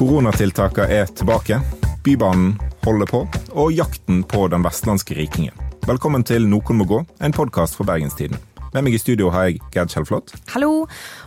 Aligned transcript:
Koronatiltakene 0.00 0.86
er 0.96 1.10
tilbake. 1.12 1.58
Bybanen 2.00 2.54
holder 2.86 3.08
på, 3.10 3.18
og 3.52 3.74
jakten 3.76 4.22
på 4.24 4.46
den 4.48 4.62
vestlandske 4.64 5.12
rikingen. 5.18 5.52
Velkommen 5.84 6.24
til 6.24 6.46
Noen 6.48 6.78
må 6.78 6.86
gå, 6.88 7.02
en 7.20 7.34
podkast 7.36 7.76
fra 7.76 7.84
Bergenstiden. 7.90 8.38
Med 8.72 8.86
meg 8.86 8.96
i 8.96 9.00
studio 9.02 9.28
har 9.34 9.50
jeg 9.50 9.58
Gerd 9.74 9.92
Kjellflot. 9.92 10.32
Hallo. 10.54 10.86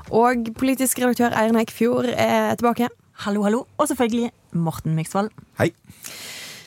Og 0.09 0.49
politisk 0.57 1.03
redaktør 1.03 1.37
Eirin 1.37 1.61
Eikfjord 1.61 2.09
er 2.15 2.57
tilbake. 2.57 2.89
Hallo, 3.27 3.45
hallo. 3.45 3.61
Og 3.77 3.91
selvfølgelig 3.93 4.31
Morten 4.57 4.97
Myksvold. 4.97 5.29
Hei. 5.61 5.69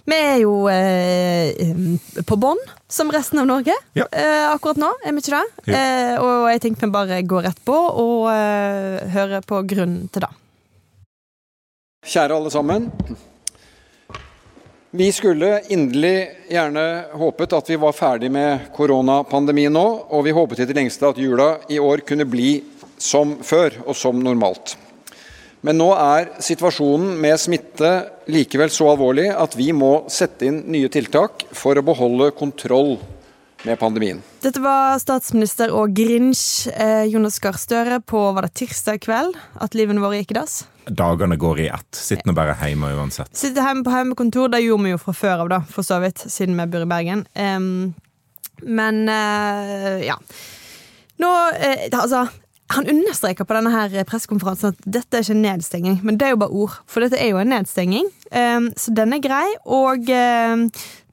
Vi 0.06 0.14
er 0.30 0.38
jo 0.44 0.54
eh, 0.70 2.22
på 2.22 2.38
bånn, 2.38 2.62
som 2.86 3.10
resten 3.10 3.42
av 3.42 3.50
Norge, 3.50 3.74
Ja. 3.98 4.06
eh, 4.14 4.46
akkurat 4.54 4.78
nå. 4.78 4.94
Er 5.02 5.10
vi 5.18 5.26
ikke 5.26 5.42
det? 5.42 5.74
Eh, 5.74 6.14
og 6.22 6.52
jeg 6.54 6.68
tenkte 6.68 6.86
vi 6.86 6.94
bare 7.02 7.22
går 7.26 7.48
rett 7.50 7.64
på 7.66 7.74
og 7.74 8.28
eh, 8.30 9.08
hører 9.10 9.42
på 9.42 9.64
grunnen 9.66 10.06
til 10.14 10.22
det. 10.22 10.30
Kjære 12.06 12.36
alle 12.38 12.50
sammen. 12.54 12.84
Vi 14.94 15.08
skulle 15.10 15.56
inderlig 15.74 16.46
gjerne 16.46 16.84
håpet 17.18 17.54
at 17.58 17.70
vi 17.72 17.78
var 17.82 17.96
ferdig 17.98 18.28
med 18.30 18.68
koronapandemien 18.76 19.74
nå, 19.74 19.82
og 20.14 20.22
vi 20.22 20.34
håpet 20.36 20.62
i 20.62 20.68
det 20.70 20.76
lengste 20.78 21.08
at 21.10 21.18
jula 21.18 21.56
i 21.66 21.80
år 21.82 22.04
kunne 22.06 22.28
bli 22.30 22.60
som 23.02 23.34
før 23.42 23.80
og 23.88 23.98
som 23.98 24.22
normalt. 24.22 24.76
Men 25.66 25.80
nå 25.82 25.90
er 25.98 26.30
situasjonen 26.46 27.18
med 27.18 27.42
smitte 27.42 27.90
likevel 28.30 28.70
så 28.70 28.92
alvorlig 28.92 29.26
at 29.34 29.58
vi 29.58 29.72
må 29.74 30.04
sette 30.06 30.46
inn 30.46 30.62
nye 30.70 30.92
tiltak 30.92 31.42
for 31.58 31.74
å 31.74 31.84
beholde 31.90 32.30
kontroll 32.38 33.00
med 33.66 33.78
pandemien. 33.80 34.22
Dette 34.44 34.62
var 34.62 34.96
statsminister 35.02 35.72
og 35.74 35.94
Grinch 35.96 36.68
eh, 36.72 37.04
Jonas 37.10 37.38
Gahr 37.42 37.58
Støre 37.60 38.00
på 38.00 38.22
var 38.36 38.46
det 38.46 38.54
tirsdag 38.62 39.02
kveld 39.04 39.36
at 39.62 39.76
livene 39.78 40.02
våre 40.02 40.20
gikk 40.20 40.34
i 40.34 40.38
dass. 40.38 40.56
Dagene 40.86 41.38
går 41.40 41.64
i 41.64 41.68
ett. 41.74 41.98
Sitter 41.98 42.30
nå 42.30 42.36
bare 42.36 42.54
hjemme 42.60 42.92
uansett. 42.94 43.32
Sitte 43.34 43.64
hjemme 43.64 43.82
på 43.86 43.94
hjemmekontor, 43.94 44.52
det 44.54 44.62
gjorde 44.62 44.86
vi 44.86 44.94
jo 44.94 45.02
fra 45.02 45.16
før 45.18 45.44
av, 45.44 45.50
da, 45.50 45.60
for 45.70 45.86
så 45.86 45.98
vidt, 46.04 46.22
siden 46.30 46.58
vi 46.60 46.68
bor 46.70 46.86
i 46.86 46.90
Bergen. 46.90 47.26
Um, 47.34 47.94
men 48.62 49.02
uh, 49.10 49.98
ja. 50.00 50.16
Nå 51.20 51.30
eh, 51.56 51.88
Altså, 51.92 52.26
han 52.74 52.88
understreker 52.90 53.46
på 53.46 53.54
denne 53.54 53.70
her 53.70 53.92
pressekonferansen 54.08 54.72
at 54.74 54.86
dette 54.96 55.18
er 55.18 55.22
ikke 55.22 55.36
en 55.36 55.44
nedstenging, 55.44 55.98
men 56.02 56.18
det 56.18 56.26
er 56.26 56.32
jo 56.34 56.40
bare 56.42 56.62
ord. 56.64 56.78
For 56.90 57.04
dette 57.04 57.20
er 57.22 57.30
jo 57.30 57.38
en 57.38 57.52
nedstenging, 57.52 58.08
så 58.26 58.94
den 58.96 59.14
er 59.14 59.22
grei. 59.22 59.44
Og 59.70 60.08
da 60.10 60.66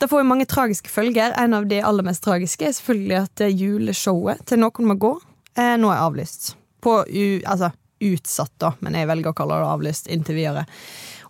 det 0.03 0.09
får 0.09 0.19
jo 0.19 0.27
mange 0.27 0.45
tragiske 0.49 0.91
følger. 0.91 1.31
En 1.39 1.53
av 1.55 1.63
de 1.69 1.77
aller 1.79 2.03
mest 2.03 2.23
tragiske 2.25 2.65
er 2.67 2.73
selvfølgelig 2.75 3.15
at 3.21 3.43
eh, 3.45 3.53
juleshowet 3.55 4.41
til 4.49 4.59
Noen 4.59 4.89
må 4.89 4.97
gå 4.99 5.13
eh, 5.55 5.77
nå 5.79 5.93
er 5.93 6.01
avlyst. 6.03 6.57
På 6.83 6.97
u, 7.07 7.39
altså 7.47 7.69
utsatt, 8.03 8.51
da, 8.59 8.73
men 8.83 8.97
jeg 8.99 9.07
velger 9.07 9.31
å 9.31 9.37
kalle 9.37 9.61
det 9.61 9.69
avlyst 9.71 10.11
inntil 10.11 10.35
videre. 10.41 10.65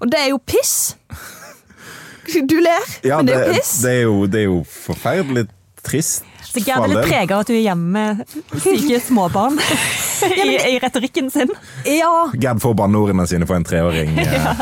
Og 0.02 0.10
det 0.10 0.24
er 0.24 0.34
jo 0.34 0.42
piss! 0.42 0.96
Du 2.24 2.56
ler, 2.56 2.86
men 3.04 3.28
det 3.28 3.34
er 3.36 3.42
jo 3.50 3.56
piss. 3.58 3.72
det, 3.84 3.90
er 3.92 4.06
jo, 4.08 4.14
det 4.32 4.40
er 4.40 4.46
jo 4.48 4.60
forferdelig 4.64 5.42
trist. 5.84 6.24
Så 6.54 6.62
Gerd 6.62 6.86
er 6.86 6.92
litt 6.92 7.08
prega 7.10 7.34
av 7.34 7.44
at 7.44 7.50
du 7.50 7.56
er 7.56 7.64
hjemme 7.64 8.04
med 8.14 8.62
syke 8.62 9.00
småbarn 9.02 9.58
i, 10.46 10.52
i 10.76 10.76
retorikken 10.84 11.32
sin. 11.34 11.50
Ja, 11.90 12.30
Gerd 12.38 12.62
får 12.62 12.76
banneordene 12.78 13.26
sine 13.30 13.48
for 13.50 13.58
en 13.58 13.66
treåring. 13.66 14.14
eh, 14.22 14.62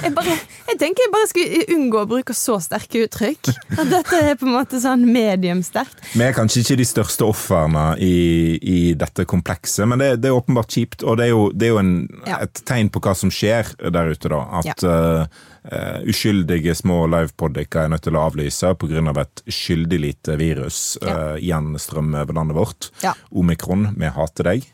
jeg, 0.00 0.12
bare, 0.16 0.34
jeg 0.70 0.78
tenker 0.80 1.04
jeg 1.04 1.12
bare 1.12 1.28
skulle 1.30 1.62
unngå 1.76 2.00
å 2.02 2.08
bruke 2.10 2.34
så 2.36 2.56
sterke 2.62 3.04
uttrykk. 3.06 3.50
At 3.76 3.90
dette 3.90 4.20
er 4.22 4.38
på 4.40 4.48
en 4.48 4.54
måte 4.56 4.80
sånn 4.82 5.04
mediumsterkt. 5.12 6.00
Vi 6.14 6.24
er 6.24 6.34
kanskje 6.36 6.62
ikke 6.64 6.78
de 6.80 6.86
største 6.88 7.28
ofrene 7.28 7.84
i, 8.02 8.12
i 8.58 8.80
dette 8.98 9.26
komplekset, 9.28 9.84
men 9.90 10.00
det, 10.02 10.10
det 10.24 10.30
er 10.32 10.38
åpenbart 10.38 10.72
kjipt. 10.72 11.04
Og 11.04 11.18
det 11.20 11.28
er 11.28 11.32
jo, 11.34 11.46
det 11.54 11.68
er 11.68 11.74
jo 11.74 11.80
en, 11.82 11.94
Ja. 12.26 12.40
et 12.46 12.62
tegn 12.68 12.90
på 12.94 13.02
hva 13.04 13.14
som 13.18 13.32
skjer 13.32 13.74
der 13.92 14.12
ute, 14.14 14.30
da. 14.32 14.42
At 14.62 14.84
ja. 14.86 14.98
uh, 15.26 15.98
uskyldige 16.08 16.74
små 16.78 17.04
livepodiker 17.12 17.84
er 17.86 17.92
nødt 17.92 18.06
til 18.06 18.16
å 18.18 18.26
avlyse 18.28 18.74
pga. 18.80 19.02
Av 19.12 19.18
et 19.24 19.42
skyldig 19.50 19.98
lite 20.00 20.36
virus 20.40 20.96
uh, 21.02 21.34
gjenstrømmer 21.42 22.24
over 22.26 22.38
landet 22.38 22.56
vårt. 22.56 22.92
Ja. 23.04 23.12
Omikron, 23.34 23.90
vi 23.98 24.10
hater 24.14 24.48
deg. 24.52 24.68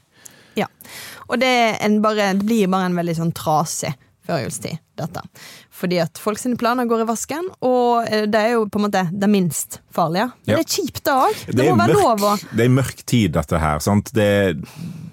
Ja. 0.58 0.66
Og 1.28 1.38
det, 1.40 1.52
en 1.84 2.00
bare, 2.02 2.32
det 2.34 2.46
blir 2.48 2.70
bare 2.72 2.88
en 2.90 2.96
veldig 2.98 3.14
sånn 3.20 3.32
trasig 3.36 3.92
førjulstid, 4.28 4.80
dette. 4.98 5.22
Fordi 5.78 5.98
at 6.02 6.18
folk 6.20 6.38
sine 6.42 6.58
planer 6.60 6.88
går 6.90 7.04
i 7.04 7.08
vasken, 7.08 7.48
og 7.64 8.04
eh, 8.10 8.26
det 8.26 8.40
er 8.44 8.54
jo 8.56 8.66
på 8.68 8.80
en 8.80 8.86
måte 8.88 9.04
det 9.12 9.30
minst 9.32 9.80
farlige. 9.94 10.28
Men 10.46 10.54
Ja. 10.54 10.56
det 10.60 10.66
er 10.66 10.74
kjipt, 10.76 11.02
det 11.04 11.14
òg. 11.14 11.42
Det, 11.46 11.56
Det 11.56 11.68
må 11.70 11.76
være 11.80 11.96
lov 11.98 12.24
å 12.28 12.32
det 12.56 12.64
er 12.66 12.74
mørk 12.74 13.04
tid, 13.06 13.32
dette 13.38 13.58
her. 13.62 13.78
Sant? 13.84 14.12
Det, 14.14 14.28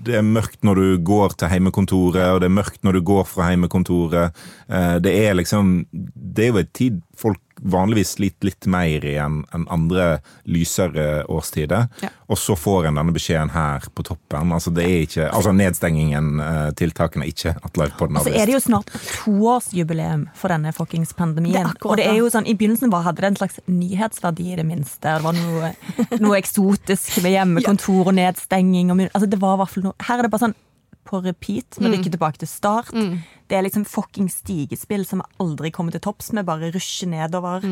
det 0.05 0.15
er 0.19 0.25
mørkt 0.25 0.61
når 0.65 0.75
du 0.81 0.97
går 1.05 1.37
til 1.37 1.49
heimekontoret, 1.49 2.27
og 2.35 2.41
det 2.41 2.49
er 2.51 2.57
mørkt 2.57 2.83
når 2.85 2.99
du 2.99 3.01
går 3.01 3.25
fra 3.29 3.49
heimekontoret. 3.51 4.35
Eh, 4.69 4.99
Det 4.99 5.13
er 5.27 5.33
liksom 5.35 5.85
Det 5.91 6.45
er 6.45 6.51
jo 6.51 6.57
en 6.63 6.73
tid 6.73 7.01
folk 7.15 7.39
vanligvis 7.65 8.15
sliter 8.17 8.49
litt 8.49 8.67
mer 8.69 9.05
i 9.05 9.15
enn 9.21 9.41
enn 9.55 9.65
andre 9.73 10.19
lysere 10.49 11.25
årstider. 11.31 11.87
Ja. 12.03 12.11
Og 12.29 12.39
så 12.41 12.55
får 12.57 12.89
en 12.89 12.99
denne 12.99 13.13
beskjeden 13.15 13.51
her 13.53 13.85
på 13.95 14.05
toppen. 14.05 14.53
Altså 14.55 14.73
det 14.73 14.85
er 14.85 15.05
ikke 15.05 15.29
Altså 15.29 15.53
nedstengingen, 15.55 16.39
eh, 16.41 16.69
tiltakene, 16.77 17.27
ikke 17.29 17.55
at 17.55 17.79
livepodden 17.79 18.19
Og 18.19 18.27
så 18.27 18.33
er 18.33 18.49
det 18.49 18.55
jo 18.55 18.61
snart 18.63 18.91
toårsjubileum 19.23 20.27
for 20.37 20.53
denne 20.53 20.73
fuckings 20.75 21.13
pandemien. 21.17 21.57
Det 21.57 21.75
akkurat 21.75 21.91
og 21.91 22.01
det 22.01 22.07
er 22.09 22.19
jo 22.19 22.29
sånn, 22.33 22.47
I 22.47 22.55
begynnelsen 22.57 22.93
var, 22.93 23.05
hadde 23.07 23.23
det 23.23 23.31
en 23.33 23.41
slags 23.41 23.59
nyhetsverdi 23.69 24.51
i 24.53 24.59
det 24.61 24.67
minste. 24.67 25.01
Det 25.05 25.23
var 25.25 25.37
noe, 25.37 25.73
noe 26.21 26.37
eksotisk 26.39 27.21
med 27.25 27.35
hjemmekontor 27.35 28.11
og 28.11 28.17
nedstenging. 28.17 28.93
Og, 28.93 29.05
altså 29.11 29.29
det 29.29 29.41
var 29.41 29.57
i 29.57 29.63
hvert 29.63 29.75
fall 29.75 29.89
noe, 29.89 29.99
Her 30.05 30.19
er 30.19 30.27
det 30.27 30.33
bare 30.33 30.47
sånn 30.47 30.57
på 31.05 31.21
repeat. 31.25 31.77
Vi 31.79 31.91
ikke 31.93 32.13
tilbake 32.15 32.41
til 32.41 32.49
start. 32.49 32.91
Det 32.91 33.57
er 33.57 33.65
liksom 33.65 33.85
fucking 33.85 34.29
stigespill 34.33 35.05
som 35.05 35.21
aldri 35.39 35.71
kommer 35.71 35.95
til 35.95 36.01
topps. 36.03 36.31
Vi 36.33 36.43
bare 36.43 36.71
rusher 36.73 37.07
nedover. 37.11 37.63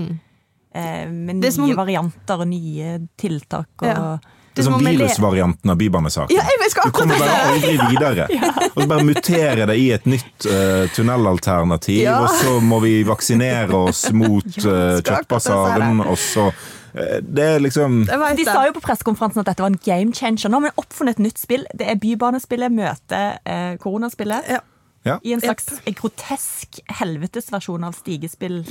Eh, 0.73 1.09
med 1.09 1.41
nye 1.41 1.51
som 1.53 1.69
varianter 1.77 2.41
og 2.45 2.47
nye 2.49 2.95
tiltak. 3.19 3.69
Og, 3.81 3.87
Ja. 3.89 4.17
Det 4.53 4.61
er 4.61 4.65
som 4.69 4.83
virusvarianten 4.85 5.69
av 5.71 5.77
Bybanesaken. 5.77 6.35
Ja, 6.35 6.43
jeg 6.45 6.69
skal 6.69 6.91
du 6.91 6.93
kommer 6.93 7.17
bare 7.17 7.37
aldri 7.55 7.71
videre. 7.89 8.27
Og 8.75 8.83
så 8.83 8.87
bare 8.91 9.05
muterer 9.07 9.65
det 9.65 9.77
i 9.81 9.87
et 9.95 10.05
nytt 10.05 10.45
uh, 10.45 10.85
tunnelalternativ, 10.93 12.03
Ja. 12.03 12.19
og 12.21 12.29
så 12.37 12.59
må 12.61 12.77
vi 12.83 12.99
vaksinere 13.07 13.73
oss 13.73 14.11
mot 14.13 14.45
uh, 14.45 14.99
kjøttbasaren, 15.01 16.03
og 16.05 16.17
så 16.21 16.51
Det 16.93 17.45
er 17.45 17.63
liksom 17.63 18.03
De 18.05 18.45
sa 18.45 18.67
jo 18.67 18.75
på 18.75 18.83
pressekonferansen 18.85 19.41
at 19.41 19.49
dette 19.49 19.63
var 19.65 19.71
en 19.73 19.79
game 19.81 20.13
changer. 20.13 20.51
Nå 20.51 20.59
har 20.59 20.67
vi 20.67 20.83
oppfunnet 20.83 21.17
et 21.17 21.25
nytt 21.25 21.41
spill. 21.41 21.65
Det 21.73 21.87
er 21.89 21.97
Bybanespillet 22.01 22.73
møter 22.73 23.39
eh, 23.49 23.73
koronaspillet. 23.81 24.53
Ja. 24.53 24.61
Ja. 25.03 25.17
I 25.23 25.33
en 25.35 25.41
slags 25.43 25.67
grotesk 25.99 26.79
helvetesversjon 26.99 27.83
av 27.83 27.95
stigespill. 27.97 28.61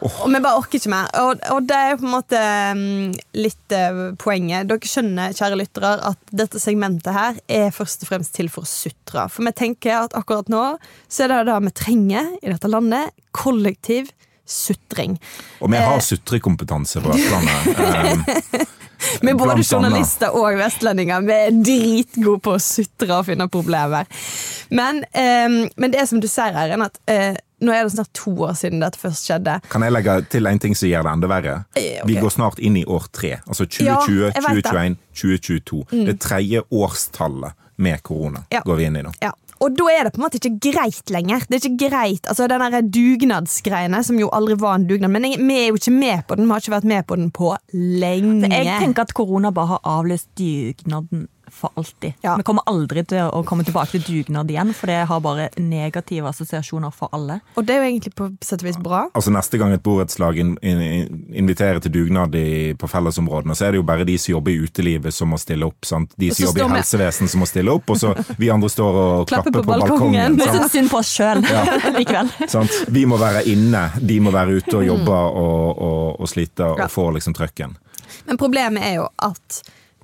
Og 0.00 0.30
vi 0.32 0.40
bare 0.40 0.56
orker 0.56 0.80
ikke 0.80 0.92
mer. 0.92 1.10
Og, 1.20 1.42
og 1.52 1.66
det 1.68 1.76
er 1.76 1.98
på 2.00 2.06
en 2.06 2.14
måte 2.14 2.40
mm, 2.78 3.10
litt 3.36 3.74
eh, 3.76 4.00
poenget. 4.20 4.70
Dere 4.70 4.88
skjønner, 4.88 5.36
kjære 5.36 5.58
lyttere, 5.60 5.92
at 6.08 6.32
dette 6.32 6.62
segmentet 6.62 7.12
her 7.12 7.42
er 7.52 7.68
først 7.76 8.06
og 8.06 8.12
fremst 8.14 8.32
til 8.38 8.48
for 8.52 8.64
å 8.64 8.70
sutre. 8.70 9.26
For 9.28 9.44
vi 9.44 9.52
tenker 9.60 10.06
at 10.06 10.16
akkurat 10.16 10.48
nå 10.52 10.64
så 11.04 11.26
er 11.26 11.34
det 11.34 11.42
det 11.50 11.60
vi 11.66 11.76
trenger 11.82 12.32
i 12.40 12.54
dette 12.54 12.72
landet. 12.72 13.12
Kollektiv 13.36 14.08
sutring. 14.50 15.16
Og 15.60 15.70
vi 15.70 15.76
Eh. 15.80 15.86
har 15.88 16.00
sutrekompetanse 16.04 17.00
på 17.04 17.12
Vestlandet. 17.14 18.66
Vi 19.22 19.30
er 19.32 19.34
både 19.38 19.62
journalister 19.64 20.34
og 20.36 20.58
vestlendinger. 20.60 21.20
Vi 21.24 21.32
er 21.36 21.54
dritgode 21.64 22.40
på 22.44 22.56
å 22.56 22.60
sutre 22.60 23.14
og 23.20 23.26
finne 23.30 23.46
problemer. 23.48 24.06
Men, 24.70 25.04
eh, 25.12 25.48
men 25.76 25.90
det 25.94 26.00
er 26.02 26.06
som 26.10 26.20
du 26.20 26.28
sier, 26.28 26.52
Eirin, 26.54 26.82
at 26.84 26.98
eh, 27.10 27.38
nå 27.64 27.72
er 27.74 27.84
det 27.84 27.92
snart 27.94 28.12
to 28.16 28.30
år 28.46 28.54
siden 28.56 28.80
dette 28.80 28.98
først 29.00 29.26
skjedde. 29.28 29.58
kan 29.68 29.82
jeg 29.82 29.92
legge 29.92 30.14
til 30.32 30.46
en 30.46 30.58
ting 30.58 30.74
som 30.76 30.88
gjør 30.88 31.02
det 31.08 31.12
enda 31.12 31.28
verre? 31.28 31.56
Okay. 31.76 32.00
Vi 32.08 32.14
går 32.20 32.30
snart 32.32 32.58
inn 32.58 32.76
i 32.80 32.84
år 32.84 33.08
tre. 33.12 33.34
Altså 33.46 33.66
2020, 33.66 33.84
ja, 33.86 34.32
2021, 34.40 34.96
2022. 35.14 35.84
Mm. 35.84 35.86
2021, 35.92 35.92
2022. 35.92 36.06
Det 36.06 36.18
tredje 36.20 36.62
årstallet 36.70 37.52
med 37.80 38.02
korona 38.02 38.44
Ja. 38.52 38.60
går 38.64 38.76
vi 38.76 38.84
inn 38.84 38.96
i 38.96 39.02
nå. 39.02 39.12
Ja. 39.22 39.32
Og 39.60 39.74
da 39.76 39.88
er 39.92 40.06
det 40.06 40.14
på 40.14 40.20
en 40.20 40.24
måte 40.24 40.38
ikke 40.40 40.72
greit 40.72 41.10
lenger. 41.12 41.42
Det 41.48 41.58
er 41.58 41.66
ikke 41.68 41.90
greit, 41.90 42.28
altså 42.30 42.46
Den 42.48 42.88
dugnadsgreiene, 42.94 44.00
som 44.04 44.18
jo 44.20 44.30
aldri 44.32 44.56
var 44.60 44.78
en 44.78 44.86
dugnad. 44.88 45.12
Men 45.12 45.26
jeg, 45.28 45.40
vi 45.42 45.58
er 45.58 45.66
jo 45.68 45.80
ikke 45.80 45.92
med 45.92 46.22
på 46.28 46.38
den. 46.38 46.46
Vi 46.46 46.54
har 46.54 46.64
ikke 46.64 46.76
vært 46.78 46.88
med 46.94 47.06
på 47.06 47.18
den 47.20 47.30
på 47.30 47.52
lenge. 47.74 48.48
Jeg 48.48 48.80
tenker 48.80 49.04
at 49.04 49.14
korona 49.14 49.52
bare 49.52 49.74
har 49.74 49.84
avløst 49.98 50.30
dugnaden 50.40 51.28
for 51.52 51.70
alltid. 51.76 52.12
Ja. 52.24 52.36
Vi 52.36 52.44
kommer 52.46 52.62
aldri 52.70 53.02
til 53.08 53.26
å 53.28 53.42
komme 53.46 53.64
tilbake 53.66 53.98
til 53.98 54.04
dugnad 54.06 54.50
igjen, 54.50 54.72
for 54.76 54.90
det 54.90 54.98
har 55.10 55.20
bare 55.24 55.48
negative 55.60 56.28
assosiasjoner 56.30 56.90
for 56.94 57.08
alle. 57.16 57.40
Og 57.56 57.66
det 57.66 57.74
er 57.76 57.82
jo 57.82 57.88
egentlig 57.90 58.12
på 58.18 58.28
sett 58.44 58.62
og 58.64 58.68
vis 58.70 58.78
bra. 58.80 59.02
Altså 59.14 59.32
Neste 59.34 59.58
gang 59.60 59.72
et 59.74 59.82
borettslag 59.84 60.38
in, 60.42 60.54
in, 60.62 60.80
inviterer 61.42 61.80
til 61.84 61.92
dugnad 61.94 62.34
i, 62.38 62.74
på 62.78 62.88
fellesområdene, 62.90 63.54
så 63.58 63.66
er 63.68 63.74
det 63.76 63.80
jo 63.82 63.86
bare 63.88 64.06
de 64.08 64.16
som 64.18 64.32
jobber 64.36 64.52
i 64.54 64.60
utelivet 64.66 65.14
som 65.14 65.30
må 65.32 65.38
stille 65.40 65.66
opp. 65.66 65.84
sant? 65.88 66.12
De 66.20 66.30
som 66.34 66.46
jobber 66.50 66.66
i 66.66 66.78
helsevesenet 66.80 67.30
som 67.34 67.40
må 67.44 67.48
stille 67.50 67.72
opp, 67.74 67.90
og 67.90 68.00
så 68.00 68.14
vi 68.40 68.50
andre 68.52 68.70
står 68.72 69.00
og 69.04 69.28
Klapper 69.30 69.50
klapper 69.50 69.60
på 69.60 69.66
på, 69.66 69.80
balkongen. 69.86 70.38
Vi 70.40 70.48
syns 70.50 70.72
synd 70.72 70.90
på 70.92 71.00
oss 71.02 71.12
sjøl 71.16 71.44
likevel. 71.98 72.30
Sant? 72.54 72.80
Vi 72.88 73.04
må 73.08 73.18
være 73.20 73.44
inne, 73.50 73.86
de 74.00 74.20
må 74.20 74.32
være 74.34 74.58
ute 74.60 74.76
og 74.80 74.86
jobbe 74.92 75.20
og, 75.44 75.82
og, 75.90 76.20
og 76.20 76.30
slite 76.30 76.64
og 76.72 76.78
Ja. 76.84 76.88
få 76.90 77.10
liksom 77.16 77.34
trøkken. 77.36 77.76
Men 78.26 78.38
problemet 78.40 78.82
er 78.84 78.94
jo 79.00 79.08
at 79.22 79.60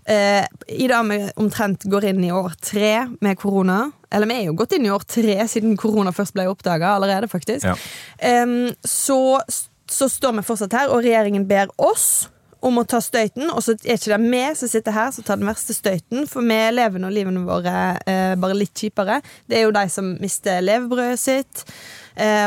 eh, 0.09 0.45
i 0.69 0.89
dag 0.91 1.09
vi 1.09 1.21
omtrent 1.37 1.87
går 1.91 2.11
inn 2.13 2.25
i 2.25 2.33
år 2.35 2.55
tre 2.63 2.93
med 3.21 3.39
korona, 3.39 3.91
eller 4.11 4.31
vi 4.31 4.39
er 4.39 4.47
jo 4.49 4.57
gått 4.59 4.77
inn 4.77 4.87
i 4.87 4.93
år 4.95 5.07
tre 5.09 5.41
siden 5.51 5.77
korona 5.81 6.15
først 6.15 6.37
ble 6.37 6.47
oppdaga 6.51 6.95
allerede, 6.97 7.29
faktisk. 7.33 7.67
Ja. 7.67 7.77
Eh, 8.19 8.73
så, 8.85 9.21
så 9.91 10.09
står 10.13 10.39
vi 10.39 10.47
fortsatt 10.47 10.79
her, 10.79 10.95
og 10.95 11.05
regjeringen 11.07 11.49
ber 11.51 11.73
oss 11.77 12.29
om 12.67 12.81
å 12.81 12.87
ta 12.89 13.01
støyten. 13.05 13.51
Og 13.53 13.63
så 13.65 13.77
er 13.77 13.99
ikke 13.99 14.15
det 14.15 14.31
vi 14.31 14.43
som 14.59 14.71
sitter 14.71 14.97
her 14.97 15.13
som 15.15 15.27
tar 15.27 15.41
den 15.41 15.49
verste 15.49 15.77
støyten, 15.77 16.27
for 16.31 16.47
vi 16.47 16.59
lever 16.75 17.03
nå 17.03 17.11
livene 17.13 17.45
våre 17.47 17.77
eh, 18.09 18.35
bare 18.41 18.59
litt 18.59 18.75
kjipere. 18.77 19.21
Det 19.47 19.61
er 19.61 19.67
jo 19.67 19.77
de 19.77 19.87
som 19.93 20.15
mister 20.23 20.65
levebrødet 20.65 21.21
sitt, 21.23 21.65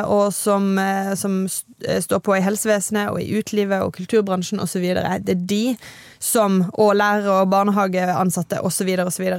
og 0.05 0.33
som, 0.33 0.71
eh, 0.81 1.13
som 1.15 1.43
eh, 1.85 1.99
står 2.01 2.19
på 2.25 2.35
i 2.37 2.41
helsevesenet 2.41 3.11
og 3.13 3.21
i 3.21 3.29
utelivet 3.37 3.83
og 3.85 3.93
kulturbransjen 3.97 4.61
osv. 4.63 4.81
Det 4.81 5.35
er 5.35 5.45
de 5.49 5.77
som, 6.19 6.63
og 6.73 6.95
lærere 6.99 7.41
og 7.43 7.49
barnehageansatte 7.53 8.61
osv., 8.65 8.89
osv., 9.05 9.29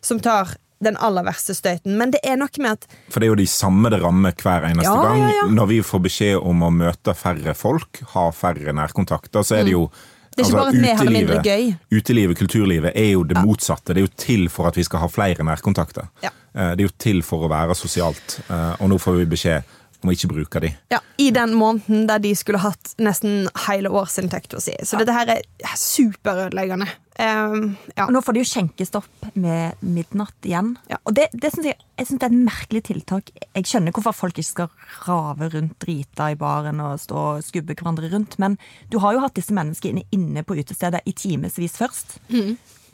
som 0.00 0.20
tar 0.20 0.56
den 0.84 0.96
aller 1.00 1.24
verste 1.24 1.54
støyten. 1.56 1.94
Men 1.96 2.10
det 2.12 2.20
er 2.26 2.36
noe 2.36 2.60
med 2.60 2.76
at 2.76 2.88
For 3.12 3.20
det 3.22 3.28
er 3.28 3.32
jo 3.32 3.38
de 3.40 3.46
samme 3.48 3.88
det 3.92 4.02
rammer 4.02 4.34
hver 4.36 4.66
eneste 4.68 4.90
Ja, 4.90 4.96
gang. 5.04 5.20
ja, 5.22 5.30
ja. 5.38 5.46
Når 5.54 5.70
vi 5.70 5.78
får 5.86 6.02
beskjed 6.08 6.40
om 6.42 6.64
å 6.66 6.72
møte 6.74 7.14
færre 7.16 7.54
folk, 7.56 8.02
ha 8.12 8.26
færre 8.34 8.74
nærkontakter, 8.76 9.46
så 9.46 9.60
er 9.60 9.64
det 9.68 9.76
jo 9.76 9.86
Mm. 9.88 10.02
Det 10.34 10.42
er 10.42 10.48
ikke 10.48 10.58
bare 10.58 10.68
at 10.72 10.80
vi 10.82 10.88
har 10.98 11.04
det 11.04 11.12
mindre 11.14 11.42
gøy. 11.44 11.68
Utelivet, 11.94 12.38
kulturlivet, 12.38 12.92
er 12.94 13.10
jo 13.12 13.22
det 13.24 13.36
motsatte. 13.46 13.94
Det 13.94 14.02
er 14.02 14.06
jo 14.08 14.12
til 14.16 14.48
for 14.50 14.66
at 14.66 14.76
vi 14.76 14.82
skal 14.82 14.98
ha 15.04 15.06
flere 15.06 15.44
nærkontakter. 15.46 16.08
Ja. 16.24 16.30
Eh, 16.54 16.70
Det 16.74 16.80
er 16.80 16.88
jo 16.88 16.94
til 16.98 17.22
for 17.22 17.46
å 17.46 17.48
være 17.50 17.74
sosialt, 17.78 18.40
eh, 18.50 18.74
og 18.80 18.88
nå 18.90 18.98
får 18.98 19.18
vi 19.22 19.26
beskjed 19.36 19.62
om 20.04 20.12
å 20.12 20.14
ikke 20.14 20.30
bruke 20.30 20.62
de. 20.62 20.70
Ja, 20.92 21.00
I 21.18 21.30
den 21.34 21.54
måneden 21.58 22.06
der 22.10 22.20
de 22.22 22.34
skulle 22.38 22.62
hatt 22.62 22.94
nesten 23.02 23.48
hele 23.66 23.92
årsinntekta 23.94 24.60
si. 24.62 24.76
Så 24.84 25.00
dette 25.00 25.16
her 25.16 25.32
er 25.34 25.42
superødeleggende. 25.80 26.88
Um, 27.14 27.76
ja. 27.94 28.08
Nå 28.10 28.20
får 28.26 28.34
de 28.34 28.42
jo 28.42 28.48
skjenkestopp 28.50 29.28
med 29.38 29.78
midnatt 29.86 30.48
igjen. 30.48 30.72
Ja. 30.90 30.98
Og 31.06 31.14
det, 31.14 31.28
det 31.32 31.52
synes 31.54 31.70
jeg, 31.70 31.78
jeg 31.94 32.08
synes 32.08 32.20
det 32.20 32.26
er 32.26 32.34
et 32.34 32.46
merkelig 32.50 32.82
tiltak. 32.88 33.30
Jeg 33.44 33.68
skjønner 33.70 33.94
hvorfor 33.94 34.16
folk 34.18 34.40
ikke 34.42 34.50
skal 34.50 34.88
rave 35.06 35.50
rundt 35.54 35.76
drita 35.84 36.32
i 36.34 36.38
baren 36.38 36.82
og 36.82 36.98
stå 37.02 37.26
og 37.36 37.44
skubbe 37.46 37.76
hverandre 37.78 38.10
rundt, 38.12 38.34
men 38.42 38.58
du 38.90 38.98
har 39.04 39.14
jo 39.14 39.22
hatt 39.22 39.36
disse 39.38 39.54
menneskene 39.54 40.02
inne 40.14 40.42
på 40.46 40.58
utestedet 40.58 41.04
i 41.06 41.14
timevis 41.14 41.78
først. 41.78 42.18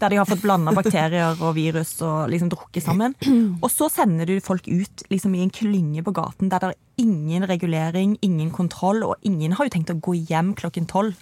Der 0.00 0.12
de 0.12 0.20
har 0.20 0.28
fått 0.28 0.44
blanda 0.44 0.72
bakterier 0.76 1.40
og 1.40 1.54
virus 1.58 1.96
og 2.06 2.30
liksom 2.32 2.52
drukket 2.52 2.86
sammen. 2.86 3.16
Og 3.60 3.68
så 3.72 3.90
sender 3.92 4.28
du 4.28 4.38
folk 4.44 4.68
ut 4.68 5.04
liksom 5.12 5.34
i 5.36 5.42
en 5.44 5.52
klynge 5.52 6.04
på 6.06 6.14
gaten 6.16 6.50
der 6.52 6.62
det 6.62 6.72
er 6.72 7.04
ingen 7.04 7.46
regulering, 7.48 8.16
ingen 8.24 8.50
kontroll, 8.52 9.04
og 9.04 9.16
ingen 9.22 9.54
har 9.56 9.68
jo 9.68 9.74
tenkt 9.76 9.92
å 9.92 10.00
gå 10.00 10.16
hjem 10.30 10.54
klokken 10.58 10.88
tolv. 10.90 11.20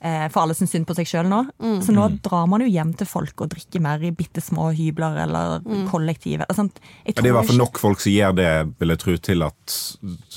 Eh, 0.00 0.28
for 0.32 0.40
alle 0.40 0.54
som 0.56 0.64
synd 0.64 0.86
på 0.88 0.94
seg 0.96 1.08
sjøl 1.08 1.26
nå. 1.28 1.42
Så 1.84 1.92
nå 1.92 2.06
drar 2.24 2.46
man 2.48 2.62
jo 2.64 2.68
hjem 2.72 2.94
til 2.96 3.08
folk 3.08 3.42
og 3.44 3.50
drikker 3.52 3.82
mer 3.84 4.00
i 4.00 4.12
bitte 4.16 4.40
små 4.40 4.70
hybler 4.72 5.18
eller 5.26 5.66
kollektiv. 5.90 6.40
eller 6.40 6.56
sånt. 6.56 6.80
Jeg 7.04 7.16
Men 7.16 7.24
det 7.24 7.28
er 7.28 7.34
i 7.34 7.36
hvert 7.36 7.50
fall 7.50 7.60
nok 7.60 7.80
folk 7.82 8.00
som 8.00 8.12
gjør 8.14 8.36
det, 8.38 8.50
vil 8.80 8.94
jeg 8.94 9.02
tro, 9.02 9.16
til 9.28 9.44
at 9.44 9.76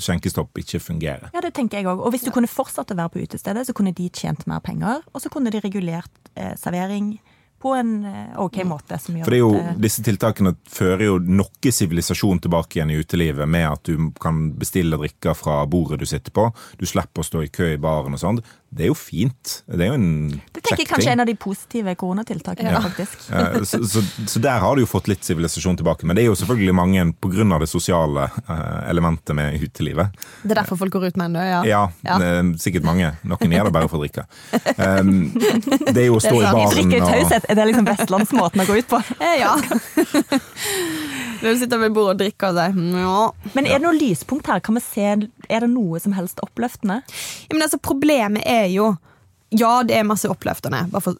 skjenkestopp 0.03 0.59
ikke 0.59 0.83
fungerer. 0.83 1.31
Ja, 1.31 1.39
det 1.39 1.53
tenker 1.55 1.79
jeg 1.79 1.87
også. 1.87 2.03
Og 2.03 2.11
hvis 2.11 2.27
du 2.27 2.31
kunne 2.35 2.51
fortsatt 2.51 2.91
å 2.91 2.99
være 2.99 3.13
på 3.15 3.23
utestedet, 3.23 3.63
så 3.63 3.75
kunne 3.77 3.95
de 3.95 4.09
tjent 4.11 4.43
mer 4.51 4.59
penger, 4.59 4.99
og 5.13 5.23
så 5.23 5.31
kunne 5.31 5.53
de 5.53 5.63
regulert 5.63 6.11
eh, 6.35 6.57
servering 6.59 7.15
på 7.63 7.73
en 7.75 8.05
eh, 8.05 8.39
ok 8.39 8.57
måte. 8.67 8.97
Som 8.99 9.15
gjør 9.15 9.23
For 9.27 9.35
det 9.35 9.39
jo, 9.39 9.51
eh, 9.55 9.75
Disse 9.79 10.03
tiltakene 10.03 10.51
fører 10.67 11.05
jo 11.05 11.15
noe 11.23 11.71
sivilisasjon 11.71 12.41
tilbake 12.43 12.79
igjen 12.79 12.91
i 12.91 12.97
utelivet, 12.99 13.47
med 13.47 13.69
at 13.69 13.87
du 13.87 14.09
kan 14.19 14.49
bestille 14.59 14.99
drikker 14.99 15.37
fra 15.39 15.61
bordet 15.71 16.01
du 16.01 16.05
sitter 16.09 16.35
på. 16.35 16.49
Du 16.79 16.83
slipper 16.89 17.23
å 17.23 17.29
stå 17.29 17.45
i 17.45 17.51
kø 17.53 17.71
i 17.71 17.79
baren 17.79 18.17
og 18.17 18.23
sånn. 18.23 18.41
Det 18.73 18.87
er 18.87 18.89
jo 18.89 18.95
fint. 18.97 19.51
Det 19.69 19.85
er 19.85 19.91
jo 19.91 19.97
en 19.99 20.07
det 20.33 20.63
tenker 20.63 20.81
jeg 20.81 20.87
kanskje 20.89 21.09
er 21.11 21.13
en 21.17 21.21
av 21.23 21.27
de 21.29 21.35
positive 21.37 21.93
koronatiltakene, 21.99 22.71
Ja. 22.73 22.79
faktisk. 22.81 23.27
Eh, 23.29 23.59
Så, 23.69 23.79
så, 23.85 24.01
så 24.27 24.41
der 24.41 24.59
har 24.63 24.75
du 24.75 24.81
jo 24.81 24.87
fått 24.89 25.07
litt 25.11 25.23
sivilisasjon 25.23 25.77
tilbake. 25.77 26.07
Men 26.09 26.15
det 26.17 26.23
er 26.23 26.29
jo 26.31 26.35
selvfølgelig 26.39 26.73
mange 26.75 27.05
pga. 27.21 27.59
det 27.59 27.69
sosiale 27.69 28.29
eh, 28.49 28.89
elementet 28.89 29.35
med 29.35 29.61
utelivet. 29.61 30.09
Det 30.43 30.51
er 30.55 30.61
derfor 30.63 30.77
folk 30.81 30.91
går 30.93 31.07
ut 31.11 31.17
med 31.17 31.35
en 31.35 31.35
ja. 31.35 31.61
Ja, 31.63 31.83
Ja. 32.03 32.17
sikkert 32.57 32.83
mange. 32.83 33.13
Noen 33.23 33.51
gjør 33.53 33.69
det 33.69 33.73
bare 33.73 33.87
for 33.89 33.97
å 33.97 34.03
drikke. 34.07 34.25
Det 35.93 36.01
er 36.01 36.07
jo 36.09 36.17
å 36.17 36.23
stå 36.23 36.33
i 36.33 36.43
baren 36.43 36.65
og 36.67 36.73
Drikke 36.73 36.97
i 36.97 37.05
taushet. 37.05 37.45
Er 37.49 37.55
det 37.59 37.67
liksom 37.69 37.85
vestlandsmåten 37.85 38.61
å 38.63 38.65
gå 38.65 38.77
ut 38.81 38.87
på? 38.89 39.03
Eh, 39.19 39.39
ja. 39.43 39.53
Når 41.43 41.55
du 41.57 41.59
sitter 41.59 41.79
ved 41.81 41.91
bordet 41.91 42.13
og 42.13 42.19
drikker 42.21 42.53
og 42.53 42.55
sier 42.55 42.75
«Mm, 42.77 42.93
ja. 43.01 43.49
Men 43.57 43.65
er 43.67 43.75
det 43.75 43.83
noe 43.83 43.97
lyspunkt 43.97 44.47
her? 44.47 44.61
Kan 44.63 44.77
vi 44.79 44.83
se, 44.85 45.09
Er 45.49 45.65
det 45.65 45.69
noe 45.73 45.99
som 45.99 46.15
helst 46.15 46.39
oppløftende? 46.39 47.01
Ja, 47.03 47.51
men 47.51 47.65
altså, 47.65 47.81
problemet 47.83 48.45
er 48.47 48.69
jo 48.71 48.93
ja, 49.53 49.83
det 49.83 49.95
er 49.97 50.05
masse 50.07 50.29
oppløftende. 50.29 50.81
For? 51.03 51.17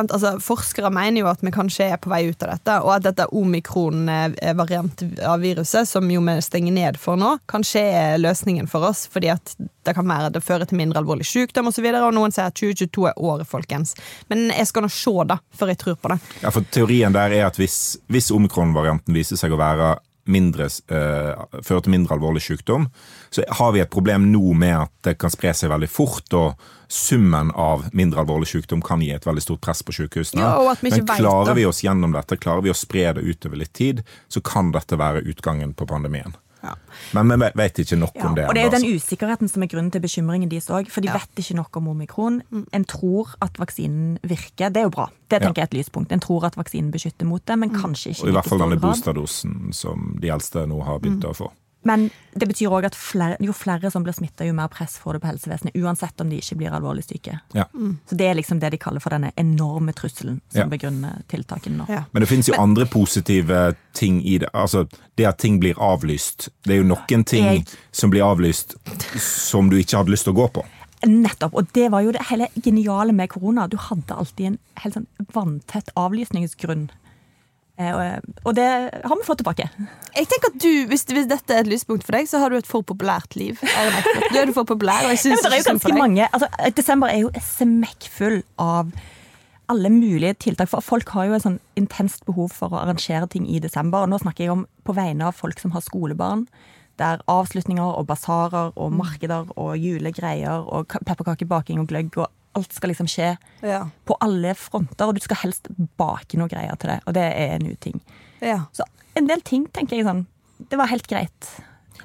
Altså, 0.00 0.34
forskere 0.42 0.90
mener 0.94 1.24
jo 1.24 1.30
at 1.30 1.42
vi 1.42 1.52
kanskje 1.54 1.88
er 1.90 2.00
på 2.02 2.12
vei 2.12 2.22
ut 2.30 2.42
av 2.46 2.54
dette, 2.54 2.76
og 2.84 2.92
at 2.96 3.06
dette 3.08 3.26
omikron-variant 3.34 5.04
av 5.26 5.42
viruset, 5.42 5.88
som 5.90 6.06
jo 6.10 6.22
vi 6.24 6.36
stenger 6.44 6.76
ned 6.76 6.98
for 7.00 7.18
nå, 7.20 7.34
kanskje 7.50 7.82
er 7.90 8.22
løsningen 8.22 8.70
for 8.70 8.86
oss. 8.90 9.04
Fordi 9.10 9.32
at 9.34 9.54
det 9.58 9.96
kan 9.96 10.08
være 10.08 10.30
at 10.30 10.36
det 10.36 10.44
fører 10.44 10.68
til 10.70 10.78
mindre 10.80 11.02
alvorlig 11.02 11.26
sykdom 11.28 11.72
osv., 11.72 11.84
og, 11.90 12.00
og 12.08 12.16
noen 12.16 12.34
sier 12.34 12.48
at 12.48 12.58
2022 12.58 13.10
er 13.10 13.20
året, 13.20 13.50
folkens. 13.50 13.94
Men 14.30 14.48
jeg 14.54 14.70
skal 14.70 14.86
nå 14.86 14.92
se, 14.94 15.14
da, 15.28 15.40
før 15.58 15.74
jeg 15.74 15.82
tror 15.82 16.00
på 16.00 16.14
det. 16.14 16.20
Ja, 16.44 16.54
for 16.54 16.70
Teorien 16.74 17.16
der 17.16 17.34
er 17.34 17.48
at 17.50 17.58
hvis, 17.60 17.98
hvis 18.12 18.30
omikron-varianten 18.34 19.16
viser 19.16 19.40
seg 19.40 19.54
å 19.54 19.60
være 19.60 19.96
mindre, 20.30 20.68
uh, 20.92 21.60
føre 21.64 21.84
til 21.84 21.94
mindre 21.94 22.16
alvorlig 22.16 22.42
sykdom, 22.44 22.88
så 23.34 23.44
har 23.58 23.74
vi 23.74 23.82
et 23.82 23.92
problem 23.92 24.30
nå 24.32 24.54
med 24.56 24.76
at 24.86 24.94
det 25.08 25.18
kan 25.20 25.32
spre 25.32 25.52
seg 25.56 25.72
veldig 25.72 25.90
fort. 25.90 26.26
og 26.34 26.54
Summen 26.94 27.50
av 27.58 27.88
mindre 27.96 28.20
alvorlig 28.22 28.46
sykdom 28.52 28.82
kan 28.84 29.02
gi 29.02 29.10
et 29.14 29.24
veldig 29.26 29.42
stort 29.42 29.62
press 29.64 29.82
på 29.82 29.94
sykehusene. 29.96 30.44
Ja, 30.44 30.74
vi 30.80 30.92
Men 30.92 31.06
klarer 31.08 31.56
vi 31.56 31.64
oss 31.66 31.82
gjennom 31.82 32.12
dette, 32.14 32.36
klarer 32.38 32.62
vi 32.62 32.70
å 32.70 32.76
spre 32.76 33.08
det 33.16 33.24
utover 33.24 33.58
litt 33.58 33.72
tid, 33.74 34.04
så 34.28 34.44
kan 34.44 34.70
dette 34.74 35.00
være 35.00 35.24
utgangen 35.26 35.74
på 35.74 35.88
pandemien. 35.90 36.36
Ja. 36.64 36.74
Men 37.14 37.28
vi 37.40 37.50
vet- 37.60 37.78
ikke 37.84 37.98
nok 38.00 38.14
Ja, 38.16 38.26
om 38.28 38.34
det. 38.34 38.46
og 38.48 38.54
det 38.54 38.62
er 38.62 38.70
jo 38.70 38.76
den 38.78 38.94
usikkerheten 38.96 39.48
som 39.50 39.62
er 39.62 39.66
grunnen 39.68 39.90
til 39.92 40.00
bekymringen 40.00 40.48
deres 40.50 40.68
òg. 40.70 40.88
For 40.90 41.00
de 41.04 41.08
vet 41.12 41.36
ikke 41.42 41.54
nok 41.58 41.76
om 41.76 41.88
omikron. 41.88 42.42
En 42.72 42.84
tror 42.84 43.34
at 43.42 43.58
vaksinen 43.60 44.18
virker. 44.22 44.70
Det 44.72 44.76
er 44.78 44.88
jo 44.88 44.90
bra. 44.90 45.08
Det 45.30 45.42
tenker 45.42 45.62
jeg 45.62 45.68
er 45.68 45.72
et 45.74 45.78
lyspunkt. 45.84 46.12
En 46.12 46.20
tror 46.20 46.44
at 46.44 46.56
vaksinen 46.56 46.90
beskytter 46.90 47.26
mot 47.26 47.44
det, 47.46 47.58
men 47.58 47.70
kanskje 47.70 48.10
ikke 48.14 48.22
Og 48.22 48.28
i 48.28 48.32
hvert 48.32 48.44
fall 48.48 48.58
denne 48.58 48.80
boosterdosen 48.80 49.72
som 49.72 50.16
de 50.20 50.28
eldste 50.28 50.66
nå 50.66 50.82
har 50.84 50.98
begynt 50.98 51.24
å 51.24 51.34
få. 51.34 51.50
Men 51.84 52.10
det 52.34 52.48
betyr 52.48 52.72
òg 52.72 52.86
at 52.88 52.94
flere, 52.96 53.36
jo 53.44 53.52
flere 53.52 53.90
som 53.92 54.02
blir 54.06 54.14
smitta, 54.16 54.46
jo 54.46 54.54
mer 54.56 54.68
press 54.72 54.96
får 54.98 55.12
det 55.18 55.20
på 55.22 55.28
helsevesenet. 55.28 55.74
Uansett 55.76 56.20
om 56.20 56.30
de 56.32 56.38
ikke 56.40 56.56
blir 56.56 56.72
alvorlig 56.74 57.04
syke. 57.04 57.38
Ja. 57.52 57.66
Så 58.08 58.16
det 58.16 58.26
er 58.30 58.34
liksom 58.38 58.58
det 58.60 58.70
de 58.72 58.78
kaller 58.80 59.00
for 59.04 59.10
denne 59.14 59.32
enorme 59.36 59.92
trusselen 59.92 60.40
som 60.48 60.62
Ja. 60.62 60.66
begrunner 60.66 61.22
tiltakene 61.28 61.76
nå. 61.82 61.88
Ja. 61.88 62.04
Men 62.12 62.20
det 62.22 62.28
finnes 62.28 62.48
jo 62.48 62.54
andre 62.58 62.86
positive 62.86 63.74
ting 63.92 64.22
i 64.24 64.38
det. 64.38 64.48
Altså, 64.54 64.88
det 65.16 65.26
at 65.26 65.38
ting 65.38 65.60
blir 65.60 65.74
avlyst. 65.74 66.48
Det 66.64 66.72
er 66.74 66.82
jo 66.82 66.88
noen 66.94 67.24
ting 67.24 67.44
Jeg- 67.44 67.66
som 67.92 68.10
blir 68.10 68.22
avlyst 68.24 68.74
som 69.20 69.68
du 69.70 69.76
ikke 69.76 69.98
hadde 69.98 70.10
lyst 70.10 70.24
til 70.24 70.32
å 70.32 70.36
gå 70.36 70.52
på. 70.52 70.64
Nettopp. 71.06 71.52
Og 71.54 71.70
det 71.74 71.90
var 71.90 72.00
jo 72.00 72.12
det 72.12 72.22
hele 72.30 72.48
geniale 72.62 73.12
med 73.12 73.28
korona. 73.28 73.68
Du 73.68 73.76
hadde 73.76 74.08
alltid 74.16 74.46
en 74.46 74.58
helt 74.76 74.94
sånn 74.94 75.06
vanntett 75.34 75.90
avlysningsgrunn. 75.96 76.88
Eh, 77.76 77.90
og- 77.90 78.22
Og 78.44 78.54
det 78.54 78.64
har 79.04 79.16
vi 79.16 79.24
fått 79.26 79.38
tilbake. 79.42 79.68
Jeg 80.14 80.28
tenker 80.28 80.52
at 80.54 80.58
du, 80.62 80.86
hvis, 80.86 81.04
hvis 81.10 81.26
dette 81.26 81.50
er 81.50 81.60
et 81.64 81.66
lyspunkt 81.66 82.04
for 82.04 82.12
deg, 82.12 82.28
så 82.28 82.38
har 82.38 82.50
du 82.50 82.56
et 82.56 82.66
for 82.66 82.82
populært 82.82 83.34
liv. 83.36 83.58
Du 83.60 84.38
er 84.38 84.52
for 84.52 84.64
populær, 84.64 85.02
og 85.04 85.10
jeg 85.10 85.18
synes 85.18 85.42
ja, 85.42 85.48
det 85.50 85.58
er 85.58 85.62
jo 85.64 85.70
ganske 85.72 85.98
mange 85.98 86.28
altså, 86.32 86.46
Desember 86.76 87.08
er 87.08 87.18
jo 87.24 87.30
smekkfull 87.40 88.42
av 88.58 88.92
alle 89.68 89.88
mulige 89.90 90.34
tiltak. 90.38 90.68
For 90.68 90.80
folk 90.84 91.08
har 91.16 91.26
jo 91.26 91.34
et 91.34 91.42
sånn 91.42 91.58
intenst 91.76 92.24
behov 92.28 92.52
for 92.52 92.68
å 92.70 92.82
arrangere 92.84 93.26
ting 93.32 93.48
i 93.48 93.58
desember. 93.58 94.04
Og 94.04 94.08
nå 94.12 94.20
snakker 94.20 94.44
jeg 94.44 94.50
om 94.54 94.66
på 94.84 94.94
vegne 94.94 95.24
av 95.26 95.34
folk 95.34 95.58
som 95.58 95.72
har 95.72 95.80
skolebarn. 95.80 96.46
Der 97.00 97.18
avslutninger 97.26 97.96
og 97.98 98.06
basarer 98.06 98.72
og 98.76 98.92
markeder 98.92 99.48
og 99.56 99.74
julegreier 99.80 100.62
og 100.70 100.86
pepperkakebaking 101.08 101.80
og 101.80 101.88
gløgg 101.88 102.18
og 102.18 102.28
alt 102.54 102.72
skal 102.72 102.92
liksom 102.92 103.08
skje 103.10 103.34
Ja. 103.62 103.84
på 104.06 104.16
alle 104.20 104.54
fronter. 104.54 105.08
Og 105.08 105.14
du 105.14 105.20
skal 105.24 105.42
helst 105.42 105.68
bake 105.98 106.38
noe 106.40 106.48
greier 106.48 106.76
til 106.80 106.90
det, 106.94 107.00
og 107.06 107.14
det 107.14 107.28
er 107.32 107.54
en 107.58 107.66
uting. 107.70 108.00
Ja. 108.42 108.64
Så 108.72 108.84
en 109.16 109.26
del 109.30 109.40
ting 109.40 109.66
tenker 109.72 109.96
jeg 109.96 110.06
sånn 110.06 110.26
Det 110.70 110.78
var 110.78 110.86
helt 110.86 111.06
greit. 111.10 111.48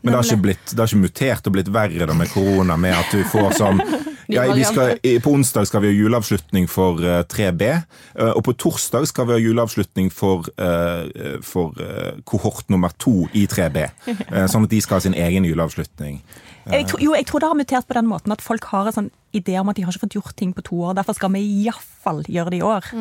Men 0.01 0.13
det 0.13 0.17
har 0.17 0.23
ikke, 0.25 0.41
blitt, 0.41 0.71
det 0.71 0.79
har 0.79 0.87
ikke 0.87 1.03
mutert 1.03 1.47
og 1.47 1.53
blitt 1.53 1.69
verre 1.73 2.05
da 2.07 2.13
med 2.15 2.29
korona, 2.31 2.77
med 2.79 2.95
at 2.95 3.11
du 3.11 3.23
får 3.27 3.51
sånn 3.57 3.81
ja, 4.31 4.45
vi 4.53 4.63
skal, 4.63 4.95
På 5.23 5.33
onsdag 5.35 5.67
skal 5.67 5.83
vi 5.83 5.89
ha 5.91 5.93
juleavslutning 5.93 6.67
for 6.71 7.01
eh, 7.03 7.23
3B, 7.29 7.63
eh, 7.69 8.31
og 8.31 8.43
på 8.45 8.53
torsdag 8.53 9.07
skal 9.09 9.27
vi 9.29 9.35
ha 9.35 9.39
juleavslutning 9.41 10.09
for, 10.13 10.47
eh, 10.57 11.39
for 11.45 11.75
eh, 11.83 12.21
kohort 12.23 12.69
nummer 12.69 12.93
to 12.97 13.27
i 13.33 13.45
3B. 13.49 13.89
eh, 14.07 14.45
Sånn 14.47 14.65
at 14.69 14.73
de 14.73 14.81
skal 14.81 14.99
ha 14.99 15.05
sin 15.09 15.17
egen 15.17 15.45
juleavslutning. 15.49 16.21
Jeg, 16.67 16.87
tror- 16.87 17.01
jo, 17.01 17.13
jeg 17.15 17.25
tror 17.25 17.39
det 17.39 17.47
har 17.49 17.55
mutert 17.55 17.87
på 17.87 17.93
den 17.93 18.07
måten 18.09 18.31
at 18.35 18.41
folk 18.41 18.63
har 18.73 18.87
en 18.87 18.93
sånn 18.93 19.11
idé 19.33 19.59
om 19.61 19.69
at 19.69 19.75
de 19.75 19.83
har 19.85 19.91
ikke 19.93 20.03
fått 20.07 20.17
gjort 20.17 20.35
ting 20.35 20.51
på 20.53 20.63
to 20.63 20.75
år. 20.89 20.95
Derfor 20.99 21.15
skal 21.15 21.31
vi 21.31 21.41
iallfall 21.63 22.23
gjøre 22.27 22.49
det 22.51 22.59
i 22.59 22.65
år. 22.65 22.91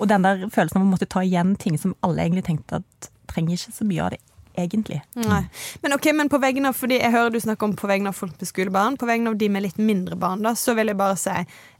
Og 0.00 0.08
den 0.08 0.22
der 0.22 0.46
følelsen 0.50 0.80
av 0.80 0.86
å 0.86 0.90
måtte 0.90 1.06
ta 1.08 1.20
igjen 1.22 1.54
ting 1.56 1.78
som 1.78 1.94
alle 2.02 2.24
egentlig 2.24 2.44
tenkte 2.44 2.80
at 2.82 3.10
trenger 3.28 3.54
ikke 3.54 3.72
så 3.76 3.84
mye 3.86 4.02
av 4.02 4.10
det, 4.10 4.18
egentlig. 4.58 5.02
Nei. 5.16 5.42
Men 5.82 5.92
ok, 5.94 6.08
men 6.16 6.28
på 6.28 6.40
vegne 6.42 6.68
av, 6.68 6.74
fordi 6.76 6.98
jeg 6.98 7.12
hører 7.12 7.30
du 7.30 7.38
snakke 7.40 7.62
om 7.68 7.76
på 7.78 7.86
vegne 7.88 8.08
av 8.10 8.16
folk 8.18 8.34
med 8.40 8.48
skolebarn, 8.50 8.96
på 8.98 9.06
vegne 9.08 9.30
av 9.30 9.36
de 9.38 9.48
med 9.48 9.62
litt 9.62 9.78
mindre 9.78 10.16
barn, 10.20 10.42
da, 10.42 10.52
så 10.58 10.74
vil 10.76 10.90
jeg 10.90 10.98
bare 10.98 11.16
si 11.20 11.30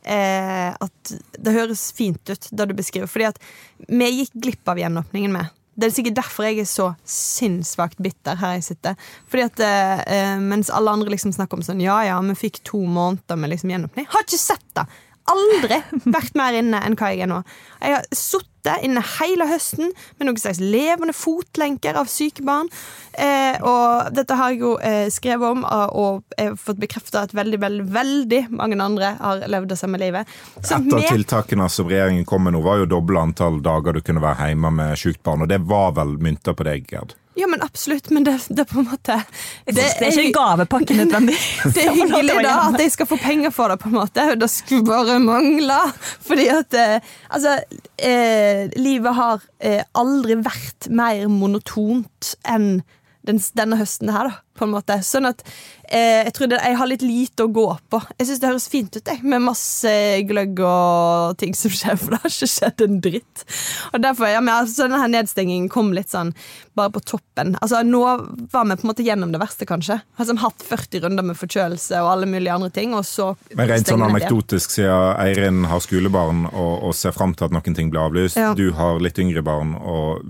eh, 0.04 0.70
at 0.72 1.12
det 1.38 1.52
høres 1.56 1.90
fint 1.92 2.22
ut, 2.30 2.48
det 2.52 2.68
du 2.68 2.74
beskriver. 2.78 3.10
Fordi 3.10 3.26
at 3.32 3.42
vi 3.88 4.08
gikk 4.22 4.32
glipp 4.46 4.68
av 4.72 4.78
gjenåpningen 4.80 5.32
med. 5.34 5.50
Det 5.72 5.88
er 5.88 5.94
sikkert 5.96 6.18
derfor 6.18 6.44
jeg 6.44 6.60
er 6.62 6.68
så 6.68 6.90
sinnssvakt 7.08 8.00
bitter 8.04 8.36
her 8.42 8.58
jeg 8.58 8.66
sitter. 8.66 9.08
Fordi 9.30 9.46
at 9.46 9.62
eh, 9.64 10.36
Mens 10.42 10.70
alle 10.70 10.92
andre 10.92 11.14
liksom 11.14 11.32
snakker 11.32 11.58
om 11.58 11.64
sånn 11.64 11.80
Ja 11.80 12.02
ja, 12.04 12.18
vi 12.28 12.36
fikk 12.36 12.60
to 12.68 12.82
måneder 12.84 13.40
med 13.40 13.54
liksom 13.54 13.72
gjenåpning. 13.72 14.08
Har 14.12 14.26
ikke 14.26 14.40
sett 14.40 14.68
det! 14.76 14.86
Aldri 15.32 15.78
vært 16.16 16.34
mer 16.36 16.56
inne 16.58 16.80
enn 16.82 16.96
hva 16.98 17.12
jeg 17.14 17.24
er 17.24 17.30
nå. 17.30 17.40
Jeg 17.80 17.94
har 17.96 18.08
sittet 18.10 18.51
inne 18.82 19.02
hele 19.18 19.46
høsten 19.50 19.90
med 20.18 20.28
noen 20.28 20.40
slags 20.40 20.60
levende 20.62 21.14
fotlenker 21.16 21.98
av 21.98 22.10
syke 22.10 22.44
barn. 22.46 22.70
Eh, 23.12 23.58
og 23.60 24.12
dette 24.16 24.36
har 24.38 24.52
jeg 24.52 24.62
jo 24.62 24.74
eh, 24.80 25.08
skrevet 25.12 25.56
om, 25.56 25.64
og 25.66 26.22
jeg 26.36 26.52
har 26.52 26.60
fått 26.60 26.80
bekrefta 26.82 27.26
at 27.26 27.34
veldig, 27.36 27.60
veldig 27.60 27.88
veldig 27.92 28.42
mange 28.54 28.78
andre 28.82 29.14
har 29.18 29.44
levd 29.50 29.72
det 29.72 29.80
samme 29.80 30.00
livet. 30.00 30.30
Så 30.60 30.78
Et 30.78 30.94
av 30.94 31.08
tiltakene 31.12 31.68
som 31.72 31.90
regjeringen 31.90 32.26
kom 32.28 32.46
med 32.46 32.56
nå, 32.56 32.62
var 32.64 32.82
jo 32.82 32.90
doble 32.90 33.20
antall 33.20 33.60
dager 33.64 33.98
du 33.98 34.02
kunne 34.04 34.22
være 34.22 34.52
hjemme 34.52 34.72
med 34.78 35.00
sykt 35.00 35.22
barn, 35.26 35.44
og 35.44 35.50
det 35.52 35.62
var 35.68 35.96
vel 35.98 36.16
mynta 36.22 36.54
på 36.56 36.66
deg, 36.68 36.86
Gerd? 36.90 37.16
Ja, 37.34 37.46
men 37.48 37.62
absolutt, 37.64 38.10
men 38.10 38.24
det, 38.24 38.34
det 38.48 38.66
på 38.68 38.82
en 38.82 38.88
måte 38.90 39.16
Det, 39.64 39.74
det 39.74 39.84
er 39.88 40.10
ikke 40.10 40.24
en 40.26 40.34
gavepakke 40.36 40.96
nødvendig. 40.98 41.36
Det 41.64 41.86
er 41.86 41.94
hyggelig 42.00 42.36
da 42.44 42.56
at 42.66 42.80
jeg 42.82 42.92
skal 42.92 43.08
få 43.08 43.16
penger 43.22 43.54
for 43.54 43.72
det, 43.72 43.78
på 43.80 43.88
en 43.88 43.96
måte. 43.96 44.26
Det 44.36 44.50
skulle 44.52 44.84
bare 44.84 45.16
mangle. 45.22 45.78
Fordi 46.20 46.48
at 46.52 46.76
eh, 46.76 47.12
Altså, 47.32 47.56
eh, 47.96 48.68
livet 48.76 49.16
har 49.16 49.44
eh, 49.64 49.80
aldri 49.96 50.36
vært 50.44 50.90
mer 50.92 51.24
monotont 51.32 52.34
enn 52.44 52.82
den, 53.26 53.38
denne 53.56 53.78
høsten 53.78 54.10
her, 54.12 54.28
da, 54.28 54.51
på 54.58 54.66
en 54.66 54.72
måte. 54.74 54.98
Sånn 55.04 55.28
at 55.28 55.42
eh, 55.88 56.22
jeg 56.26 56.34
tror 56.36 56.50
det, 56.52 56.60
jeg 56.62 56.78
har 56.78 56.90
litt 56.90 57.04
lite 57.04 57.46
å 57.46 57.52
gå 57.52 57.66
på. 57.92 58.00
Jeg 58.18 58.28
syns 58.28 58.42
det 58.42 58.50
høres 58.50 58.68
fint 58.72 58.96
ut, 58.96 59.02
jeg, 59.08 59.22
med 59.24 59.44
masse 59.44 59.92
gløgg 60.28 60.62
og 60.66 61.38
ting 61.40 61.56
som 61.56 61.72
skjer, 61.72 61.98
for 62.00 62.14
det 62.14 62.22
har 62.22 62.34
ikke 62.34 62.50
skjedd 62.52 62.84
en 62.86 63.00
dritt. 63.04 63.44
Og 63.92 64.04
derfor, 64.04 64.28
ja, 64.32 64.42
men 64.44 64.54
altså, 64.54 64.86
Denne 64.86 65.08
nedstengingen 65.12 65.68
kom 65.72 65.92
litt 65.96 66.10
sånn 66.12 66.32
bare 66.76 66.92
på 66.94 67.02
toppen. 67.06 67.54
Altså, 67.62 67.82
Nå 67.86 68.02
var 68.02 68.22
vi 68.24 68.46
på 68.50 68.62
en 68.62 68.90
måte 68.90 69.06
gjennom 69.06 69.32
det 69.34 69.40
verste, 69.42 69.68
kanskje. 69.68 70.00
Har 70.02 70.24
liksom 70.26 70.42
hatt 70.42 70.64
40 70.68 71.06
runder 71.06 71.26
med 71.26 71.38
forkjølelse 71.38 72.00
og 72.02 72.12
alle 72.14 72.28
mulige 72.30 72.54
andre 72.54 72.72
ting, 72.74 72.96
og 72.98 73.06
så 73.08 73.32
Men 73.56 73.70
Rent 73.70 73.90
sånn 73.90 74.04
anekdotisk, 74.04 74.76
siden 74.76 75.16
Eirin 75.22 75.66
har 75.70 75.82
skolebarn 75.84 76.46
og, 76.50 76.72
og 76.88 76.96
ser 76.96 77.14
fram 77.16 77.36
til 77.36 77.48
at 77.48 77.54
noen 77.54 77.76
ting 77.76 77.92
blir 77.92 78.04
avlyst, 78.06 78.40
ja. 78.40 78.52
du 78.58 78.70
har 78.76 79.00
litt 79.02 79.20
yngre 79.22 79.44
barn 79.44 79.76
og 79.78 80.24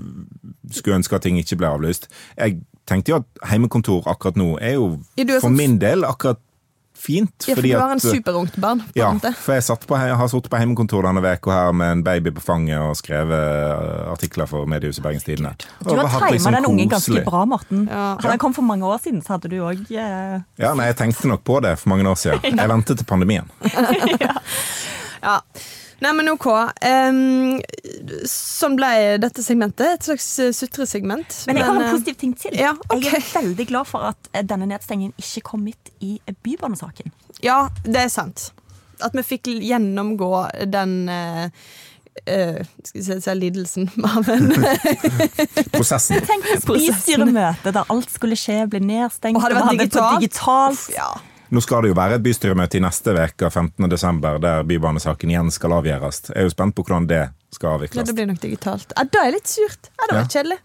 skulle 0.73 1.01
ønske 1.01 1.17
at 1.17 1.27
ting 1.27 1.39
ikke 1.41 1.59
ble 1.61 1.71
avlyst. 1.73 2.09
Jeg 2.37 2.63
tenkte 2.89 3.13
jo 3.13 3.21
at 3.21 3.43
heimekontor 3.51 4.09
akkurat 4.13 4.39
nå 4.41 4.55
er 4.61 4.77
jo 4.79 4.89
ja, 5.19 5.27
for 5.43 5.53
min 5.53 5.79
del 5.83 6.07
akkurat 6.09 6.41
fint. 7.03 7.45
Ja, 7.49 7.55
for 7.55 7.63
du 7.63 7.73
har 7.75 7.91
en 7.91 8.01
superungt 8.01 8.57
barn. 8.57 8.83
ja, 8.95 9.11
for 9.39 9.57
jeg, 9.57 9.79
på, 9.89 9.99
jeg 9.99 10.17
har 10.21 10.31
sittet 10.31 10.51
på 10.53 10.61
hjemmekontor 10.61 11.07
denne 11.09 11.23
uka 11.35 11.55
her 11.57 11.75
med 11.77 11.97
en 11.97 12.05
baby 12.07 12.33
på 12.37 12.45
fanget 12.45 12.79
og 12.79 12.95
skrevet 12.99 13.35
eh, 13.35 14.13
artikler 14.13 14.51
for 14.51 14.71
mediehuset 14.71 15.03
Bergens 15.05 15.27
Tidende. 15.27 15.55
Du 15.83 15.95
har 15.97 16.07
tima 16.07 16.31
liksom 16.31 16.57
den 16.57 16.69
ungen 16.71 16.93
ganske 16.93 17.25
bra, 17.27 17.45
Morten. 17.49 17.89
Ja. 17.91 18.15
Hadde 18.21 18.37
den 18.37 18.43
kom 18.45 18.55
for 18.55 18.67
mange 18.67 18.87
år 18.87 19.03
siden, 19.03 19.23
så 19.25 19.37
hadde 19.37 19.51
du 19.51 19.59
òg 19.65 19.83
eh... 19.91 20.39
Ja, 20.63 20.75
nei, 20.79 20.89
jeg 20.93 21.01
tenkte 21.03 21.31
nok 21.31 21.45
på 21.49 21.59
det 21.65 21.75
for 21.83 21.95
mange 21.95 22.07
år 22.09 22.19
siden. 22.21 22.43
Jeg 22.63 22.71
ventet 22.71 23.01
til 23.01 23.09
pandemien. 23.09 23.51
ja. 24.23 24.37
ja. 25.23 25.39
Nei, 26.03 26.11
men 26.19 26.31
ok. 26.33 26.49
Um, 26.83 27.61
sånn 28.29 28.75
ble 28.79 28.91
dette 29.23 29.45
segmentet. 29.45 30.01
Et 30.01 30.09
slags 30.09 30.27
eh, 30.43 30.51
sutresegment. 30.57 31.37
Men 31.47 31.61
jeg 31.61 31.69
har 31.69 31.79
en 31.79 31.85
eh, 31.87 31.93
positiv 31.95 32.19
ting 32.19 32.33
til. 32.39 32.57
Ja, 32.59 32.73
okay. 32.89 33.07
Jeg 33.07 33.21
er 33.21 33.29
veldig 33.37 33.69
glad 33.71 33.91
for 33.91 34.09
at 34.11 34.33
eh, 34.33 34.43
denne 34.47 34.67
nedstengingen 34.71 35.15
ikke 35.21 35.45
kom 35.53 35.63
midt 35.69 35.93
i 36.03 36.17
Bybanesaken. 36.43 37.15
Ja, 37.45 37.69
det 37.87 38.09
er 38.09 38.11
sant. 38.13 38.51
At 39.03 39.15
vi 39.15 39.25
fikk 39.27 39.55
gjennomgå 39.55 40.35
den 40.71 41.01
uh, 41.11 41.49
Uh, 42.29 42.61
skal 42.85 43.01
vi 43.01 43.21
si 43.25 43.35
lidelsen 43.35 43.87
av 44.05 44.29
en 44.29 44.51
Prosessen. 45.73 46.21
Tenk 46.29 46.45
bystyremøte 46.69 47.73
der 47.73 47.89
alt 47.89 48.13
skulle 48.13 48.37
skje, 48.37 48.67
bli 48.69 48.83
nedstengt. 48.85 49.39
Og 49.39 49.47
hadde 49.47 49.57
vært 49.57 49.73
digitalt. 49.79 50.21
digitalt. 50.21 50.83
Ja. 50.93 51.09
Nå 51.53 51.61
skal 51.61 51.85
det 51.85 51.91
jo 51.91 51.97
være 51.99 52.17
et 52.17 52.25
bystyremøte 52.25 52.79
i 52.79 52.81
neste 52.81 53.13
uke, 53.13 53.49
15.12., 53.51 54.21
der 54.41 54.63
bybanesaken 54.65 55.33
igjen 55.35 55.51
skal 55.53 55.75
avgjøres. 55.77 56.23
Jeg 56.31 56.41
er 56.41 56.47
jo 56.49 56.53
spent 56.55 56.75
på 56.79 56.85
hvordan 56.87 57.09
det 57.11 57.27
skal 57.53 57.75
avvikles. 57.77 58.01
Ja, 58.01 58.07
det 58.09 58.15
blir 58.17 58.29
nok 58.31 58.41
digitalt. 58.41 58.95
Ja, 58.97 59.05
Da 59.05 59.27
er 59.27 59.35
litt 59.35 59.51
surt. 59.53 59.91
Ja, 59.93 60.07
det 60.09 60.17
var 60.17 60.25
ja. 60.25 60.31
kjedelig. 60.33 60.59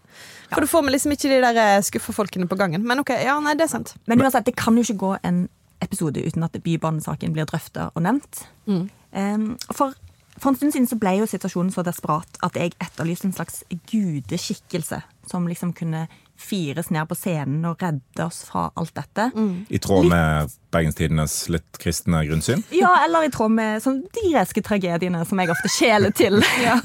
For 0.48 0.64
da 0.64 0.70
får 0.70 0.86
vi 0.86 0.94
liksom 0.94 1.12
ikke 1.12 1.28
de 1.28 1.40
der 1.44 1.60
eh, 1.60 1.82
skuffa 1.84 2.14
folkene 2.16 2.48
på 2.48 2.56
gangen. 2.56 2.86
Men 2.88 3.02
ok, 3.02 3.12
ja, 3.20 3.36
nei, 3.44 3.52
det 3.58 3.66
er 3.66 3.72
sant. 3.74 3.92
Men 4.08 4.24
uansett, 4.24 4.48
det 4.48 4.56
kan 4.56 4.78
jo 4.80 4.86
ikke 4.86 5.00
gå 5.02 5.10
en 5.28 5.42
episode 5.84 6.24
uten 6.24 6.46
at 6.46 6.56
bybanesaken 6.64 7.34
blir 7.36 7.48
drøfta 7.48 7.90
og 7.92 8.04
nevnt. 8.06 8.46
Mm. 8.64 8.86
Um, 9.12 9.44
for, 9.68 9.92
for 10.38 10.50
en 10.50 10.56
stund 10.56 10.72
siden 10.72 10.88
så 10.88 10.96
ble 11.00 11.18
jo 11.20 11.28
situasjonen 11.28 11.70
så 11.74 11.84
desperat 11.86 12.40
at 12.48 12.56
jeg 12.56 12.72
etterlyste 12.80 13.28
en 13.28 13.36
slags 13.36 13.60
gudeskikkelse 13.92 15.02
som 15.28 15.46
liksom 15.52 15.76
kunne 15.76 16.06
fires 16.38 16.90
ned 16.94 17.08
på 17.10 17.16
scenen 17.18 17.66
og 17.68 17.82
redde 17.82 18.24
oss 18.24 18.44
fra 18.48 18.68
alt 18.78 18.94
dette. 18.96 19.30
Mm. 19.34 19.66
I 19.68 19.82
tråd 19.82 20.08
med 20.10 20.56
Bergenstidenes 20.72 21.36
litt 21.52 21.78
kristne 21.82 22.22
grunnsyn? 22.28 22.62
Ja, 22.74 22.94
eller 23.04 23.26
i 23.26 23.32
tråd 23.34 23.54
med 23.58 23.82
sånn, 23.84 24.04
de 24.14 24.26
greske 24.30 24.62
tragediene 24.64 25.24
som 25.28 25.40
jeg 25.42 25.54
ofte 25.54 25.72
kjeler 25.78 26.14
til. 26.14 26.42
ja. 26.66 26.78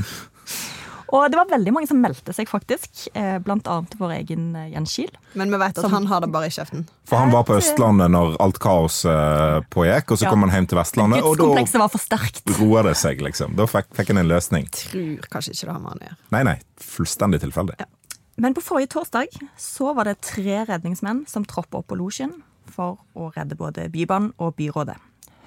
Og 1.13 1.27
det 1.29 1.38
var 1.38 1.45
veldig 1.51 1.72
mange 1.75 1.86
som 1.86 2.00
meldte 2.01 2.33
seg, 2.33 2.50
faktisk. 2.50 3.03
Eh, 3.13 3.36
blant 3.45 3.67
annet 3.69 3.91
vår 4.00 4.15
egen 4.15 4.48
eh, 4.57 4.72
Jens 4.74 4.95
Kiel. 4.95 5.12
Men 5.38 5.53
vi 5.53 5.60
vet 5.62 5.77
at 5.77 5.86
som, 5.86 5.93
han 5.93 6.07
har 6.10 6.24
det 6.24 6.31
bare 6.33 6.50
i 6.50 6.53
kjeften. 6.55 6.88
For 7.05 7.22
han 7.22 7.29
var 7.29 7.45
på 7.45 7.60
Østlandet 7.60 8.10
når 8.15 8.33
alt 8.41 8.57
kaos 8.63 9.03
uh, 9.05 9.62
pågikk, 9.74 10.15
og 10.15 10.17
så 10.17 10.25
ja. 10.25 10.33
kom 10.33 10.48
han 10.48 10.55
hjem 10.55 10.72
til 10.72 10.79
Vestlandet. 10.79 11.22
Og 11.22 11.38
da 11.38 11.51
var 11.83 11.91
for 11.93 12.01
sterkt. 12.01 12.41
roer 12.57 12.89
det 12.89 12.95
seg, 12.98 13.22
liksom. 13.22 13.53
Da 13.60 13.69
fikk, 13.69 13.91
fikk 13.93 14.10
han 14.10 14.24
en 14.24 14.31
løsning. 14.31 14.65
Jeg 14.72 14.89
tror 14.89 15.29
kanskje 15.36 15.53
ikke 15.53 15.67
det 15.67 15.75
har 15.75 15.83
med 15.83 15.93
han 15.93 16.01
å 16.01 16.10
gjøre. 16.10 16.19
Nei, 16.33 16.43
nei. 16.50 16.57
Fullstendig 16.95 17.43
tilfeldig. 17.45 17.77
Ja. 17.83 17.91
Men 18.35 18.53
på 18.53 18.61
forrige 18.61 18.87
torsdag 18.87 19.27
så 19.57 19.93
var 19.93 20.09
det 20.09 20.21
tre 20.25 20.63
redningsmenn 20.65 21.25
som 21.29 21.45
troppa 21.45 21.83
opp 21.83 21.91
på 21.91 21.97
losjen 21.99 22.39
for 22.65 22.97
å 23.13 23.29
redde 23.35 23.57
både 23.59 23.85
Bybanen 23.93 24.31
og 24.41 24.55
byrådet. 24.57 24.97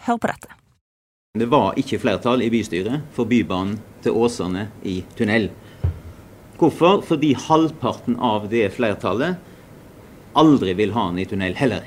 Hør 0.06 0.20
på 0.22 0.30
dette. 0.30 0.52
Det 1.36 1.48
var 1.50 1.74
ikke 1.80 1.98
flertall 2.00 2.44
i 2.44 2.50
bystyret 2.52 3.08
for 3.16 3.28
Bybanen 3.28 3.80
til 4.04 4.14
Åsane 4.14 4.68
i 4.86 5.00
tunnel. 5.18 5.50
Hvorfor? 6.56 7.02
Fordi 7.04 7.34
halvparten 7.36 8.16
av 8.22 8.46
det 8.52 8.70
flertallet 8.76 9.42
aldri 10.36 10.76
vil 10.78 10.94
ha 10.94 11.08
den 11.10 11.20
i 11.20 11.26
tunnel 11.28 11.56
heller. 11.58 11.82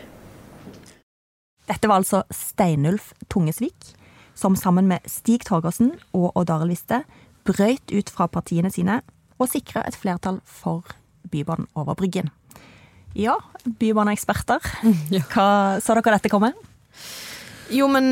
Dette 1.70 1.88
var 1.90 2.02
altså 2.02 2.24
Steinulf 2.34 3.14
Tungesvik, 3.30 3.94
som 4.36 4.56
sammen 4.58 4.90
med 4.90 5.06
Stig 5.10 5.46
Torgersen 5.48 5.94
og 6.14 6.36
Odd 6.38 6.52
Arild 6.54 6.74
Viste 6.74 7.04
brøyt 7.48 7.94
ut 7.94 8.12
fra 8.14 8.28
partiene 8.28 8.72
sine 8.74 9.00
og 9.40 9.50
sikre 9.52 9.84
et 9.88 9.98
flertall 9.98 10.42
for 10.46 10.84
Bybanen 11.32 11.68
over 11.80 11.98
Bryggen. 12.00 12.30
Ja, 13.18 13.36
bybaneeksperter, 13.80 14.64
hva 15.34 15.50
så 15.82 15.96
dere 15.98 16.18
dette 16.18 16.32
komme? 16.32 16.52
Jo, 17.74 17.88
men 17.92 18.06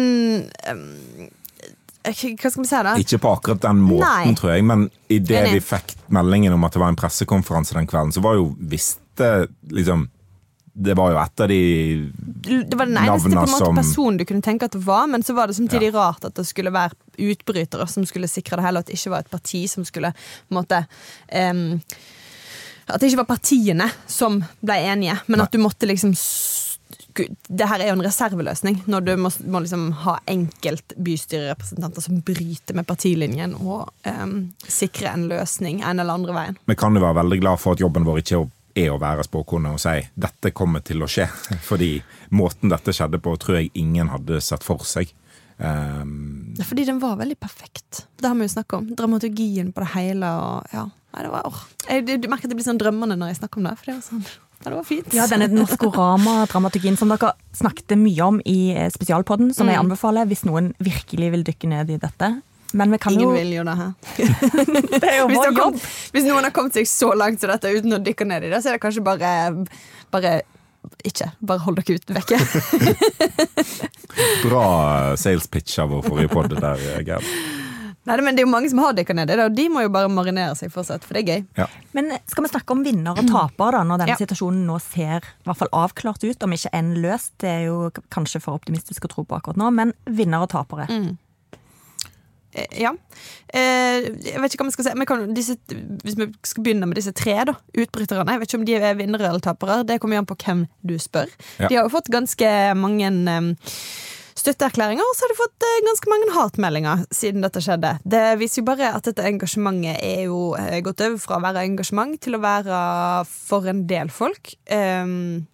um, 0.69 1.29
Hva 2.07 2.13
skal 2.13 2.61
vi 2.61 2.67
si, 2.69 2.81
da? 2.87 2.93
Ikke 3.01 3.19
på 3.21 3.31
akkurat 3.35 3.61
den 3.65 3.81
måten, 3.83 4.05
Nei. 4.29 4.35
tror 4.37 4.53
jeg, 4.53 4.65
men 4.65 4.87
idet 5.11 5.47
vi 5.51 5.61
fikk 5.63 5.95
meldingen 6.13 6.55
om 6.55 6.65
at 6.65 6.75
det 6.75 6.81
var 6.81 6.93
en 6.93 6.99
pressekonferanse 6.99 7.75
den 7.77 7.89
kvelden, 7.89 8.13
så 8.15 8.23
var 8.23 8.37
jo 8.39 8.51
visste 8.57 9.31
liksom 9.73 10.07
det 10.79 10.93
var 10.93 11.11
jo 11.11 11.17
et 11.17 11.41
av 11.41 11.47
de 11.49 11.61
Det 12.45 12.77
var 12.77 12.85
den 12.85 12.97
eneste 12.97 13.29
på 13.29 13.39
en 13.39 13.49
måte, 13.49 13.71
personen 13.79 14.19
du 14.19 14.25
kunne 14.29 14.45
tenke 14.45 14.67
at 14.69 14.75
det 14.75 14.83
var, 14.85 15.07
men 15.09 15.23
så 15.25 15.33
var 15.33 15.49
det 15.49 15.57
samtidig 15.57 15.89
ja. 15.89 15.95
rart 15.97 16.27
at 16.27 16.35
det 16.37 16.45
skulle 16.45 16.73
være 16.73 16.93
utbrytere 17.17 17.87
som 17.89 18.05
skulle 18.05 18.29
sikre 18.29 18.59
det 18.59 18.67
hele, 18.67 18.77
og 18.77 18.85
at 18.85 18.91
det 18.91 18.99
ikke 18.99 19.15
var 19.15 19.25
et 19.25 19.31
parti 19.33 19.63
som 19.71 19.87
skulle 19.87 20.13
på 20.13 20.53
en 20.53 20.59
måte 20.59 20.83
um, 21.33 21.65
At 22.87 23.01
det 23.01 23.09
ikke 23.09 23.23
var 23.23 23.31
partiene 23.33 23.89
som 24.05 24.37
ble 24.61 24.77
enige, 24.93 25.17
men 25.25 25.41
Nei. 25.41 25.47
at 25.47 25.57
du 25.57 25.59
måtte 25.63 25.89
liksom 25.89 26.13
det 27.47 27.65
her 27.65 27.81
er 27.81 27.87
jo 27.89 27.95
en 27.95 28.03
reserveløsning, 28.05 28.83
når 28.85 29.05
du 29.07 29.11
må, 29.17 29.31
må 29.49 29.63
liksom 29.63 29.87
ha 30.03 30.19
enkeltbystyrerepresentanter 30.29 32.03
som 32.05 32.19
bryter 32.21 32.77
med 32.77 32.85
partilinjen 32.85 33.55
og 33.57 33.89
um, 34.05 34.51
sikre 34.61 35.09
en 35.15 35.25
løsning 35.31 35.81
en 35.81 35.97
eller 35.97 36.13
andre 36.13 36.35
veien. 36.35 36.59
Vi 36.69 36.77
kan 36.77 36.93
jo 36.93 37.01
være 37.01 37.17
veldig 37.23 37.39
glad 37.41 37.63
for 37.63 37.73
at 37.73 37.81
jobben 37.81 38.05
vår 38.05 38.21
ikke 38.21 38.35
er 38.37 38.43
å 38.43 38.51
er 38.77 38.93
å 38.93 38.99
være 39.01 39.25
spåkone 39.27 39.73
og 39.75 39.81
si 39.81 39.99
dette 40.15 40.53
kommer 40.55 40.83
til 40.85 41.03
å 41.03 41.09
skje. 41.11 41.27
Fordi 41.69 41.95
måten 42.37 42.73
dette 42.73 42.95
skjedde 42.95 43.21
på, 43.23 43.35
tror 43.41 43.61
jeg 43.61 43.73
ingen 43.79 44.11
hadde 44.13 44.41
sett 44.43 44.65
for 44.65 44.85
seg. 44.87 45.13
Um, 45.57 46.53
fordi 46.61 46.83
den 46.85 46.99
var 47.01 47.15
veldig 47.17 47.39
perfekt. 47.41 48.03
Det 48.21 48.29
har 48.29 48.35
vi 48.37 48.45
jo 48.45 48.51
snakket 48.51 48.75
om. 48.77 48.89
Dramaturgien 48.93 49.71
på 49.73 49.81
det 49.81 49.87
hele. 49.95 50.29
Og, 50.29 50.67
ja. 50.73 50.83
Nei, 51.15 51.23
det 51.25 51.31
var, 51.33 51.63
jeg, 51.87 52.05
du 52.05 52.27
merker 52.29 52.45
at 52.45 52.53
det 52.53 52.59
blir 52.59 52.67
sånn 52.67 52.81
drømmende 52.81 53.17
når 53.17 53.31
jeg 53.31 53.39
snakker 53.39 53.61
om 53.61 53.69
det. 53.69 53.73
For 53.79 53.89
det 53.89 53.95
var 53.95 54.03
sånn 54.05 54.21
ja, 54.27 54.67
det 54.69 54.75
var 54.75 54.85
fint. 54.85 55.15
Ja, 55.17 55.25
denne 55.31 55.47
Maskorama-dramaturgien 55.55 56.99
som 56.99 57.13
dere 57.13 57.33
snakket 57.57 57.97
mye 57.97 58.27
om 58.27 58.41
i 58.45 58.59
eh, 58.75 58.91
spesialpodden, 58.93 59.53
som 59.57 59.65
mm. 59.65 59.73
jeg 59.73 59.81
anbefaler 59.81 60.29
hvis 60.29 60.45
noen 60.45 60.75
virkelig 60.83 61.33
vil 61.33 61.47
dykke 61.47 61.71
ned 61.73 61.95
i 61.95 61.99
dette. 62.05 62.31
Men 62.73 62.91
vi 62.91 62.97
kan 62.99 63.13
Ingen 63.13 63.29
jo... 63.29 63.35
vil 63.37 63.53
jo 63.55 63.63
det 63.63 63.75
her. 63.79 63.91
det 65.01 65.07
er 65.07 65.17
jo 65.21 65.27
vår 65.31 65.53
jobb. 65.55 65.79
hvis 66.11 66.27
noen 66.27 66.43
har 66.49 66.51
kommet 66.55 66.75
seg 66.75 66.89
så 66.89 67.13
langt 67.15 67.39
som 67.39 67.51
dette 67.53 67.71
uten 67.71 67.95
å 67.95 68.01
dykke 68.03 68.27
ned 68.27 68.47
i 68.47 68.51
det, 68.51 68.61
så 68.63 68.71
er 68.73 68.77
det 68.77 68.83
kanskje 68.83 69.05
bare, 69.05 69.31
bare 70.11 70.33
ikke. 71.07 71.29
Bare 71.47 71.63
hold 71.63 71.79
dere 71.79 71.99
ut 71.99 72.11
vekke. 72.17 72.39
Bra 74.43 74.65
sales 75.19 75.47
pitch 75.51 75.79
av 75.79 75.93
vår 75.93 76.03
forrige 76.07 76.33
pod 76.33 76.53
der, 76.57 76.83
Gerd. 77.07 77.31
Nei, 78.07 78.15
men 78.23 78.37
Det 78.37 78.39
er 78.41 78.45
jo 78.47 78.51
mange 78.51 78.69
som 78.71 78.79
har 78.79 78.93
dykka 78.95 79.13
ned 79.17 79.31
i 79.33 79.35
det, 79.35 79.45
og 79.49 79.55
de 79.55 79.65
må 79.71 79.81
jo 79.83 79.91
bare 79.91 80.07
marinere 80.07 80.55
seg 80.55 80.71
fortsatt, 80.71 81.03
for 81.03 81.17
det 81.17 81.25
er 81.25 81.27
gøy. 81.27 81.41
Ja. 81.59 81.65
Men 81.97 82.13
skal 82.31 82.45
vi 82.45 82.51
snakke 82.53 82.71
om 82.71 82.83
vinner 82.85 83.19
og 83.19 83.27
taper, 83.27 83.75
da, 83.75 83.81
når 83.83 84.03
denne 84.03 84.15
Ja. 84.15 84.19
situasjonen 84.21 84.63
nå 84.69 84.77
ser 84.79 85.19
i 85.27 85.43
hvert 85.43 85.59
fall 85.59 85.73
avklart 85.75 86.23
ut, 86.23 86.43
om 86.43 86.55
ikke 86.55 86.71
enn 86.71 86.93
løst? 87.03 87.33
Det 87.43 87.49
er 87.51 87.63
jo 87.67 87.91
kanskje 88.13 88.39
for 88.39 88.55
optimistisk 88.55 89.03
å 89.03 89.11
tro 89.11 89.25
på 89.27 89.35
akkurat 89.35 89.59
nå, 89.59 89.67
men 89.75 89.91
vinner 90.07 90.39
og 90.45 90.49
tapere. 90.55 90.87
Eh, 90.87 91.11
Ja. 92.79 92.93
Eh, 93.53 94.09
jeg 94.27 94.41
vet 94.41 94.53
ikke 94.53 94.65
hva 94.65 94.71
vi 94.71 94.75
skal 94.77 94.89
si. 94.89 94.95
Men 94.97 95.09
kan, 95.09 95.25
disse, 95.37 95.57
hvis 96.03 96.17
vi 96.19 96.29
skal 96.47 96.65
begynne 96.65 96.89
med 96.89 96.99
disse 96.99 97.13
tre 97.15 97.37
da, 97.47 97.55
utbryterne 97.77 98.35
Jeg 98.35 98.43
vet 98.43 98.51
ikke 98.51 98.61
om 98.61 98.67
de 98.67 98.77
er 98.79 98.99
vinnere 98.99 99.31
eller 99.31 99.43
tapere. 99.43 99.81
Det 99.87 99.99
kommer 100.03 100.21
an 100.21 100.29
på 100.29 100.37
hvem 100.43 100.67
du 100.81 100.97
spør. 101.01 101.31
Ja. 101.57 101.67
De 101.67 101.79
har 101.79 101.87
jo 101.87 101.95
fått 101.95 102.11
ganske 102.13 102.53
mange 102.79 103.11
eh, 103.11 103.49
støtteerklæringer, 104.37 105.03
og 105.03 105.17
så 105.17 105.25
har 105.25 105.33
de 105.33 105.39
fått 105.39 105.65
eh, 105.65 105.83
ganske 105.87 106.11
mange 106.11 106.31
hatmeldinger 106.35 107.03
siden 107.15 107.45
dette 107.45 107.61
skjedde. 107.63 107.93
Det 108.05 108.23
viser 108.41 108.61
jo 108.61 108.69
bare 108.69 108.93
at 108.97 109.07
dette 109.07 109.25
engasjementet 109.27 110.01
er 110.03 110.25
jo 110.27 110.53
eh, 110.59 110.79
gått 110.85 111.03
over 111.05 111.19
fra 111.21 111.39
å 111.39 111.45
være 111.47 111.65
engasjement 111.67 112.17
til 112.23 112.37
å 112.37 112.43
være 112.43 112.81
for 113.31 113.69
en 113.69 113.85
del 113.89 114.11
folk. 114.13 114.53
Um, 114.71 115.47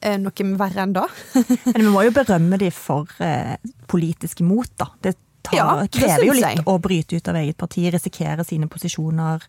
noe 0.00 0.46
verre 0.58 0.84
enn 0.84 0.94
da. 0.96 1.06
Men 1.74 1.82
vi 1.82 1.90
må 1.90 2.04
jo 2.06 2.14
berømme 2.14 2.58
de 2.60 2.70
for 2.74 3.10
eh, 3.24 3.56
politisk 3.90 4.42
mot, 4.46 4.70
da. 4.80 4.90
Det, 5.02 5.16
tar, 5.42 5.56
Ja, 5.56 5.86
krever 5.86 6.24
jo 6.26 6.32
litt 6.32 6.44
jeg. 6.44 6.64
å 6.66 6.78
bryte 6.80 7.16
ut 7.16 7.28
av 7.28 7.34
eget 7.36 7.56
parti, 7.56 7.90
risikere 7.92 8.44
sine 8.44 8.66
posisjoner. 8.68 9.40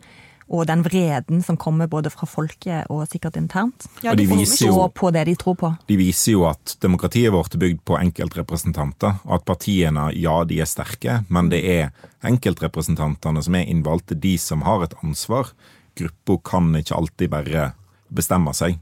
Og 0.52 0.66
den 0.68 0.82
vreden 0.84 1.40
som 1.46 1.56
kommer 1.56 1.88
både 1.88 2.10
fra 2.12 2.28
folket 2.28 2.90
og 2.92 3.06
sikkert 3.08 3.38
internt. 3.40 3.86
Ja, 4.04 4.12
Og 4.12 4.18
de 4.18 4.26
viser 4.28 4.68
jo- 4.68 4.90
på 4.90 5.10
det 5.14 5.26
de 5.30 5.36
tror 5.36 5.56
på. 5.56 5.78
De 5.88 5.96
viser 5.96 6.34
jo 6.34 6.44
at 6.50 6.76
demokratiet 6.82 7.32
vårt 7.32 7.56
er 7.56 7.60
bygd 7.60 7.80
på 7.86 7.96
enkeltrepresentanter, 7.98 9.22
og 9.26 9.34
at 9.36 9.46
partiene, 9.46 10.12
ja, 10.14 10.44
de 10.44 10.60
er 10.60 10.66
sterke, 10.66 11.24
men 11.30 11.48
det 11.48 11.64
er 11.64 11.92
enkeltrepresentantene 12.24 13.44
som 13.44 13.56
er 13.56 13.66
innvalgte, 13.66 14.20
de 14.20 14.36
som 14.38 14.62
har 14.68 14.84
et 14.84 14.94
ansvar. 15.04 15.52
Gruppa 15.96 16.38
kan 16.52 16.74
ikke 16.76 16.98
alltid 16.98 17.30
bare 17.30 17.74
bestemme 18.14 18.54
seg. 18.54 18.78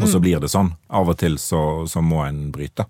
Og 0.00 0.06
så 0.08 0.20
blir 0.22 0.40
det 0.40 0.50
sånn. 0.50 0.72
Av 0.90 1.08
og 1.08 1.18
til 1.18 1.36
så, 1.36 1.86
så 1.90 2.02
må 2.02 2.24
en 2.26 2.50
bryte. 2.52 2.86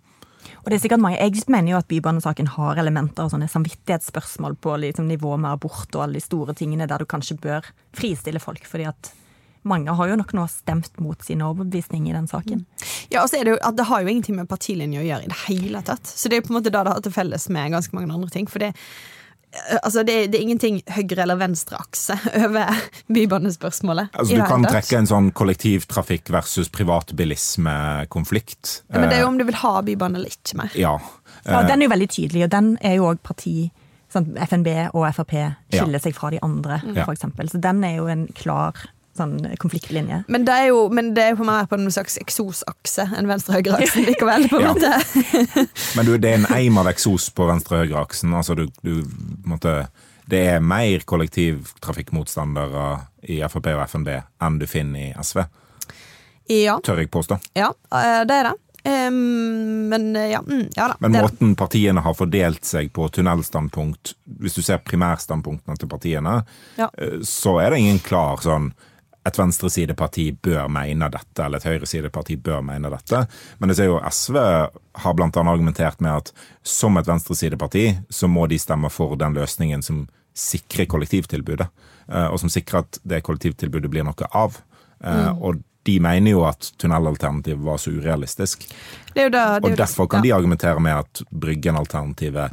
Og 0.61 0.71
det 0.71 0.77
er 0.77 0.83
sikkert 0.85 1.01
mange, 1.01 1.19
Jeg 1.21 1.45
mener 1.49 1.73
jo 1.73 1.79
at 1.79 1.89
Bybanesaken 1.89 2.47
har 2.57 2.77
elementer 2.77 3.25
av 3.25 3.31
sånne 3.33 3.49
samvittighetsspørsmål 3.49 4.57
på 4.61 4.77
liksom 4.77 5.09
nivå 5.09 5.37
med 5.37 5.53
abort 5.53 5.89
og 5.95 6.03
alle 6.05 6.21
de 6.21 6.25
store 6.25 6.55
tingene 6.55 6.87
der 6.87 6.99
du 6.99 7.07
kanskje 7.07 7.41
bør 7.41 7.65
fristille 7.93 8.41
folk. 8.41 8.67
fordi 8.67 8.85
at 8.85 9.13
mange 9.63 9.93
har 9.93 10.09
jo 10.09 10.17
nok 10.17 10.33
nå 10.33 10.47
stemt 10.49 11.01
mot 11.01 11.23
sin 11.23 11.43
overbevisning 11.45 12.09
i 12.09 12.15
den 12.17 12.29
saken. 12.29 12.65
Ja, 13.13 13.23
og 13.23 13.29
så 13.29 13.41
er 13.41 13.45
det 13.45 13.55
jo 13.55 13.61
at 13.61 13.77
det 13.77 13.89
har 13.91 14.01
jo 14.01 14.09
ingenting 14.09 14.37
med 14.37 14.49
partilinje 14.49 15.03
å 15.03 15.05
gjøre 15.05 15.27
i 15.27 15.33
det 15.33 15.41
hele 15.49 15.83
tatt. 15.85 16.07
Så 16.07 16.29
det 16.29 16.39
er 16.39 16.41
jo 16.41 16.47
på 16.49 16.55
en 16.55 16.61
måte 16.61 16.73
da 16.73 16.85
det 16.87 16.95
har 16.95 17.05
til 17.05 17.13
felles 17.13 17.49
med 17.53 17.75
ganske 17.75 17.97
mange 17.97 18.13
andre 18.15 18.31
ting. 18.33 18.49
For 18.49 18.63
det, 18.63 18.73
altså 19.83 20.05
det, 20.07 20.29
det 20.31 20.39
er 20.39 20.43
ingenting 20.47 20.77
høyre- 20.95 21.23
eller 21.25 21.37
venstreakse 21.41 22.15
over 22.47 22.71
bybanespørsmålet. 23.13 24.13
Altså, 24.15 24.37
du 24.39 24.45
kan 24.47 24.63
trekke 24.69 24.99
en 25.01 25.09
sånn 25.11 25.33
kollektivtrafikk 25.35 26.31
versus 26.31 26.69
privatbilisme-konflikt. 26.71 28.83
Ja, 28.89 28.99
men 29.01 29.09
det 29.11 29.17
er 29.19 29.23
jo 29.25 29.29
om 29.33 29.39
du 29.41 29.45
vil 29.49 29.59
ha 29.63 29.75
bybane 29.87 30.19
eller 30.21 30.31
ikke 30.35 30.57
mer. 30.63 30.71
Ja. 30.79 30.95
Ja, 31.45 31.61
Eh, 31.63 31.67
Den 31.67 31.81
er 31.81 31.87
jo 31.87 31.91
veldig 31.95 32.09
tydelig, 32.13 32.43
og 32.45 32.51
den 32.53 32.67
er 32.85 32.95
jo 32.99 33.07
òg 33.09 33.19
parti 33.25 33.71
sånn, 34.13 34.27
FNB 34.37 34.67
og 34.93 35.07
Frp 35.15 35.33
skiller 35.73 35.99
seg 36.03 36.15
fra 36.15 36.31
de 36.31 36.39
andre, 36.43 36.81
Ja. 36.95 37.05
for 37.07 37.15
eksempel. 37.15 37.49
Så 37.49 37.59
den 37.61 37.83
er 37.85 37.97
jo 37.97 38.07
en 38.13 38.27
klar 38.35 38.75
sånn 39.17 39.39
konfliktlinje. 39.59 40.25
Men 40.29 40.45
det 40.47 40.55
er 40.55 40.67
jo 40.71 40.85
men 40.95 41.13
det 41.15 41.23
er 41.25 41.35
jo 41.35 41.45
mer 41.45 41.67
på 41.67 41.75
en 41.77 41.91
slags 41.93 42.17
eksosakse 42.23 43.09
enn 43.19 43.27
venstre-høyre-aksen 43.31 44.07
likevel. 44.11 44.49
på 44.49 44.61
en 44.61 44.63
Ja. 44.63 44.75
måte. 44.75 44.93
Men 45.97 46.07
du, 46.07 46.13
det 46.19 46.31
er 46.31 46.39
en 46.39 46.47
eim 46.55 46.79
av 46.79 46.87
eksos 46.93 47.31
på 47.35 47.47
venstre-høyre-aksen. 47.51 48.33
Altså, 48.39 48.55
du, 48.55 48.67
du 48.87 49.03
måtte 49.45 49.89
Det 50.31 50.39
er 50.55 50.61
mer 50.63 51.03
kollektivtrafikkmotstandere 51.11 53.01
i 53.29 53.41
Frp 53.51 53.67
og 53.75 53.83
FNB 53.91 54.09
enn 54.47 54.59
du 54.61 54.67
finner 54.71 55.01
i 55.11 55.13
SV, 55.25 55.43
Ja, 56.51 56.79
tør 56.83 56.99
jeg 57.03 57.11
påstå. 57.11 57.39
ja, 57.55 57.71
eh, 57.95 58.25
det 58.27 58.35
er 58.41 58.45
det. 58.51 58.57
Um, 58.83 59.89
men 59.91 60.07
eh, 60.17 60.31
ja, 60.33 60.39
mm, 60.41 60.71
ja 60.77 60.87
da. 60.89 60.95
Men 61.05 61.13
måten 61.19 61.51
partiene 61.59 62.01
har 62.01 62.15
fordelt 62.17 62.65
seg 62.65 62.89
på 62.97 63.09
tunnelstandpunkt, 63.13 64.15
hvis 64.41 64.55
du 64.57 64.63
ser 64.65 64.79
primærstandpunktene 64.87 65.77
til 65.77 65.89
partiene, 65.91 66.39
Ja. 66.79 66.89
eh, 66.97 67.19
så 67.23 67.59
er 67.61 67.71
det 67.75 67.79
ingen 67.83 67.99
klar 68.01 68.41
sånn 68.41 68.71
et 69.31 69.39
venstresideparti 69.39 70.27
bør 70.43 70.69
mene 70.73 71.09
dette, 71.13 71.45
eller 71.45 71.61
et 71.61 71.69
høyresideparti 71.69 72.37
bør 72.43 72.65
mene 72.67 72.91
dette. 72.93 73.25
Men 73.59 73.73
jeg 73.73 73.81
ser 73.81 73.91
jo 73.91 74.01
SV 74.05 74.39
har 75.05 75.17
blant 75.17 75.39
annet 75.41 75.55
argumentert 75.55 76.03
med 76.05 76.25
at 76.25 76.33
som 76.67 76.99
et 77.01 77.09
venstresideparti, 77.09 77.87
så 78.11 78.29
må 78.31 78.47
de 78.51 78.59
stemme 78.61 78.91
for 78.93 79.17
den 79.21 79.39
løsningen 79.39 79.85
som 79.87 80.05
sikrer 80.37 80.89
kollektivtilbudet, 80.91 81.71
eh, 82.11 82.29
og 82.29 82.39
som 82.43 82.53
sikrer 82.53 82.85
at 82.85 83.01
det 83.09 83.25
kollektivtilbudet 83.27 83.91
blir 83.93 84.07
noe 84.07 84.31
av. 84.31 84.61
Mm. 85.01 85.39
Og 85.41 85.63
de 85.89 85.95
mener 86.03 86.35
jo 86.35 86.43
at 86.45 86.73
tunnelalternativet 86.81 87.63
var 87.65 87.79
så 87.81 87.93
urealistisk. 87.95 88.67
Det 89.15 89.31
det, 89.31 89.31
det 89.33 89.65
Og 89.65 89.77
derfor 89.77 90.07
kan 90.07 90.23
de 90.23 90.33
argumentere 90.37 90.81
med 90.81 90.99
at 91.07 91.23
Bryggen-alternativet 91.31 92.53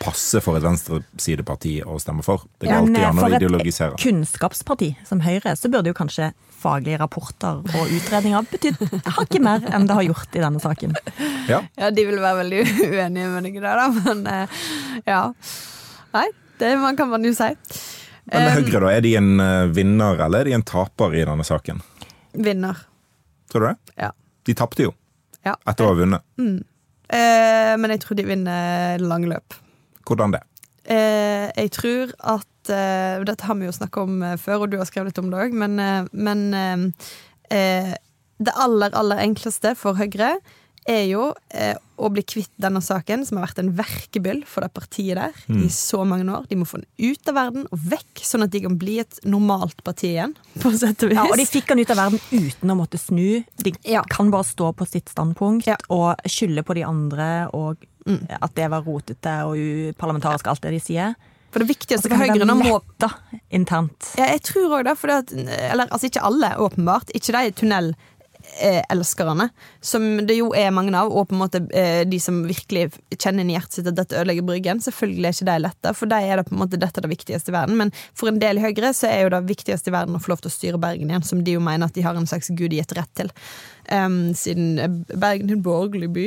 passer 0.00 0.42
for 0.44 0.58
et 0.58 0.64
venstresideparti 0.64 1.78
å 1.86 1.96
stemme 2.02 2.24
for. 2.26 2.44
Det 2.58 2.68
går 2.68 2.72
Men 2.72 2.82
alltid 2.82 3.00
eh, 3.02 3.08
an 3.08 3.18
å 3.18 3.24
for 3.24 3.86
et 3.94 4.02
kunnskapsparti 4.02 4.90
som 5.08 5.22
Høyre, 5.24 5.54
så 5.58 5.70
burde 5.72 5.92
jo 5.92 5.96
kanskje 5.96 6.32
faglige 6.64 7.00
rapporter 7.02 7.60
og 7.60 7.92
utredninger 7.92 8.46
betydd 8.48 8.80
hakket 9.18 9.42
mer 9.44 9.66
enn 9.74 9.88
det 9.88 9.98
har 9.98 10.06
gjort 10.06 10.38
i 10.38 10.44
denne 10.44 10.62
saken. 10.62 10.96
Ja. 11.44 11.60
Ja, 11.76 11.90
de 11.92 12.06
vil 12.08 12.22
være 12.22 12.40
veldig 12.40 12.62
uenige 12.94 13.28
med 13.34 13.48
deg 13.48 13.60
der, 13.60 13.82
da, 13.82 13.88
men 14.06 14.24
eh, 14.30 14.62
ja. 15.04 15.20
Nei, 16.14 16.28
det 16.62 16.70
man 16.80 16.96
kan 16.96 17.10
man 17.12 17.26
jo 17.26 17.34
si. 17.36 17.50
Men 17.52 18.00
Um, 18.24 18.54
Høyre, 18.56 18.80
da, 18.80 18.88
er 18.88 19.02
de 19.04 19.10
en 19.18 19.40
eh, 19.42 19.66
vinner 19.76 20.20
eller 20.24 20.46
er 20.46 20.48
de 20.48 20.54
en 20.56 20.62
taper 20.64 21.12
i 21.12 21.26
denne 21.28 21.44
saken? 21.44 21.82
Vinner. 22.32 22.78
Tror 23.52 23.60
du 23.60 23.66
det? 23.66 23.96
Ja. 24.00 24.14
De 24.48 24.54
tapte 24.56 24.86
jo 24.86 24.94
ja. 25.44 25.52
etter 25.68 25.84
å 25.84 25.90
ha 25.92 25.98
vunnet. 25.98 26.24
Eh, 26.40 27.74
men 27.76 27.92
jeg 27.92 28.00
tror 28.04 28.16
de 28.16 28.24
vinner 28.26 29.04
langløp. 29.04 29.58
Hvordan 30.08 30.34
det? 30.36 30.42
Eh, 30.84 31.48
jeg 31.56 31.70
tror 31.72 32.10
at 32.36 32.72
eh, 32.72 33.22
Dette 33.24 33.46
har 33.48 33.56
vi 33.56 33.64
jo 33.68 33.72
snakka 33.72 34.02
om 34.04 34.18
eh, 34.22 34.36
før, 34.40 34.64
og 34.66 34.70
du 34.74 34.76
har 34.80 34.88
skrevet 34.88 35.12
litt 35.14 35.22
om 35.22 35.30
det 35.32 35.38
òg, 35.46 35.54
men, 35.56 35.78
eh, 35.80 36.04
men 36.12 36.44
eh, 37.50 37.94
det 38.44 38.52
aller, 38.60 38.92
aller 38.98 39.22
enkleste 39.24 39.72
for 39.78 39.96
Høyre 39.96 40.34
er 40.84 41.06
jo 41.08 41.30
eh, 41.56 41.78
å 41.96 42.10
bli 42.12 42.20
kvitt 42.28 42.50
denne 42.60 42.82
saken, 42.84 43.22
som 43.24 43.38
har 43.38 43.46
vært 43.46 43.60
en 43.62 43.70
verkebyll 43.78 44.42
for 44.44 44.60
det 44.66 44.72
partiet 44.76 45.16
der 45.16 45.32
i 45.64 45.70
så 45.72 46.02
mange 46.04 46.26
år. 46.28 46.44
De 46.50 46.58
må 46.60 46.66
få 46.68 46.82
den 46.82 46.90
ut 47.14 47.30
av 47.30 47.38
verden 47.38 47.64
og 47.72 47.80
vekk, 47.88 48.20
sånn 48.26 48.44
at 48.44 48.52
de 48.52 48.60
kan 48.66 48.76
bli 48.76 48.98
et 49.00 49.16
normalt 49.24 49.80
parti 49.86 50.10
igjen, 50.10 50.34
på 50.60 50.74
sett 50.76 51.06
og 51.06 51.14
vis. 51.14 51.16
Ja, 51.16 51.24
og 51.30 51.40
de 51.40 51.46
fikk 51.48 51.70
den 51.72 51.80
ut 51.80 51.94
av 51.94 52.02
verden 52.02 52.20
uten 52.34 52.74
å 52.74 52.76
måtte 52.82 53.00
snu. 53.00 53.40
De 53.64 53.72
Ja. 53.88 54.02
kan 54.12 54.28
bare 54.34 54.44
stå 54.44 54.74
på 54.76 54.84
sitt 54.90 55.08
standpunkt 55.08 55.70
Ja. 55.70 55.78
og 55.88 56.20
skylde 56.28 56.66
på 56.68 56.76
de 56.76 56.84
andre, 56.84 57.48
og 57.56 57.80
at 58.04 58.56
det 58.56 58.66
var 58.72 58.84
rotete 58.84 59.36
og 59.48 59.56
uparlamentarisk, 59.56 60.46
alt 60.50 60.62
det 60.62 60.74
de 60.76 60.82
sier. 60.82 61.14
for 61.54 61.62
det 61.62 61.70
viktigste 61.70 62.10
for 62.10 62.18
Høyre 62.18 62.44
nå 62.48 62.56
må 62.58 62.78
internt. 63.54 64.10
Ja, 64.18 64.26
jeg 64.32 64.42
tror 64.48 64.80
òg 64.80 64.88
det. 64.88 64.96
Fordi 64.98 65.14
at, 65.22 65.32
eller 65.70 65.86
altså 65.86 66.10
ikke 66.10 66.24
alle, 66.26 66.50
åpenbart. 66.58 67.14
Ikke 67.14 67.32
de 67.32 67.52
tunnelelskerne, 68.54 69.48
som 69.80 70.26
det 70.26 70.36
jo 70.38 70.52
er 70.54 70.70
mange 70.74 70.94
av, 70.96 71.10
og 71.10 71.28
på 71.28 71.34
en 71.34 71.42
måte 71.42 71.60
eh, 71.74 72.04
de 72.08 72.20
som 72.20 72.42
virkelig 72.46 72.90
kjenner 73.18 73.42
inn 73.42 73.52
i 73.52 73.56
hjertet 73.56 73.78
sitt 73.78 73.90
at 73.90 73.98
dette 73.98 74.16
ødelegger 74.16 74.46
Bryggen. 74.46 74.80
Selvfølgelig 74.80 75.28
er 75.28 75.36
ikke 75.36 75.50
de 75.50 75.58
letta, 75.64 75.94
for 75.94 76.10
de 76.10 76.20
er 76.22 76.40
det 76.40 76.46
på 76.48 76.54
en 76.54 76.62
måte 76.62 76.80
dette 76.80 77.00
er 77.00 77.06
det 77.06 77.12
viktigste 77.12 77.52
i 77.52 77.56
verden. 77.56 77.78
Men 77.80 77.92
for 78.14 78.30
en 78.30 78.40
del 78.42 78.58
i 78.58 78.64
Høyre 78.64 78.94
så 78.94 79.10
er 79.10 79.24
jo 79.24 79.34
det 79.34 79.44
viktigste 79.48 79.90
i 79.90 79.94
verden 79.94 80.16
å 80.16 80.22
få 80.22 80.34
lov 80.34 80.44
til 80.44 80.52
å 80.52 80.56
styre 80.56 80.82
Bergen 80.82 81.12
igjen, 81.12 81.26
som 81.26 81.44
de 81.44 81.56
jo 81.56 81.62
mener 81.64 81.88
at 81.88 81.96
de 81.96 82.04
har 82.06 82.18
en 82.18 82.28
slags 82.28 82.52
gudgitt 82.54 82.94
rett 82.96 83.12
til. 83.18 83.32
Um, 83.92 84.32
siden 84.38 84.78
eh, 84.80 84.92
Bergen 85.12 85.50
er 85.50 85.58
en 85.58 85.64
borgerlig 85.64 86.08
by. 86.14 86.26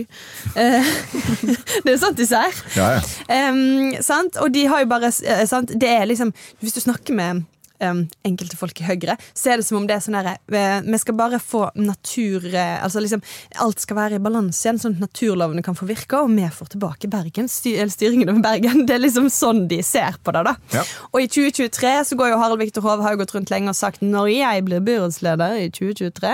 Eh, 0.62 0.90
det 1.84 1.88
er 1.88 1.96
jo 1.96 2.02
sant 2.04 2.20
de 2.20 2.28
sier. 2.30 2.63
Ja, 2.78 2.98
ja. 3.00 3.50
Um, 3.50 3.96
sant? 4.06 4.38
Og 4.44 4.54
de 4.54 4.68
har 4.70 4.84
jo 4.84 4.92
bare 4.92 5.10
eh, 5.10 5.46
sant? 5.50 5.74
Det 5.74 5.90
er 5.90 6.06
liksom 6.06 6.34
Hvis 6.62 6.78
du 6.78 6.84
snakker 6.84 7.18
med 7.18 7.46
um, 7.84 8.04
enkelte 8.28 8.58
folk 8.60 8.80
i 8.82 8.88
Høyre, 8.88 9.18
så 9.38 9.52
er 9.52 9.60
det 9.60 9.68
som 9.68 9.80
om 9.80 9.88
det 9.88 9.98
er 9.98 10.04
sånn 10.04 10.18
herre 10.18 10.36
eh, 10.52 10.80
Vi 10.86 11.00
skal 11.02 11.18
bare 11.18 11.40
få 11.42 11.68
natur 11.78 12.46
eh, 12.50 12.78
Altså 12.84 13.02
liksom 13.04 13.22
Alt 13.63 13.84
skal 13.84 14.00
være 14.00 14.20
i 14.20 14.24
balanse 14.24 14.63
igjen, 14.66 14.80
sånn 14.82 14.98
at 14.98 15.06
naturlovene 15.08 15.63
kan 15.66 15.78
få 15.78 15.88
virke, 15.90 16.22
og 16.22 16.32
vi 16.34 16.48
får 16.54 16.74
tilbake 16.74 17.10
Bergen, 17.12 17.50
sty 17.52 17.76
eller 17.78 17.94
styringen 17.94 18.32
over 18.32 18.44
Bergen. 18.44 18.84
Det 18.88 18.98
er 18.98 19.04
liksom 19.04 19.30
sånn 19.34 19.66
de 19.70 19.80
ser 19.86 20.18
på 20.24 20.34
det, 20.36 20.44
da. 20.48 20.56
Ja. 20.74 20.84
Og 21.12 21.24
i 21.24 21.30
2023 21.30 21.94
så 22.10 22.18
går 22.20 22.32
jo 22.32 22.40
Harald 22.42 22.62
Viktor 22.62 22.86
Hove 22.86 23.06
har 23.06 23.16
jo 23.16 23.22
gått 23.22 23.34
rundt 23.36 23.52
lenge 23.54 23.72
og 23.74 23.78
sagt 23.78 24.04
når 24.06 24.32
jeg 24.34 24.66
blir 24.68 24.84
byrådsleder 24.86 25.58
i 25.62 25.70
2023, 25.74 26.34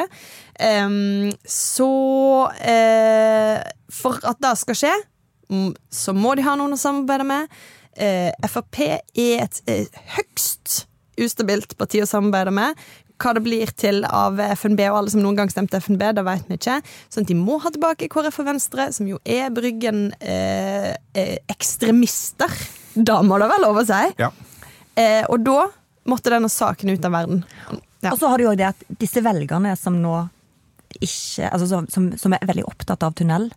um, 0.86 1.32
så 1.50 1.90
uh, 2.50 3.58
For 3.94 4.20
at 4.30 4.42
det 4.44 4.56
skal 4.62 4.80
skje, 4.80 4.94
så 5.94 6.16
må 6.18 6.34
de 6.38 6.46
ha 6.46 6.56
noen 6.58 6.76
å 6.76 6.80
samarbeide 6.80 7.28
med. 7.30 7.62
Uh, 7.94 8.32
Frp 8.50 8.82
er 8.88 9.44
et 9.44 9.62
uh, 9.70 10.02
høgst 10.16 10.84
ustabilt 11.22 11.76
parti 11.78 12.02
å 12.04 12.10
samarbeide 12.10 12.54
med. 12.56 12.80
Hva 13.22 13.34
det 13.38 13.44
blir 13.46 13.70
til 13.78 14.02
av 14.10 14.40
FNB 14.42 14.82
og 14.90 14.98
alle 15.00 15.14
som 15.14 15.22
noen 15.24 15.38
gang 15.38 15.52
stemte 15.52 15.80
FNB, 15.80 16.02
det 16.18 16.26
vet 16.28 16.50
vi 16.50 16.58
ikke. 16.58 16.80
Sånn 17.14 17.28
at 17.28 17.32
de 17.32 17.38
må 17.40 17.60
ha 17.64 17.72
tilbake 17.72 18.10
KrF 18.12 18.42
og 18.42 18.50
Venstre, 18.50 18.90
som 18.96 19.08
jo 19.08 19.20
er 19.24 19.54
Bryggen 19.54 20.08
eh, 20.20 20.92
eh, 21.14 21.38
ekstremister. 21.54 22.52
Da 22.94 23.22
må 23.26 23.40
det 23.42 23.52
være 23.54 23.64
lov 23.64 23.84
å 23.84 23.88
si. 23.88 24.02
Ja. 24.20 24.32
Eh, 25.00 25.24
og 25.30 25.46
da 25.46 25.68
måtte 26.10 26.34
denne 26.34 26.52
saken 26.52 26.94
ut 26.94 27.06
av 27.08 27.16
verden. 27.16 27.44
Ja. 28.04 28.12
Og 28.12 28.20
så 28.20 28.32
har 28.32 28.42
du 28.42 28.48
jo 28.50 28.58
det 28.60 28.72
at 28.74 28.82
disse 29.00 29.24
velgerne 29.24 29.76
som 29.80 30.02
nå 30.02 30.24
ikke 31.02 31.48
Altså 31.50 31.66
som, 31.66 31.86
som, 31.90 32.12
som 32.22 32.36
er 32.36 32.44
veldig 32.46 32.68
opptatt 32.70 33.02
av 33.02 33.16
tunnel, 33.18 33.48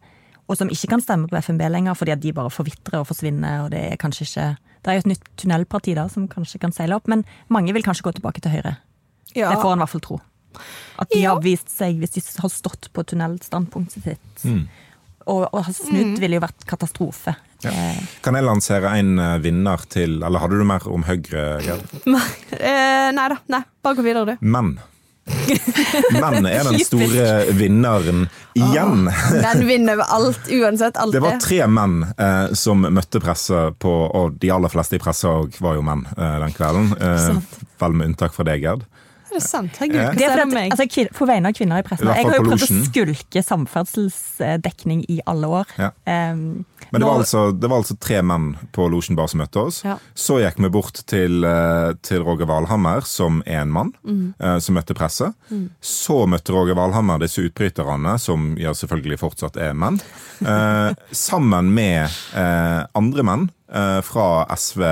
og 0.48 0.56
som 0.56 0.70
ikke 0.72 0.88
kan 0.94 1.02
stemme 1.04 1.28
på 1.28 1.36
FNB 1.36 1.66
lenger 1.68 1.98
fordi 1.98 2.14
at 2.14 2.22
de 2.22 2.32
bare 2.32 2.48
forvitrer 2.48 3.02
og 3.02 3.10
forsvinner, 3.10 3.66
og 3.66 3.74
det 3.74 3.82
er 3.90 3.98
kanskje 4.00 4.24
ikke 4.24 4.46
Det 4.86 4.92
er 4.92 5.00
jo 5.00 5.02
et 5.02 5.10
nytt 5.16 5.24
tunnelparti 5.42 5.96
da 5.98 6.04
som 6.12 6.28
kanskje 6.30 6.60
kan 6.62 6.70
seile 6.72 6.94
opp, 6.94 7.08
men 7.10 7.24
mange 7.50 7.74
vil 7.74 7.82
kanskje 7.82 8.06
gå 8.06 8.12
tilbake 8.20 8.38
til 8.44 8.52
Høyre. 8.54 8.76
Ja. 9.34 9.50
Det 9.50 9.58
får 9.58 9.72
en 9.74 9.80
i 9.80 9.82
hvert 9.82 9.90
fall 9.96 10.04
tro. 10.06 10.20
At 11.02 11.10
de 11.10 11.18
Ja. 11.24 11.32
har 11.34 11.42
vist 11.42 11.68
seg, 11.74 11.98
hvis 12.00 12.14
de 12.14 12.22
har 12.40 12.48
stått 12.54 12.86
på 12.94 13.02
tunnelstandpunktet 13.04 14.06
sitt. 14.06 14.44
Mm. 14.46 14.68
Og, 15.26 15.42
og 15.52 15.64
har 15.66 15.74
snudd 15.74 16.20
ville 16.22 16.38
jo 16.38 16.44
vært 16.46 16.62
katastrofe. 16.70 17.34
Ja. 17.66 17.72
Kan 18.22 18.38
jeg 18.38 18.46
lansere 18.46 18.92
en 19.00 19.18
eh, 19.18 19.38
vinner 19.42 19.80
til 19.90 20.20
Eller 20.22 20.38
hadde 20.42 20.58
du 20.60 20.64
mer 20.68 20.84
om 20.92 21.02
Høyre, 21.08 21.44
Gerd? 21.64 21.82
Eh, 22.56 23.08
nei 23.16 23.26
da. 23.32 23.38
Nei, 23.50 23.62
bare 23.82 23.96
gå 23.98 24.04
videre, 24.06 24.36
du. 24.36 24.44
Menn. 24.46 24.76
Menn 25.26 26.46
er 26.46 26.68
den 26.68 26.78
store 26.86 27.26
vinneren 27.58 28.26
igjen. 28.54 29.08
Den 29.34 29.64
vinner 29.66 30.02
alt, 30.06 30.50
uansett. 30.50 30.96
Alt 30.96 31.16
Det 31.16 31.22
var 31.24 31.40
tre 31.42 31.64
menn 31.66 31.98
eh, 32.14 32.52
som 32.56 32.86
møtte 32.86 33.20
pressa 33.22 33.70
på 33.74 33.90
Og 33.90 34.38
de 34.40 34.52
aller 34.54 34.72
fleste 34.72 34.98
i 34.98 35.02
pressa 35.02 35.32
var 35.62 35.78
jo 35.78 35.84
menn 35.86 36.06
eh, 36.16 36.36
den 36.44 36.54
kvelden. 36.56 36.92
Eh, 37.00 37.64
vel 37.82 37.98
med 37.98 38.12
unntak 38.12 38.36
fra 38.36 38.46
deg, 38.46 38.62
Gerd. 38.62 38.86
Er 39.36 39.42
det 39.42 39.48
sant? 39.50 39.76
Herregud, 39.76 40.16
hva 40.16 40.28
er 40.32 40.42
om 40.42 40.48
at, 40.48 40.54
meg? 40.56 40.72
altså, 40.72 41.04
På 41.12 41.26
vegne 41.28 41.50
av 41.50 41.56
kvinner 41.58 41.82
i 41.82 41.84
pressen. 41.84 42.08
I 42.08 42.14
Jeg 42.16 42.28
har 42.30 42.38
jo 42.38 42.46
prøvd 42.46 42.64
å 42.64 42.86
skulke 42.86 43.42
samferdselsdekning 43.44 45.02
i 45.12 45.18
alle 45.28 45.50
år. 45.60 45.74
Ja. 45.76 45.90
Um, 46.06 46.64
Men 46.90 47.00
det 47.00 47.02
nå- 47.02 47.10
var, 47.10 47.20
altså, 47.20 47.42
det 47.52 47.68
var 47.68 47.82
altså 47.82 47.96
tre 48.00 48.22
menn 48.22 48.56
på 48.72 48.86
losjen 48.88 49.16
bar 49.18 49.28
som 49.28 49.40
møtte 49.42 49.60
oss. 49.60 49.82
Ja. 49.84 49.98
Så 50.14 50.38
gikk 50.40 50.60
vi 50.62 50.70
bort 50.72 51.02
til, 51.06 51.44
eh, 51.44 51.92
til 52.02 52.22
Roger 52.24 52.46
Valhammer, 52.46 53.04
som 53.04 53.42
én 53.46 53.66
en 53.66 53.72
mann, 53.72 53.92
uh, 54.40 54.58
som 54.58 54.76
møtte 54.76 54.94
presset. 54.94 55.34
Så 55.82 56.26
møtte 56.30 56.54
Roger 56.54 56.74
Valhammer 56.78 57.18
disse 57.18 57.42
utbryterne, 57.42 58.18
som 58.20 58.54
ja, 58.60 58.70
selvfølgelig 58.76 59.18
fortsatt 59.18 59.56
er 59.56 59.74
menn, 59.74 60.00
uh, 60.46 60.94
sammen 61.12 61.72
med 61.74 62.06
uh, 62.36 62.86
andre 62.94 63.22
menn 63.26 63.50
eh, 63.72 64.00
fra 64.06 64.46
SV, 64.56 64.82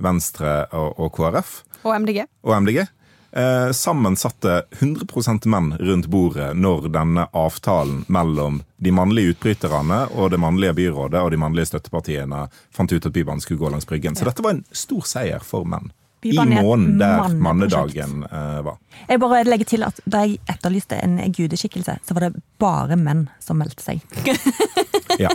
Venstre 0.00 0.66
og, 0.72 0.94
og 0.98 1.12
KrF 1.12 1.62
Og 1.84 1.92
MDG. 2.00 2.24
og 2.44 2.54
MDG. 2.62 2.86
Eh, 3.32 3.70
sammen 3.72 4.16
satt 4.16 4.40
det 4.40 4.62
100 4.70 5.46
menn 5.46 5.76
rundt 5.78 6.06
bordet 6.06 6.56
når 6.56 6.88
denne 6.90 7.28
avtalen 7.32 8.04
mellom 8.08 8.62
de 8.76 8.90
mannlige 8.90 9.36
utbryterne 9.36 10.00
og 10.18 10.32
det 10.32 10.40
mannlige 10.42 10.74
byrådet 10.74 11.22
og 11.22 11.30
de 11.30 11.38
mannlige 11.38 11.70
støttepartiene 11.70 12.48
fant 12.74 12.92
ut 12.92 13.06
at 13.06 13.12
Bybanen 13.14 13.40
skulle 13.40 13.60
gå 13.60 13.70
langs 13.70 13.86
Bryggen. 13.86 14.16
Så 14.18 14.26
dette 14.26 14.42
var 14.42 14.56
en 14.56 14.64
stor 14.72 15.06
seier 15.06 15.46
for 15.46 15.64
menn. 15.64 15.92
I 16.22 16.32
Bybanen 16.32 16.58
I 16.58 16.62
måneden 16.62 16.98
der 16.98 17.28
mannedagen 17.38 18.26
eh, 18.26 18.60
var. 18.66 18.82
Jeg 19.08 19.22
bare 19.22 19.44
legger 19.46 19.70
til 19.76 19.86
at 19.86 20.02
Da 20.04 20.24
jeg 20.26 20.40
etterlyste 20.50 20.98
en 20.98 21.16
gudeskikkelse, 21.32 22.00
så 22.02 22.14
var 22.18 22.26
det 22.26 22.42
bare 22.58 22.98
menn 22.98 23.28
som 23.40 23.62
meldte 23.62 23.84
seg. 23.84 24.02
Ja. 25.22 25.30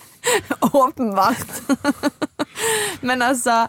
Åpenbart. 0.72 1.62
Men 3.06 3.22
altså 3.22 3.66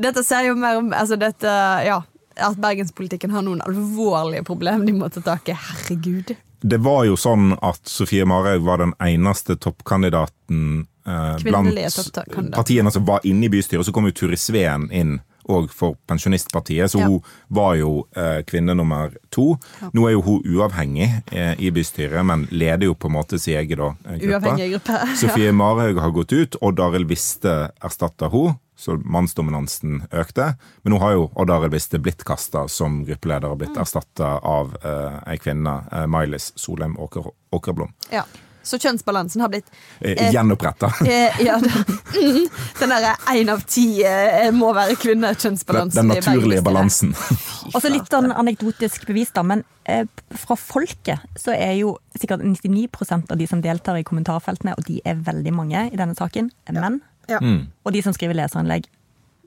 Dette 0.00 0.22
ser 0.24 0.46
jo 0.48 0.54
mer 0.56 0.78
om 0.80 0.92
altså 0.96 1.16
dette, 1.20 1.50
ja, 1.84 2.00
At 2.36 2.56
bergenspolitikken 2.62 3.30
har 3.34 3.42
noen 3.42 3.60
alvorlige 3.66 4.44
problemer 4.46 4.86
de 4.86 4.92
må 4.96 5.08
ta 5.12 5.20
tak 5.20 5.48
i. 5.48 5.56
Herregud. 5.56 6.36
Det 6.60 6.78
var 6.84 7.04
jo 7.08 7.16
sånn 7.16 7.54
at 7.64 7.80
Sofie 7.88 8.24
Marhaug 8.28 8.62
var 8.66 8.78
den 8.82 8.92
eneste 9.00 9.56
toppkandidaten 9.56 10.86
eh, 11.06 11.36
blant 11.42 11.74
toppkandidat. 11.74 12.54
partiene 12.56 12.90
som 12.92 13.04
var 13.08 13.20
inne 13.24 13.46
i 13.46 13.52
bystyret. 13.52 13.86
Så 13.86 13.92
kom 13.92 14.06
jo 14.06 14.12
Turi 14.12 14.36
Sveen 14.36 14.90
inn 14.92 15.18
òg 15.50 15.70
for 15.74 15.96
Pensjonistpartiet, 16.06 16.90
så 16.92 17.00
Ja. 17.00 17.06
hun 17.08 17.22
var 17.48 17.74
jo 17.74 18.06
eh, 18.14 18.42
kvinne 18.46 18.74
nummer 18.76 19.10
to. 19.30 19.56
Nå 19.92 20.06
er 20.06 20.12
jo 20.12 20.20
hun 20.22 20.42
uavhengig 20.46 21.22
eh, 21.32 21.54
i 21.58 21.70
bystyret, 21.70 22.24
men 22.24 22.46
leder 22.52 22.86
jo 22.86 22.94
på 22.94 23.08
en 23.08 23.16
måte 23.16 23.38
sin 23.40 23.56
egen 23.58 23.80
eh, 23.80 24.18
gruppe. 24.20 24.28
Uavhengig 24.30 24.70
gruppe. 24.76 25.16
Sofie 25.16 25.52
Marhaug 25.52 25.98
har 25.98 26.10
gått 26.10 26.32
ut, 26.32 26.56
Odd 26.62 26.78
Arild 26.80 27.08
Viste 27.08 27.70
erstatter 27.82 28.28
hun, 28.30 28.54
så 28.80 28.96
mannsdominansen 29.04 30.02
økte. 30.10 30.54
Men 30.82 30.94
nå 30.96 31.00
har 31.02 31.12
jo 31.18 31.30
Odd 31.36 31.50
Arild 31.52 31.74
Viste 31.76 32.00
blitt 32.00 32.24
kasta 32.24 32.66
som 32.72 33.02
gruppeleder 33.04 33.52
og 33.52 33.58
blitt 33.60 33.76
Mm. 33.76 33.82
erstatta 33.84 34.38
av 34.42 34.72
uh, 34.84 35.20
ei 35.28 35.36
kvinne, 35.38 35.82
uh, 35.92 36.06
Mailis 36.10 36.52
Solheim 36.56 36.96
Åker, 36.98 37.28
Åkerblom. 37.52 37.92
Ja. 38.10 38.24
Så 38.62 38.76
kjønnsbalansen 38.76 39.40
har 39.40 39.48
blitt 39.48 39.70
Eh, 40.00 40.12
Eh, 40.16 40.32
Gjenoppretta. 40.32 40.90
eh, 41.08 41.38
ja, 41.44 41.54
den, 41.60 42.48
den 42.80 42.88
derre 42.92 43.14
én 43.32 43.48
av 43.52 43.62
ti 43.66 44.02
eh, 44.04 44.50
må 44.52 44.72
være 44.76 44.96
kvinne 45.00 45.30
kjønnsbalansen 45.34 45.96
den 45.96 46.08
den 46.12 46.20
naturlige 46.20 46.62
balansen. 46.62 47.14
Og 47.74 47.80
så 47.80 47.88
litt 47.88 48.08
sånn 48.12 48.32
anekdotisk 48.32 49.06
bevis, 49.08 49.32
da. 49.32 49.42
Men 49.42 49.64
eh, 49.88 50.04
fra 50.36 50.56
folket 50.60 51.24
så 51.40 51.54
er 51.56 51.72
jo 51.80 51.94
sikkert 52.20 52.44
99% 52.44 53.32
av 53.32 53.38
de 53.40 53.46
som 53.48 53.62
deltar 53.64 53.96
i 53.96 54.04
kommentarfeltene, 54.04 54.76
og 54.76 54.84
de 54.88 55.00
er 55.04 55.20
veldig 55.24 55.52
mange 55.56 55.86
i 55.92 55.96
denne 55.96 56.14
saken, 56.18 56.50
menn. 56.72 57.00
Ja. 57.00 57.19
Og 57.38 57.92
de 57.94 58.02
som 58.02 58.16
skriver 58.16 58.34
leserinnlegg, 58.34 58.88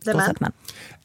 Det 0.04 0.12
er. 0.20 0.52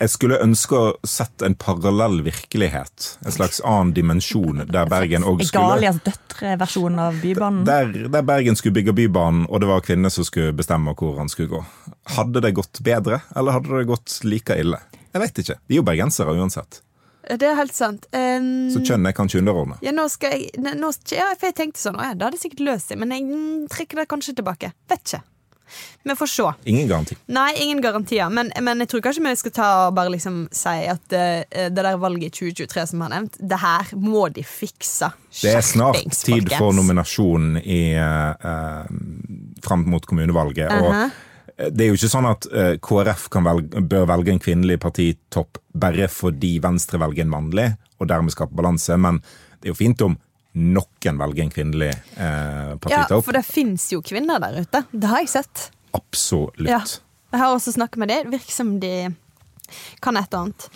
Jeg 0.01 0.11
skulle 0.11 0.41
ønske 0.43 0.75
å 0.75 0.87
sett 1.07 1.43
en 1.47 1.55
parallell 1.55 2.17
virkelighet. 2.27 3.19
En 3.25 3.31
slags 3.31 3.61
annen 3.63 3.93
dimensjon 3.95 4.65
der 4.67 4.91
Bergen 4.91 5.23
òg 5.23 5.45
skulle 5.47 5.77
Egalias 5.77 6.01
døtre-versjon 6.03 6.99
av 6.99 7.21
Bybanen. 7.23 7.65
der, 7.65 7.93
der 8.11 8.27
Bergen 8.27 8.59
skulle 8.59 8.75
bygge 8.75 8.97
Bybanen, 8.99 9.47
og 9.47 9.61
det 9.63 9.69
var 9.71 9.87
kvinner 9.87 10.11
som 10.11 10.27
skulle 10.27 10.53
bestemme 10.53 10.97
hvor 10.99 11.15
han 11.19 11.31
skulle 11.31 11.49
gå. 11.49 11.63
Hadde 12.17 12.43
det 12.43 12.53
gått 12.59 12.83
bedre, 12.83 13.21
eller 13.37 13.53
hadde 13.53 13.79
det 13.79 13.87
gått 13.87 14.19
like 14.25 14.59
ille? 14.59 14.83
Jeg 15.15 15.23
vet 15.23 15.39
ikke. 15.45 15.59
De 15.69 15.75
er 15.75 15.79
jo 15.79 15.87
bergensere 15.87 16.35
uansett. 16.35 16.83
Det 17.29 17.45
er 17.45 17.55
helt 17.59 17.75
sant. 17.77 18.07
Um, 18.11 18.71
Så 18.73 18.81
kjønnet 18.81 19.15
kan 19.15 19.27
kanskje 19.27 19.43
underordnet. 19.43 19.79
ja, 19.85 19.93
nå 19.93 20.09
skal 20.09 20.33
jeg 20.33 20.59
nå, 20.59 20.91
ja, 21.13 21.31
for 21.39 21.51
jeg 21.51 21.55
tenkte 21.55 21.81
sånn, 21.83 21.99
å 21.99 22.03
ja, 22.03 22.15
da 22.15 22.29
hadde 22.29 22.39
det 22.39 22.43
sikkert 22.43 22.67
løst 22.67 22.89
seg, 22.89 22.99
men 22.99 23.13
jeg 23.13 23.27
mm, 23.29 23.67
trekker 23.69 24.01
det 24.01 24.09
kanskje 24.09 24.35
tilbake. 24.41 24.73
Vet 24.89 25.05
ikke. 25.05 25.21
Vi 26.03 26.17
får 26.17 26.31
se. 26.33 26.49
Ingen 26.65 26.89
garanti. 26.89 27.17
Nei, 27.27 27.51
ingen 27.63 27.83
garantier, 27.85 28.31
men, 28.33 28.53
men 28.63 28.85
jeg 28.85 28.93
tror 28.93 29.05
kanskje 29.07 29.25
vi 29.27 29.35
skal 29.41 29.55
ta 29.59 29.69
og 29.87 29.95
bare 29.99 30.13
liksom 30.15 30.41
si 30.55 30.77
at 30.89 31.15
uh, 31.15 31.41
det 31.69 31.71
der 31.77 32.01
valget 32.01 32.31
i 32.31 32.51
2023 32.53 32.87
som 32.93 33.05
har 33.05 33.15
nevnt, 33.15 33.39
det 33.39 33.61
her 33.63 33.95
må 34.01 34.27
de 34.35 34.45
fikse. 34.47 35.11
Det 35.43 35.55
er 35.55 35.65
snart 35.65 36.01
tid 36.17 36.51
for 36.57 36.75
nominasjon 36.75 37.59
i, 37.61 37.83
eh, 37.95 38.87
fram 39.63 39.85
mot 39.93 40.07
kommunevalget. 40.09 40.73
Mhm. 40.73 40.87
Og 41.59 41.73
det 41.75 41.85
er 41.85 41.91
jo 41.91 41.99
ikke 41.99 42.11
sånn 42.11 42.29
at 42.29 42.47
KrF 42.83 43.27
kan 43.35 43.47
velge, 43.47 43.83
bør 43.91 44.07
velge 44.09 44.33
en 44.33 44.43
kvinnelig 44.43 44.79
partitopp 44.83 45.61
bare 45.75 46.09
fordi 46.11 46.57
Venstre 46.63 47.01
velger 47.03 47.27
en 47.27 47.33
mannlig, 47.35 47.69
og 47.99 48.11
dermed 48.11 48.35
skape 48.35 48.57
balanse, 48.57 48.97
men 48.99 49.21
det 49.59 49.69
er 49.69 49.75
jo 49.75 49.79
fint 49.79 50.05
om 50.07 50.17
noen 50.59 51.21
velger 51.23 51.45
en 51.45 51.53
kvinnelig 51.53 51.91
eh, 52.19 52.73
Ja, 52.91 53.05
for 53.09 53.37
det 53.37 53.45
fins 53.47 53.89
jo 53.93 54.03
kvinner 54.05 54.43
der 54.43 54.63
ute. 54.65 54.83
Det 54.91 55.11
har 55.11 55.23
jeg 55.23 55.31
sett. 55.39 55.69
Absolutt. 55.97 56.69
Ja. 56.69 56.83
Jeg 57.33 57.43
har 57.43 57.55
også 57.55 57.75
snakket 57.77 58.03
med 58.03 58.13
dem. 58.13 58.29
Det 58.29 58.39
virker 58.39 58.57
som 58.57 58.75
de 58.83 58.93
kan 60.05 60.17
et 60.17 60.35
og 60.35 60.49
annet. 60.49 60.69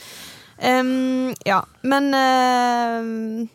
Um, 0.63 1.33
ja, 1.49 1.63
men 1.83 2.13
uh, 2.15 3.49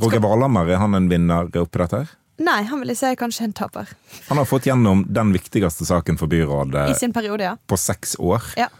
Roger 0.00 0.22
Valhammer, 0.24 0.70
er 0.70 0.80
han 0.80 0.96
en 0.96 1.10
vinner 1.10 1.50
oppi 1.50 1.82
dette 1.82 1.98
her? 1.98 2.14
Nei, 2.40 2.62
han 2.70 2.80
vil 2.80 2.94
jeg 2.94 3.00
si 3.02 3.10
kanskje 3.20 3.50
en 3.50 3.56
taper. 3.56 3.90
Han 4.30 4.40
har 4.40 4.48
fått 4.48 4.70
gjennom 4.70 5.02
den 5.12 5.34
viktigste 5.34 5.84
saken 5.84 6.16
for 6.16 6.30
byrådet 6.30 6.86
I 6.88 6.96
sin 6.96 7.12
periode, 7.12 7.50
ja. 7.50 7.58
på 7.68 7.76
seks 7.76 8.16
år. 8.16 8.54
ja. 8.56 8.70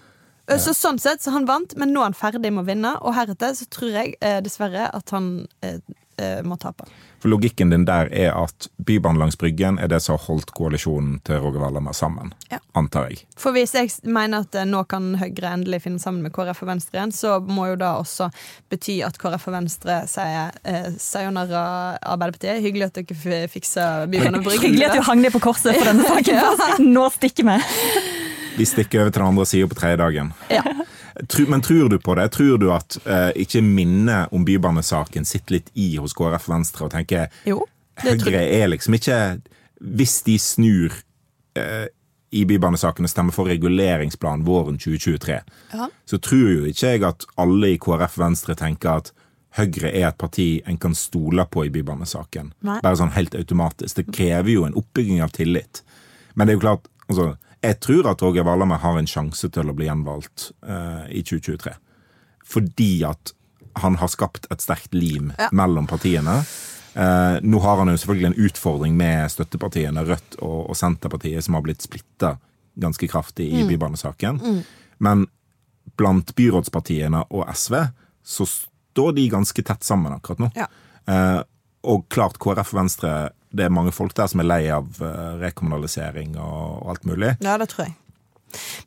Så 0.59 0.73
sånn 0.75 0.97
sett 0.99 1.23
så 1.23 1.31
han 1.31 1.45
vant, 1.47 1.77
men 1.79 1.93
nå 1.95 2.01
er 2.03 2.09
han 2.09 2.17
ferdig 2.17 2.51
med 2.51 2.65
å 2.65 2.67
vinne, 2.67 2.91
og 3.07 3.15
heretter 3.15 3.53
så 3.55 3.69
tror 3.71 3.93
jeg 3.95 4.17
eh, 4.19 4.41
dessverre 4.43 4.89
at 4.97 5.13
han 5.15 5.29
eh, 5.63 5.77
eh, 6.21 6.41
må 6.47 6.59
tape. 6.61 6.87
For 7.21 7.29
Logikken 7.29 7.73
din 7.73 7.85
der 7.85 8.09
er 8.17 8.33
at 8.33 8.69
Bybanen 8.77 9.21
langs 9.21 9.37
Bryggen 9.39 9.79
er 9.79 9.91
det 9.93 10.01
som 10.01 10.17
har 10.17 10.25
holdt 10.25 10.53
koalisjonen 10.57 11.19
til 11.27 11.43
Roger 11.43 11.61
Valhammer 11.61 11.97
sammen. 11.97 12.33
Ja. 12.53 12.61
Antar 12.79 13.11
jeg. 13.11 13.25
For 13.41 13.53
hvis 13.57 13.75
jeg 13.77 13.91
mener 14.09 14.47
at 14.47 14.57
eh, 14.57 14.69
nå 14.69 14.83
kan 14.89 15.13
Høyre 15.21 15.53
endelig 15.53 15.83
finne 15.85 16.01
sammen 16.01 16.25
med 16.25 16.33
KrF 16.37 16.63
og 16.65 16.73
Venstre 16.73 16.97
igjen, 17.01 17.13
så 17.17 17.37
må 17.45 17.69
jo 17.73 17.81
da 17.81 17.93
også 18.01 18.31
bety 18.73 19.01
at 19.07 19.21
KrF 19.21 19.51
og 19.51 19.57
Venstre 19.59 20.01
sier 20.11 20.57
eh, 20.65 20.89
sayonara 20.97 21.65
Arbeiderpartiet. 22.01 22.63
Hyggelig 22.65 22.89
at 22.89 23.03
dere 23.03 23.45
fikser 23.53 24.09
Bybanen 24.09 24.41
og 24.41 24.49
Bryggen. 24.49 24.71
Hyggelig 24.71 24.89
at 24.89 25.01
du 25.01 25.09
hang 25.11 25.27
deg 25.27 25.37
på 25.37 25.45
korset 25.45 25.77
for 25.77 25.93
denne 25.93 26.09
saken. 26.09 26.41
ja. 26.41 26.81
Nå 26.81 27.09
stikker 27.19 27.51
vi. 27.53 27.61
Vi 28.57 28.67
stikker 28.69 29.05
over 29.05 29.13
til 29.13 29.23
den 29.23 29.29
andre 29.29 29.47
sida 29.47 29.69
på 29.69 29.77
tredje 29.79 30.01
dagen. 30.01 30.33
Ja. 30.53 30.65
Men 31.49 31.61
tror 31.63 31.89
du 31.89 31.99
på 31.99 32.15
det? 32.15 32.29
Tror 32.33 32.59
du 32.59 32.69
at 32.73 32.97
uh, 33.07 33.31
ikke 33.37 33.63
minnet 33.63 34.33
om 34.33 34.45
bybanesaken 34.45 35.25
sitter 35.29 35.59
litt 35.59 35.71
i 35.75 35.97
hos 36.01 36.15
KrF 36.17 36.49
Venstre 36.49 36.87
og 36.89 36.93
tenker 36.95 37.29
Jo, 37.49 37.65
Høyre 38.01 38.41
er 38.47 38.71
liksom 38.73 38.95
ikke 38.97 39.17
Hvis 39.81 40.23
de 40.27 40.39
snur 40.41 40.95
uh, 41.59 41.87
i 42.31 42.45
bybanesaken 42.47 43.05
og 43.05 43.11
stemmer 43.11 43.35
for 43.35 43.51
reguleringsplan 43.51 44.45
våren 44.47 44.77
2023, 44.79 45.41
Ja. 45.75 45.89
så 46.07 46.19
tror 46.23 46.51
jo 46.53 46.65
ikke 46.71 46.93
jeg 46.93 47.03
at 47.03 47.25
alle 47.43 47.73
i 47.75 47.79
KrF 47.83 48.19
Venstre 48.23 48.55
tenker 48.55 49.01
at 49.01 49.13
Høyre 49.59 49.91
er 49.91 50.05
et 50.13 50.19
parti 50.19 50.63
en 50.71 50.77
kan 50.79 50.95
stole 50.95 51.43
på 51.51 51.65
i 51.67 51.73
bybanesaken. 51.75 52.53
Nei. 52.63 52.77
Bare 52.85 53.01
sånn 53.01 53.11
helt 53.17 53.35
automatisk. 53.35 53.97
Det 53.99 54.13
krever 54.15 54.53
jo 54.53 54.63
en 54.69 54.77
oppbygging 54.79 55.19
av 55.25 55.33
tillit. 55.35 55.83
Men 56.39 56.47
det 56.47 56.53
er 56.55 56.61
jo 56.61 56.63
klart, 56.63 56.87
altså, 57.09 57.33
Jeg 57.63 57.81
tror 57.85 58.07
at 58.11 58.23
Roger 58.25 58.45
Valame 58.47 58.79
har 58.81 58.97
en 58.99 59.07
sjanse 59.11 59.51
til 59.53 59.69
å 59.69 59.75
bli 59.77 59.87
gjenvalgt 59.89 60.51
uh, 60.65 61.05
i 61.13 61.21
2023. 61.23 61.75
Fordi 62.51 62.93
at 63.05 63.33
han 63.85 63.99
har 64.01 64.09
skapt 64.11 64.49
et 64.51 64.63
sterkt 64.65 64.95
lim 64.97 65.33
Ja. 65.39 65.49
mellom 65.53 65.87
partiene. 65.87 66.41
Uh, 66.97 67.37
nå 67.47 67.61
har 67.63 67.77
han 67.79 67.89
jo 67.93 67.99
selvfølgelig 68.01 68.27
en 68.33 68.47
utfordring 68.49 68.97
med 68.99 69.29
støttepartiene 69.31 70.03
Rødt 70.09 70.41
og, 70.43 70.71
og 70.73 70.77
Senterpartiet, 70.77 71.45
som 71.47 71.55
har 71.55 71.63
blitt 71.63 71.85
splitta 71.85 72.37
ganske 72.81 73.07
kraftig 73.09 73.51
Mm. 73.53 73.59
i 73.61 73.69
bybanesaken. 73.69 74.41
Men 74.99 75.27
blant 75.97 76.33
byrådspartiene 76.37 77.25
og 77.31 77.45
SV 77.55 77.77
så 78.25 78.47
står 78.49 79.13
de 79.17 79.29
ganske 79.31 79.63
tett 79.63 79.85
sammen 79.85 80.13
akkurat 80.17 80.39
nå. 80.43 80.51
Ja. 80.57 80.67
Uh, 81.09 81.43
og 81.85 82.09
klart 82.13 82.39
KrF 82.39 82.75
og 82.75 82.81
Venstre, 82.83 83.13
det 83.51 83.67
er 83.67 83.73
mange 83.75 83.93
folk 83.95 84.15
der 84.17 84.31
som 84.31 84.43
er 84.43 84.49
lei 84.49 84.63
av 84.73 85.01
eh, 85.03 85.33
rekommunalisering 85.41 86.37
og, 86.39 86.87
alt 86.93 87.09
mulig. 87.09 87.35
Ja, 87.43 87.57
det 87.61 87.71
tror 87.73 87.89
jeg. 87.89 87.97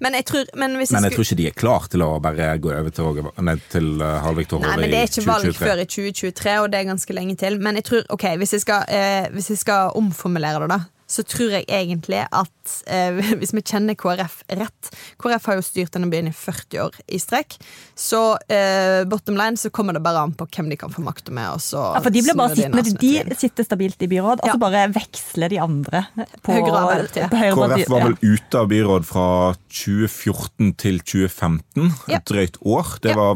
Men 0.04 0.12
jeg 0.17 0.26
tror 0.28 0.49
Men 0.60 0.73
hvis 0.76 0.91
Men 0.91 1.06
jeg 1.06 1.13
jeg 1.13 1.15
tror 1.15 1.23
ikke 1.23 1.38
de 1.39 1.45
er 1.47 1.54
klar 1.56 1.86
til 1.88 2.02
å 2.04 2.08
bare 2.19 2.49
gå 2.60 2.71
over 2.73 2.91
til, 2.91 3.60
til 3.71 4.02
eh, 4.02 4.17
Harald 4.19 4.41
Viktor 4.41 4.60
Nei, 4.60 4.73
men 4.76 4.91
det 4.91 4.99
er 4.99 5.08
ikke 5.08 5.23
valg 5.30 5.56
før 5.56 5.80
i 5.80 5.86
2023, 5.88 6.56
og 6.60 6.71
det 6.73 6.82
er 6.82 6.89
ganske 6.89 7.15
lenge 7.15 7.38
til. 7.39 7.60
Men 7.63 7.80
jeg 7.80 7.88
tror, 7.88 8.04
ok, 8.12 8.26
hvis 8.41 8.58
jeg 8.58 8.65
skal, 8.65 8.84
eh, 8.91 9.30
hvis 9.32 9.54
jeg 9.54 9.62
skal 9.63 9.95
omformulere 9.99 10.65
det, 10.65 10.76
da, 10.76 10.82
så 11.13 11.21
tror 11.30 11.52
jeg 11.54 11.67
egentlig 11.69 12.23
at 12.34 12.73
eh, 12.89 13.19
hvis 13.39 13.54
vi 13.54 13.62
kjenner 13.62 13.93
KrF 13.99 14.39
rett 14.58 14.89
KrF 15.21 15.45
har 15.52 15.60
jo 15.60 15.65
styrt 15.65 15.93
denne 15.93 16.10
byen 16.10 16.32
i 16.32 16.34
40 16.34 16.80
år 16.88 16.97
i 17.13 17.19
strekk. 17.21 17.58
Så 17.99 18.21
eh, 18.49 19.04
bottom 19.10 19.38
line 19.38 19.60
så 19.62 19.69
kommer 19.73 19.93
det 19.97 20.02
bare 20.06 20.23
an 20.26 20.34
på 20.38 20.47
hvem 20.49 20.71
de 20.73 20.78
kan 20.82 20.91
få 20.93 21.04
makta 21.06 21.32
med. 21.36 21.52
Og 21.54 21.62
så 21.62 21.84
Ja, 21.93 22.02
for 22.02 22.10
de 22.15 22.23
blir 22.26 22.38
bare 22.39 22.56
sittende, 22.58 22.84
de, 23.04 23.13
de 23.30 23.38
sitter 23.38 23.67
stabilt 23.67 24.02
i 24.02 24.10
byråd, 24.12 24.41
og 24.41 24.49
Ja. 24.49 24.56
så 24.58 24.63
bare 24.65 24.88
veksler 24.95 25.54
de 25.54 25.60
andre 25.63 26.06
på 26.41 26.56
Høyre 26.58 26.73
og 26.73 27.30
på 27.30 27.41
Høyre 27.43 27.56
KrF 27.60 27.89
var 27.93 28.08
vel 28.10 28.17
ute 28.23 28.60
av 28.63 28.71
byråd 28.73 29.06
fra 29.08 29.28
2014 29.69 30.73
til 30.82 30.99
2015. 31.04 31.91
Ja. 32.10 32.17
Et 32.17 32.26
drøyt 32.30 32.58
år. 32.65 32.97
Det 33.04 33.12
Ja. 33.13 33.15
var 33.21 33.36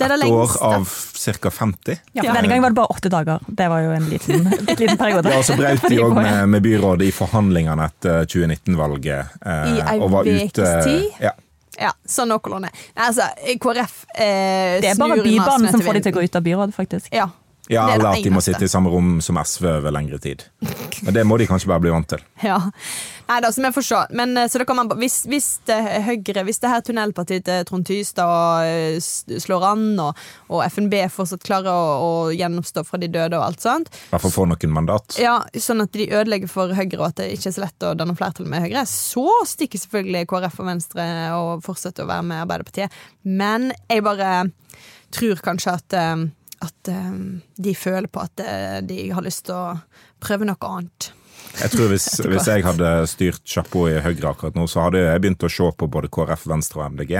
ett 0.00 0.24
år 0.24 0.62
av 0.62 0.88
ca. 1.40 1.50
50. 1.50 1.98
Ja, 2.12 2.22
for 2.22 2.34
Denne 2.34 2.48
gangen 2.48 2.62
var 2.62 2.70
det 2.70 2.78
bare 2.80 2.86
åtte 2.86 3.08
dager. 3.08 3.40
Det 3.46 3.68
var 3.68 3.80
jo 3.80 3.90
en 3.96 4.08
liten, 4.10 4.44
liten 4.68 4.96
periode. 5.00 5.32
Ja, 5.32 5.38
og 5.38 5.44
så 5.44 5.56
brøt 5.56 5.88
de 5.88 5.98
òg 6.04 6.14
med, 6.14 6.48
med 6.48 6.62
byrådet 6.62 7.08
i 7.08 7.12
forhandlingene 7.14 7.88
etter 7.90 8.24
2019-valget. 8.28 9.36
I 9.44 9.76
ei 9.82 9.98
og 10.00 10.18
ukes 10.22 10.84
tid? 10.84 11.10
Ja. 11.22 11.34
Ja, 11.78 11.92
sånn 12.10 12.32
noenlunde. 12.32 12.72
Altså, 12.98 13.28
KrF 13.62 14.00
eh, 14.18 14.80
Det 14.82 14.88
er 14.90 14.96
bare 14.98 15.20
Bybanen 15.22 15.70
som 15.70 15.82
får 15.84 15.98
de 15.98 16.06
til 16.08 16.16
å 16.16 16.18
gå 16.18 16.24
ut 16.26 16.38
av 16.40 16.42
byrådet, 16.42 16.74
faktisk. 16.74 17.12
Ja. 17.14 17.28
Ja, 17.68 17.84
Det 17.86 17.92
er 17.92 17.98
det 17.98 18.00
eller 18.00 18.10
at 18.16 18.24
de 18.24 18.32
må 18.32 18.42
sitte 18.44 18.64
i 18.64 18.70
samme 18.72 18.90
rom 18.92 19.18
som 19.24 19.38
SV 19.40 19.66
over 19.76 19.92
lengre 19.94 20.18
tid. 20.22 20.44
Men 21.04 21.14
det 21.14 21.24
må 21.28 21.36
de 21.40 21.46
kanskje 21.48 21.68
bare 21.70 21.84
bli 21.84 21.92
vant 21.92 22.08
til. 22.08 22.22
Ja. 22.42 22.58
Nei 23.28 23.42
da, 23.44 23.50
som 23.52 23.66
jeg 23.66 23.74
forstår. 23.76 24.12
Men 24.16 24.32
eh, 24.40 24.48
så 24.48 24.64
kan 24.64 24.78
man, 24.78 24.88
hvis, 25.00 25.18
hvis 25.28 25.48
det 25.68 25.76
er 25.76 26.04
Høyre, 26.06 26.46
hvis 26.48 26.62
det 26.62 26.70
her 26.72 26.84
tunnelpartiet 26.84 27.44
til 27.44 27.66
Trond 27.68 27.84
Tystad 27.84 28.64
eh, 28.64 28.96
slår 29.44 29.66
an, 29.68 29.84
og, 30.00 30.22
og 30.48 30.62
FNB 30.64 30.96
fortsatt 31.12 31.44
klarer 31.44 31.68
å, 31.68 31.90
å 32.06 32.12
gjennomstå 32.32 32.86
fra 32.88 33.00
de 33.02 33.10
døde 33.12 33.36
og 33.36 33.50
alt 33.50 33.64
sånt, 33.64 33.92
I 33.92 34.14
hvert 34.14 34.24
fall 34.24 34.34
få 34.38 34.46
noen 34.48 34.72
mandat. 34.72 35.18
ja, 35.20 35.36
sånn 35.52 35.84
at 35.84 35.92
de 35.92 36.08
ødelegger 36.08 36.48
for 36.52 36.72
Høyre, 36.72 37.02
og 37.02 37.10
at 37.10 37.20
det 37.20 37.28
ikke 37.36 37.52
er 37.52 37.58
så 37.58 37.66
lett 37.66 37.84
å 37.84 37.92
danne 37.98 38.16
flertall 38.16 38.48
med 38.48 38.64
Høyre, 38.64 38.86
så 38.88 39.26
stikker 39.52 39.84
selvfølgelig 39.84 40.24
KrF 40.32 40.58
og 40.62 40.70
Venstre 40.72 41.08
og 41.36 41.66
fortsetter 41.68 42.08
å 42.08 42.12
være 42.14 42.30
med 42.30 42.46
Arbeiderpartiet. 42.46 42.98
Men 43.28 43.74
jeg 43.90 44.08
bare 44.08 44.32
tror 45.12 45.44
kanskje 45.44 45.76
at 45.76 46.00
eh, 46.00 46.28
at 46.64 46.88
eh, 46.92 47.12
de 47.56 47.74
føler 47.78 48.08
på 48.10 48.22
at 48.24 48.40
eh, 48.44 48.80
de 48.86 49.10
har 49.14 49.22
lyst 49.26 49.44
til 49.48 49.54
å 49.54 49.78
prøve 50.22 50.48
noe 50.48 50.58
annet. 50.72 51.12
Jeg 51.60 51.70
tror 51.74 51.88
hvis, 51.92 52.08
hvis 52.32 52.48
jeg 52.50 52.64
hadde 52.66 52.88
styrt 53.10 53.44
sjappa 53.48 53.84
i 53.92 54.00
Høyre 54.04 54.32
akkurat 54.32 54.58
nå, 54.58 54.66
så 54.70 54.88
hadde 54.88 55.04
jeg 55.04 55.22
begynt 55.24 55.46
å 55.46 55.52
se 55.52 55.70
på 55.78 55.86
både 55.90 56.10
KrF, 56.12 56.48
Venstre 56.50 56.82
og 56.82 56.92
MDG 56.96 57.14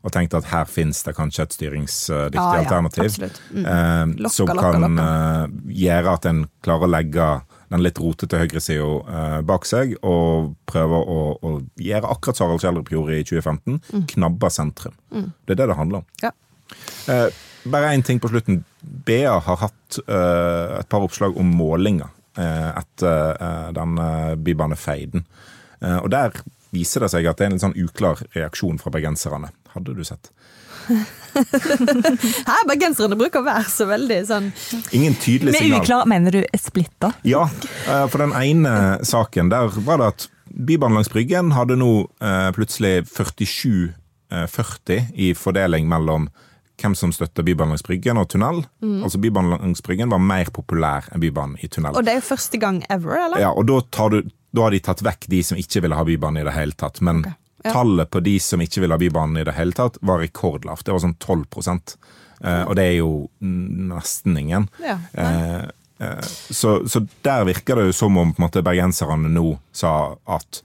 og 0.00 0.12
tenkt 0.14 0.32
at 0.32 0.46
her 0.48 0.64
finnes 0.64 1.02
det 1.04 1.12
kanskje 1.12 1.44
et 1.44 1.52
styringsdyktig 1.58 2.40
ah, 2.40 2.54
ja, 2.56 2.60
alternativ. 2.62 3.18
Mm. 3.52 3.66
eh, 3.68 4.12
Lokka, 4.24 4.30
som 4.32 4.48
kan 4.56 4.80
lokka. 4.86 5.04
eh, 5.04 5.74
gjøre 5.82 6.14
at 6.16 6.28
en 6.30 6.38
klarer 6.64 6.86
å 6.88 6.92
legge 6.94 7.26
den 7.70 7.84
litt 7.84 8.00
rotete 8.00 8.40
høyresida 8.40 8.86
eh, 9.12 9.36
bak 9.46 9.68
seg, 9.68 9.92
og 10.00 10.54
prøve 10.72 11.02
å, 11.04 11.18
å 11.44 11.52
gjøre 11.84 12.14
akkurat 12.16 12.40
som 12.40 12.48
Harald 12.48 12.64
Schjelderup 12.64 12.88
gjorde 12.96 13.18
i 13.20 13.26
2015, 13.28 13.76
Mm. 13.92 14.06
knabbe 14.14 14.50
sentrum. 14.50 14.96
Det 15.12 15.52
er 15.54 15.60
det 15.60 15.68
det 15.68 15.76
handler 15.78 16.00
om. 16.00 16.08
Ja. 16.24 16.32
Eh, 17.12 17.28
bare 17.68 17.92
én 17.92 18.02
ting 18.06 18.18
på 18.24 18.32
slutten. 18.32 18.62
BA 18.80 19.36
har 19.44 19.60
hatt 19.60 20.00
eh, 20.06 20.78
et 20.80 20.88
par 20.88 21.04
oppslag 21.04 21.36
om 21.40 21.50
målinger 21.56 22.08
eh, 22.38 22.70
etter 22.80 23.36
uh, 23.36 23.68
denne 23.76 24.08
bybanefeiden. 24.40 25.26
Eh, 25.80 25.98
og 25.98 26.10
der 26.12 26.34
viser 26.74 27.04
det 27.04 27.10
seg 27.14 27.26
at 27.26 27.38
det 27.38 27.46
er 27.46 27.50
en 27.50 27.56
litt 27.56 27.64
sånn 27.64 27.80
uklar 27.80 28.20
reaksjon 28.36 28.78
fra 28.80 28.92
bergenserne. 28.94 29.50
Hadde 29.74 29.96
du 29.96 30.04
sett? 30.06 30.30
Hæ, 32.50 32.56
Bergenserne 32.66 33.16
bruker 33.18 33.44
vær 33.46 33.68
så 33.70 33.84
veldig 33.86 34.16
sånn 34.26 34.48
Ingen 34.96 35.14
tydelig 35.20 35.52
signal. 35.54 35.70
Med 35.70 35.84
uklar 35.84 36.08
mener 36.10 36.34
du 36.34 36.40
splitta? 36.58 37.12
Ja, 37.22 37.44
eh, 37.86 38.06
for 38.10 38.24
den 38.24 38.34
ene 38.34 38.98
saken 39.06 39.52
der 39.52 39.70
var 39.86 40.02
det 40.02 40.10
at 40.14 40.26
Bybanen 40.50 40.98
langs 40.98 41.12
Bryggen 41.12 41.52
hadde 41.54 41.76
nå 41.78 41.92
eh, 42.18 42.50
plutselig 42.56 43.04
47-40 43.12 45.12
i 45.14 45.30
fordeling 45.38 45.86
mellom 45.90 46.26
hvem 46.80 46.94
som 46.98 47.12
støtter 47.14 47.44
Bybanen 47.46 47.74
langs 47.74 47.84
Bryggen 47.86 48.18
og 48.20 48.28
tunnel. 48.32 48.62
Altså 49.04 49.20
Bybanen 49.22 49.56
langs 49.56 49.82
Bryggen 49.84 50.12
var 50.12 50.22
mer 50.22 50.50
populær 50.54 51.08
enn 51.12 51.22
Bybanen 51.22 51.58
i 51.60 51.68
tunnel. 51.68 51.96
Og 51.96 52.06
det 52.06 52.14
er 52.14 52.20
jo 52.20 52.28
første 52.30 52.60
gang 52.60 52.82
ever, 52.90 53.16
eller? 53.26 53.42
Ja, 53.42 53.52
og 53.52 53.68
da, 53.70 53.80
tar 53.94 54.14
du, 54.14 54.30
da 54.56 54.66
har 54.66 54.74
de 54.74 54.82
tatt 54.84 55.04
vekk 55.06 55.28
de 55.32 55.42
som 55.46 55.60
ikke 55.60 55.84
ville 55.84 55.98
ha 55.98 56.06
Bybanen 56.06 56.42
i 56.42 56.46
det 56.48 56.56
hele 56.56 56.76
tatt. 56.78 57.02
Men 57.06 57.22
okay. 57.24 57.36
ja. 57.64 57.74
tallet 57.74 58.10
på 58.10 58.22
de 58.26 58.36
som 58.42 58.64
ikke 58.64 58.84
ville 58.84 58.96
ha 58.96 59.02
Bybanen 59.02 59.42
i 59.42 59.46
det 59.48 59.56
hele 59.58 59.76
tatt, 59.76 60.00
var 60.00 60.22
rekordlavt. 60.24 60.86
Det 60.86 60.96
var 60.96 61.04
sånn 61.04 61.18
12 61.20 61.46
eh, 61.68 62.64
Og 62.64 62.74
det 62.78 62.86
er 62.86 62.96
jo 62.98 63.12
mm, 63.40 63.68
nesten 63.92 64.38
ingen. 64.40 64.68
Ja. 64.84 64.98
Eh, 65.12 65.64
eh, 66.02 66.34
så, 66.50 66.80
så 66.88 67.04
der 67.26 67.48
virker 67.48 67.80
det 67.80 67.90
jo 67.90 67.98
som 68.02 68.18
om 68.20 68.34
på 68.34 68.42
en 68.42 68.48
måte, 68.48 68.64
bergenserne 68.66 69.30
nå 69.30 69.58
sa 69.72 70.14
at 70.26 70.62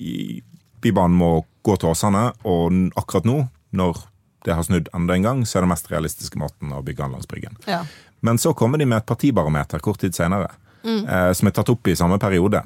i- 0.00 0.42
Bybanen 0.80 1.16
må 1.20 1.44
gå 1.60 1.74
til 1.76 1.90
Åsane, 1.90 2.30
og 2.48 2.72
akkurat 2.96 3.26
nå, 3.28 3.42
når 3.76 3.98
det 4.44 4.56
har 4.56 4.66
snudd 4.66 4.88
enda 4.96 5.14
en 5.14 5.26
gang, 5.26 5.46
så 5.46 5.58
er 5.58 5.66
det 5.66 5.72
mest 5.72 5.90
realistiske 5.92 6.40
måten 6.40 6.72
å 6.72 6.82
bygge 6.84 7.04
Anlandsbryggen. 7.04 7.56
Ja. 7.66 7.84
Men 8.20 8.38
så 8.38 8.54
kommer 8.56 8.78
de 8.78 8.86
med 8.88 9.02
et 9.02 9.08
partibarometer 9.08 9.78
kort 9.84 10.00
tid 10.00 10.14
senere, 10.16 10.50
eh, 10.84 11.32
som 11.32 11.48
er 11.48 11.56
tatt 11.56 11.72
opp 11.72 11.88
i 11.88 11.96
samme 11.96 12.18
periode. 12.20 12.62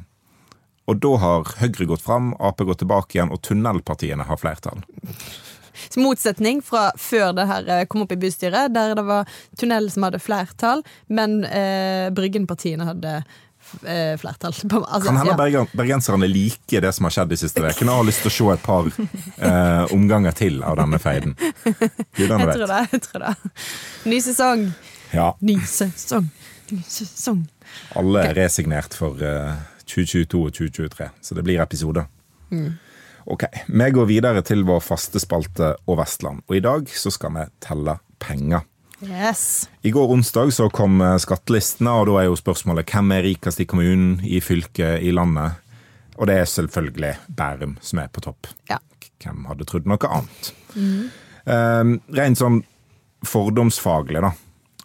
Og 0.86 1.00
da 1.00 1.16
har 1.16 1.50
Høyre 1.62 1.88
gått 1.88 2.04
fram, 2.04 2.34
Ap 2.40 2.60
gått 2.60 2.82
tilbake 2.82 3.18
igjen, 3.18 3.32
og 3.32 3.42
tunnelpartiene 3.42 4.26
har 4.28 4.40
flertall. 4.40 4.84
Så 5.88 6.02
motsetning 6.02 6.60
fra 6.62 6.90
før 7.00 7.32
det 7.34 7.46
her 7.50 7.70
eh, 7.70 7.86
kom 7.90 8.04
opp 8.04 8.12
i 8.14 8.20
bystyret, 8.20 8.74
der 8.74 8.94
det 8.94 9.06
var 9.06 9.30
tunnel 9.58 9.90
som 9.90 10.06
hadde 10.06 10.22
flertall, 10.22 10.84
men 11.08 11.42
eh, 11.48 12.10
Bryggen-partiene 12.14 12.86
hadde 12.90 13.16
flertall. 14.20 14.54
På- 14.70 14.84
Altså, 14.84 15.08
Kan 15.08 15.16
hende 15.22 15.48
ja. 15.50 15.64
bergenserne 15.74 16.28
liker 16.30 16.80
det 16.84 16.92
som 16.94 17.04
har 17.08 17.14
skjedd 17.16 17.32
de 17.34 17.38
siste 17.40 17.62
ukene, 17.64 17.90
og 17.90 18.02
har 18.02 18.08
lyst 18.10 18.22
til 18.24 18.30
å 18.30 18.34
se 18.36 18.48
et 18.54 18.62
par 18.64 18.88
eh, 18.88 19.94
omganger 19.94 20.32
til 20.38 20.62
av 20.62 20.76
denne 20.80 20.98
feiden. 21.02 21.34
Gudene 22.16 22.46
vet. 22.50 22.62
det. 22.62 22.80
jeg 22.92 23.02
tror 23.08 23.26
det. 23.26 23.34
Ny 24.12 24.20
sesong, 24.28 24.66
Ja, 25.14 25.28
ny 25.40 25.58
sesong, 25.66 26.30
ny 26.72 26.80
sesong. 26.88 27.44
alle 27.98 28.24
er 28.30 28.34
resignert 28.38 28.94
for 28.98 29.18
eh, 29.22 29.54
2022 29.86 30.40
og 30.46 30.52
2023, 30.56 31.10
så 31.22 31.34
det 31.38 31.44
blir 31.46 31.60
episoder. 31.62 32.06
Ok, 33.26 33.44
Vi 33.66 33.86
går 33.90 34.06
videre 34.06 34.42
til 34.44 34.62
vår 34.68 34.82
faste 34.84 35.20
spalte 35.22 35.72
og 35.88 35.96
Vestland, 35.98 36.42
og 36.46 36.56
i 36.56 36.60
dag 36.64 36.88
så 36.92 37.10
skal 37.14 37.32
vi 37.38 37.44
telle 37.64 37.96
penger. 38.20 38.62
Yes. 39.04 39.68
I 39.82 39.90
går 39.90 40.12
onsdag 40.14 40.52
så 40.54 40.68
kom 40.72 41.00
eh, 41.00 41.16
skattelistene, 41.22 41.92
og 41.92 42.08
da 42.08 42.20
er 42.20 42.28
jo 42.28 42.38
spørsmålet 42.38 42.88
hvem 42.90 43.12
er 43.16 43.26
rikest 43.28 43.60
i 43.60 43.68
kommunen, 43.68 44.18
i 44.24 44.40
fylket, 44.44 45.02
i 45.04 45.12
landet? 45.14 45.60
Og 46.16 46.28
det 46.30 46.38
er 46.40 46.48
selvfølgelig 46.48 47.14
Bærum 47.28 47.76
som 47.82 48.00
er 48.02 48.10
på 48.12 48.22
topp. 48.24 48.48
Ja. 48.70 48.78
Hvem 49.24 49.46
hadde 49.48 49.66
trodd 49.68 49.88
noe 49.88 50.10
annet? 50.10 50.52
Eh, 51.44 51.94
rent 52.18 52.40
sånn 52.40 52.62
fordomsfaglig, 53.24 54.20
da, 54.24 54.32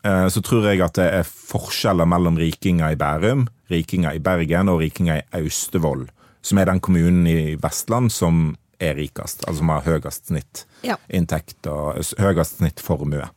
eh, 0.04 0.28
så 0.32 0.44
tror 0.46 0.70
jeg 0.70 0.84
at 0.84 1.00
det 1.00 1.10
er 1.20 1.28
forskjeller 1.28 2.08
mellom 2.10 2.40
rikinger 2.40 2.96
i 2.96 3.00
Bærum, 3.00 3.48
rikinger 3.72 4.16
i 4.16 4.24
Bergen 4.24 4.72
og 4.72 4.82
rikinger 4.84 5.22
i 5.22 5.42
Austevoll, 5.42 6.08
som 6.42 6.58
er 6.58 6.72
den 6.72 6.80
kommunen 6.80 7.28
i 7.28 7.56
Vestland 7.60 8.12
som 8.16 8.56
er 8.80 8.96
rikest, 8.96 9.44
altså 9.46 9.60
som 9.60 9.72
har 9.74 9.84
høyest 9.84 10.30
snitt 10.32 10.64
inntekt 11.12 11.68
og 11.68 12.00
høyest 12.20 12.62
snitt 12.62 12.80
formue. 12.80 13.28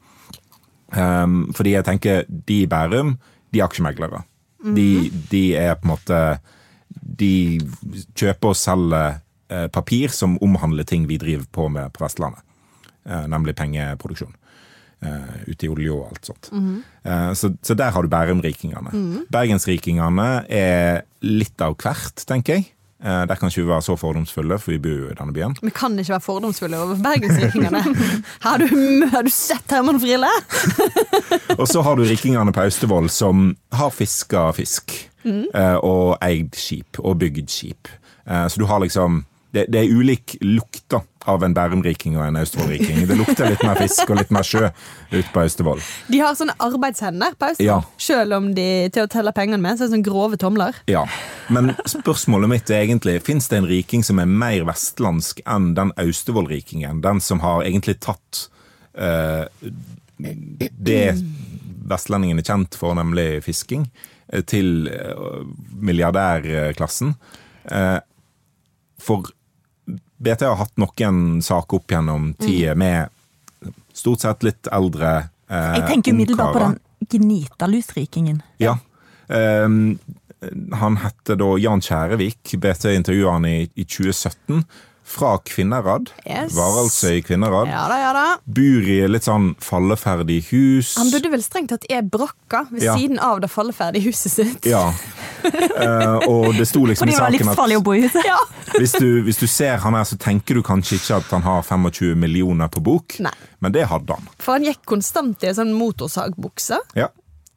Um, 0.93 1.53
fordi 1.57 1.73
jeg 1.77 1.87
tenker, 1.89 2.25
de 2.29 2.63
i 2.63 2.69
Bærum, 2.69 3.17
de 3.53 3.61
er 3.61 3.65
aksjemeglere. 3.65 4.25
de, 4.63 5.11
de 5.31 5.57
er 5.59 5.75
på 5.75 5.89
en 5.89 5.91
måte 5.97 6.19
De 7.19 7.59
kjøper 8.15 8.53
og 8.53 8.57
selger 8.57 9.17
eh, 9.51 9.67
papir 9.73 10.13
som 10.13 10.37
omhandler 10.45 10.85
ting 10.87 11.09
vi 11.09 11.17
driver 11.19 11.47
på 11.51 11.69
med 11.73 11.91
på 11.97 12.05
Vestlandet. 12.05 12.45
Eh, 13.09 13.25
nemlig 13.27 13.57
pengeproduksjon. 13.59 14.35
Eh, 15.03 15.49
ute 15.49 15.67
i 15.67 15.71
olje 15.73 15.91
og 15.91 16.13
alt 16.13 16.29
sånt. 16.29 16.51
Eh, 16.53 17.33
så, 17.35 17.51
så 17.65 17.75
der 17.75 17.91
har 17.91 18.05
du 18.05 18.13
Bærum-rikingene. 18.13 18.93
Bergensrikingene 19.35 20.29
er 20.53 21.03
litt 21.27 21.65
av 21.65 21.75
hvert, 21.83 22.23
tenker 22.29 22.61
jeg. 22.61 22.69
Eh, 23.05 23.27
Der 23.29 23.35
kan 23.35 23.49
ikke 23.49 23.63
vi 23.63 23.69
være 23.69 23.83
så 23.83 23.97
fordomsfulle, 23.99 24.59
for 24.59 24.71
vi 24.73 24.79
bor 24.79 24.91
jo 24.91 25.09
i 25.11 25.15
denne 25.19 25.33
byen. 25.35 25.57
Vi 25.63 25.71
kan 25.75 25.99
ikke 25.99 26.15
være 26.15 26.21
fordomsfulle 26.21 26.79
over 26.79 26.95
bergensrikingene. 27.03 27.83
Har 28.47 28.59
har 29.11 29.23
du 29.23 29.31
sett 29.31 29.71
Herman 29.71 29.99
Friele? 30.01 30.29
Og 31.61 31.67
så 31.69 31.83
har 31.83 31.97
du 31.97 32.03
rikingene 32.07 32.53
på 32.53 32.61
Austevoll 32.63 33.11
som 33.11 33.57
har 33.73 33.91
fiska 33.91 34.53
fisk. 34.57 34.95
Mm. 35.25 35.45
Og 35.83 36.17
eid 36.23 36.55
skip, 36.59 36.99
og 36.99 37.19
bygd 37.19 37.51
skip. 37.51 37.89
Eh, 38.27 38.47
Så 38.49 38.59
du 38.59 38.67
har 38.67 38.81
liksom 38.81 39.25
det, 39.55 39.67
det 39.69 39.83
er 39.83 39.93
ulik 39.93 40.37
lukt 40.41 40.85
da, 40.91 41.03
av 41.31 41.45
en 41.45 41.55
Bærum-riking 41.57 42.17
og 42.19 42.25
en 42.27 42.39
Austevoll-riking. 42.41 43.03
Det 43.09 43.17
lukter 43.19 43.53
litt 43.53 43.65
mer 43.67 43.79
fisk 43.81 44.11
og 44.11 44.19
litt 44.21 44.33
mer 44.35 44.47
sjø 44.47 44.65
ute 45.13 45.29
på 45.35 45.45
Austevoll. 45.45 45.83
De 46.13 46.21
har 46.23 46.37
sånne 46.39 46.57
arbeidshender 46.63 47.37
på 47.39 47.53
Austevoll. 47.53 47.69
Ja. 47.69 48.01
Selv 48.01 48.39
om 48.39 48.51
de 48.57 48.69
til 48.95 49.07
å 49.07 49.11
telle 49.13 49.35
pengene 49.37 49.61
med, 49.63 49.79
så 49.79 49.85
er 49.85 49.91
det 49.91 49.97
sånne 49.97 50.09
grove 50.09 50.41
tomler. 50.41 50.83
Ja, 50.91 51.07
Men 51.53 51.75
spørsmålet 51.87 52.51
mitt 52.51 52.71
er 52.71 52.87
egentlig 52.87 53.19
fins 53.27 53.49
det 53.51 53.61
en 53.61 53.69
riking 53.71 54.05
som 54.07 54.21
er 54.23 54.31
mer 54.31 54.67
vestlandsk 54.69 55.43
enn 55.47 55.73
den 55.79 55.95
Austevoll-rikingen? 56.01 57.03
Den 57.05 57.21
som 57.21 57.43
har 57.45 57.65
egentlig 57.67 57.99
tatt 58.03 58.47
uh, 58.99 59.47
det 60.19 61.05
vestlendingen 61.93 62.41
er 62.41 62.47
kjent 62.47 62.79
for, 62.79 62.95
nemlig 62.99 63.43
fisking, 63.47 63.87
eh, 64.29 64.43
til 64.47 64.89
eh, 64.89 65.43
milliardærklassen. 65.83 67.15
Uh, 67.67 67.99
for 69.03 69.31
BT 70.23 70.47
har 70.47 70.59
hatt 70.61 70.79
noen 70.81 71.43
saker 71.43 71.81
opp 71.81 71.93
gjennom 71.93 72.33
tida 72.41 72.77
med 72.79 73.11
stort 73.93 74.23
sett 74.25 74.47
litt 74.47 74.71
eldre 74.73 75.11
eh, 75.51 75.75
Jeg 75.79 75.89
tenker 75.91 76.17
umiddelbart 76.17 76.57
på 76.57 76.65
den 76.65 76.79
gnitalusrikingen. 77.13 78.43
Ja. 78.63 78.77
Um, 79.27 79.99
han 80.75 80.99
hette 81.03 81.37
da 81.39 81.49
Jan 81.59 81.83
Kjærevik. 81.83 82.55
BT 82.59 82.87
intervjuet 82.95 83.33
han 83.33 83.47
i, 83.47 83.57
i 83.75 83.85
2017. 83.85 84.63
Fra 85.13 85.35
Kvinnherad. 85.45 86.09
Yes. 86.25 86.55
Varaldsøy 86.57 87.19
Kvinnherad. 87.27 87.69
Ja 87.69 87.83
da, 87.91 87.99
ja 88.01 88.13
da. 88.17 88.23
Bor 88.49 88.87
i 88.89 88.97
litt 89.11 89.27
sånn 89.27 89.51
falleferdig 89.61 90.39
hus. 90.49 90.95
Han 90.97 91.11
burde 91.13 91.33
vel 91.35 91.43
strengt 91.45 91.69
tatt 91.75 91.85
er 91.93 92.01
brakka 92.07 92.63
ved 92.71 92.87
Ja. 92.87 92.95
siden 92.97 93.21
av 93.21 93.43
det 93.45 93.51
falleferdige 93.53 94.09
huset 94.09 94.33
sitt. 94.33 94.67
Ja. 94.73 94.87
uh, 95.45 96.19
og 96.31 96.55
det 96.57 96.65
sto 96.71 96.85
liksom 96.89 97.11
i 97.13 97.17
saken 97.17 97.53
at. 97.53 98.19
Ja. 98.25 98.39
hvis 98.79 98.93
du, 98.97 99.23
hvis 99.27 99.41
du 99.43 99.47
ser 99.51 99.77
han 99.85 99.95
her, 99.99 100.05
så 100.09 100.17
tenker 100.17 100.57
du 100.57 100.63
kanskje 100.65 100.97
ikke 100.97 101.21
at 101.21 101.33
han 101.35 101.45
har 101.45 101.63
25 101.67 102.17
millioner 102.19 102.69
på 102.73 102.81
bok, 102.81 103.19
Nei. 103.21 103.35
men 103.61 103.75
det 103.75 103.85
hadde 103.91 104.17
han. 104.17 104.29
For 104.41 104.57
han 104.57 104.65
gikk 104.65 104.81
konstant 104.89 105.43
i 105.45 105.51
en 105.53 105.59
sånn 105.61 105.75
motorsagbukse. 105.77 106.79
Ja. 106.97 107.11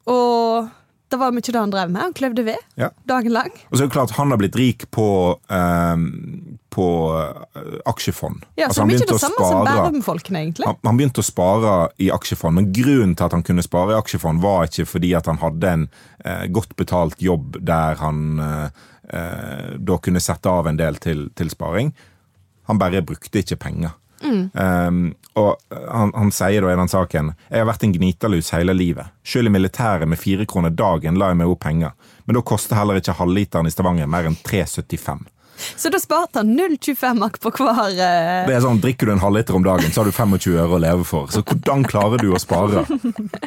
Og 0.06 0.68
det 1.10 1.18
var 1.20 1.30
mye 1.32 1.40
det 1.46 1.54
han 1.60 1.70
drev 1.70 1.90
med. 1.90 2.02
Han 2.02 2.12
kløvde 2.18 2.44
ved 2.44 2.56
Ja. 2.76 2.88
dagen 3.06 3.32
lang. 3.32 3.50
Og 3.70 3.78
så 3.78 3.84
er 3.84 3.86
det 3.86 3.92
klart 3.94 4.10
Han 4.16 4.30
har 4.30 4.38
blitt 4.38 4.56
rik 4.56 4.90
på, 4.90 5.38
eh, 5.48 5.96
på 6.70 6.86
aksjefond. 7.86 8.42
Ja, 8.56 8.66
Altså, 8.66 8.74
så 8.74 8.80
han 8.80 8.88
mye 8.88 8.98
det 8.98 9.08
samme 9.08 9.18
samme 9.20 9.36
som 9.48 9.66
spare- 9.66 9.76
Bærum-folkene, 9.92 10.38
egentlig. 10.42 10.66
Han, 10.66 10.76
han 10.84 10.96
begynte 10.98 11.22
å 11.22 11.26
spare 11.26 11.74
i 11.98 12.10
aksjefond, 12.10 12.54
men 12.54 12.72
grunnen 12.72 13.14
til 13.16 13.24
at 13.24 13.32
han 13.32 13.42
kunne 13.42 13.62
spare 13.62 13.94
i 13.94 14.00
aksjefond, 14.00 14.40
var 14.42 14.66
ikke 14.66 14.86
fordi 14.86 15.14
at 15.16 15.26
han 15.26 15.38
hadde 15.38 15.64
en 15.72 15.88
eh, 16.24 16.46
godt 16.48 16.74
betalt 16.76 17.20
jobb 17.22 17.56
der 17.64 17.94
han 18.02 18.40
eh, 18.40 18.68
eh, 19.14 19.76
da 19.78 19.98
kunne 19.98 20.20
sette 20.20 20.46
av 20.50 20.66
en 20.66 20.76
del 20.76 20.96
til, 20.96 21.28
til 21.38 21.50
sparing. 21.50 21.92
Han 22.66 22.78
bare 22.78 23.02
brukte 23.06 23.38
ikke 23.44 23.56
penger. 23.62 23.94
Um, 24.26 25.14
og 25.36 25.60
han, 25.70 26.12
han 26.16 26.32
sier 26.32 26.64
da 26.64 26.72
i 26.72 26.78
den 26.78 26.88
saken 26.88 27.32
Jeg 27.50 27.60
har 27.60 27.68
vært 27.68 27.84
en 27.84 27.92
gnitalus 27.92 28.50
hele 28.56 28.74
livet. 28.76 29.12
Selv 29.26 29.50
i 29.50 29.54
militæret 29.54 30.08
med 30.08 30.20
fire 30.20 30.46
kroner 30.48 30.72
dagen 30.72 31.20
la 31.20 31.30
jeg 31.32 31.40
meg 31.42 31.52
opp 31.52 31.64
penger. 31.66 31.94
Men 32.24 32.38
da 32.38 32.44
koster 32.46 32.78
heller 32.78 33.00
ikke 33.00 33.16
halvliteren 33.18 33.68
i 33.68 33.74
Stavanger 33.74 34.10
mer 34.10 34.28
enn 34.28 34.38
3,75. 34.46 35.26
Så 35.76 35.88
da 35.88 36.00
sparte 36.00 36.38
han 36.38 36.52
0,25 36.58 37.38
på 37.40 37.50
hver 37.56 37.92
eh, 37.92 38.42
Det 38.48 38.56
er 38.56 38.60
sånn, 38.64 38.80
Drikker 38.82 39.08
du 39.08 39.14
en 39.14 39.22
halvliter 39.22 39.56
om 39.56 39.64
dagen, 39.64 39.92
så 39.92 40.02
har 40.02 40.10
du 40.10 40.12
25 40.12 40.56
øre 40.56 40.76
å 40.76 40.80
leve 40.82 41.06
for. 41.08 41.30
Så 41.32 41.40
hvordan 41.46 41.86
klarer 41.88 42.20
du 42.20 42.28
å 42.34 42.40
spare? 42.40 42.84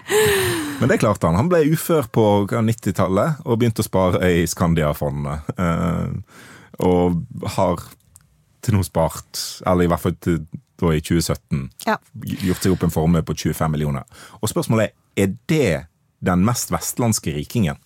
Men 0.80 0.90
det 0.90 1.00
klarte 1.02 1.30
han. 1.30 1.38
Han 1.38 1.52
ble 1.52 1.62
ufør 1.70 2.10
på 2.10 2.26
90-tallet 2.50 3.44
og 3.46 3.62
begynte 3.62 3.86
å 3.86 3.88
spare 3.88 4.34
i 4.40 4.48
Skandia-fondet. 4.50 5.54
Eh, 5.54 6.50
og 6.90 7.46
har 7.58 7.86
til 8.66 8.76
nå 8.76 8.84
spart, 8.84 9.40
eller 9.68 9.86
i 9.86 9.92
hvert 9.92 10.04
fall 10.04 10.18
til, 10.24 10.42
da 10.80 10.94
i 10.96 11.02
2017, 11.02 11.70
Ja. 11.86 11.98
gjort 12.24 12.64
seg 12.64 12.74
opp 12.74 12.84
en 12.84 12.94
formue 12.94 13.22
på 13.22 13.36
25 13.36 13.72
millioner. 13.72 14.04
Og 14.42 14.50
spørsmålet 14.50 14.90
er 14.90 14.96
er 15.20 15.34
det 15.48 15.88
den 16.24 16.46
mest 16.48 16.72
vestlandske 16.72 17.34
rikingen? 17.36 17.78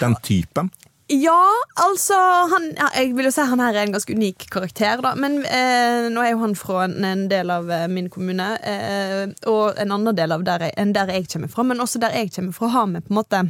Den 0.00 0.16
typen? 0.22 0.70
Ja, 1.12 1.44
altså 1.76 2.16
han, 2.48 2.70
Jeg 2.94 3.12
vil 3.16 3.26
jo 3.28 3.32
si 3.34 3.44
han 3.44 3.60
her 3.60 3.74
er 3.74 3.86
en 3.86 3.92
ganske 3.92 4.14
unik 4.16 4.46
karakter, 4.50 5.02
da. 5.04 5.14
Men 5.18 5.42
eh, 5.44 6.08
nå 6.12 6.22
er 6.24 6.32
jo 6.32 6.40
han 6.40 6.54
fra 6.56 6.86
en, 6.86 6.96
en 7.04 7.26
del 7.28 7.50
av 7.52 7.70
eh, 7.70 7.86
min 7.92 8.08
kommune, 8.12 8.46
eh, 8.64 9.26
og 9.50 9.78
en 9.82 9.92
annen 9.92 10.16
del 10.16 10.32
av 10.32 10.44
der 10.46 10.68
jeg, 10.68 10.76
enn 10.80 10.94
der 10.96 11.12
jeg 11.12 11.28
kommer 11.32 11.52
fra. 11.52 11.66
Men 11.68 11.84
også 11.84 12.00
der 12.02 12.16
jeg 12.16 12.32
kommer 12.34 12.56
fra, 12.56 12.70
har 12.76 12.86
vi 12.94 13.02
på 13.04 13.12
en 13.12 13.18
måte 13.20 13.42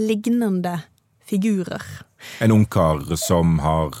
lignende 0.00 0.76
figurer. 1.30 1.82
En 2.44 2.52
ungkar 2.52 3.16
som 3.16 3.58
har 3.64 3.94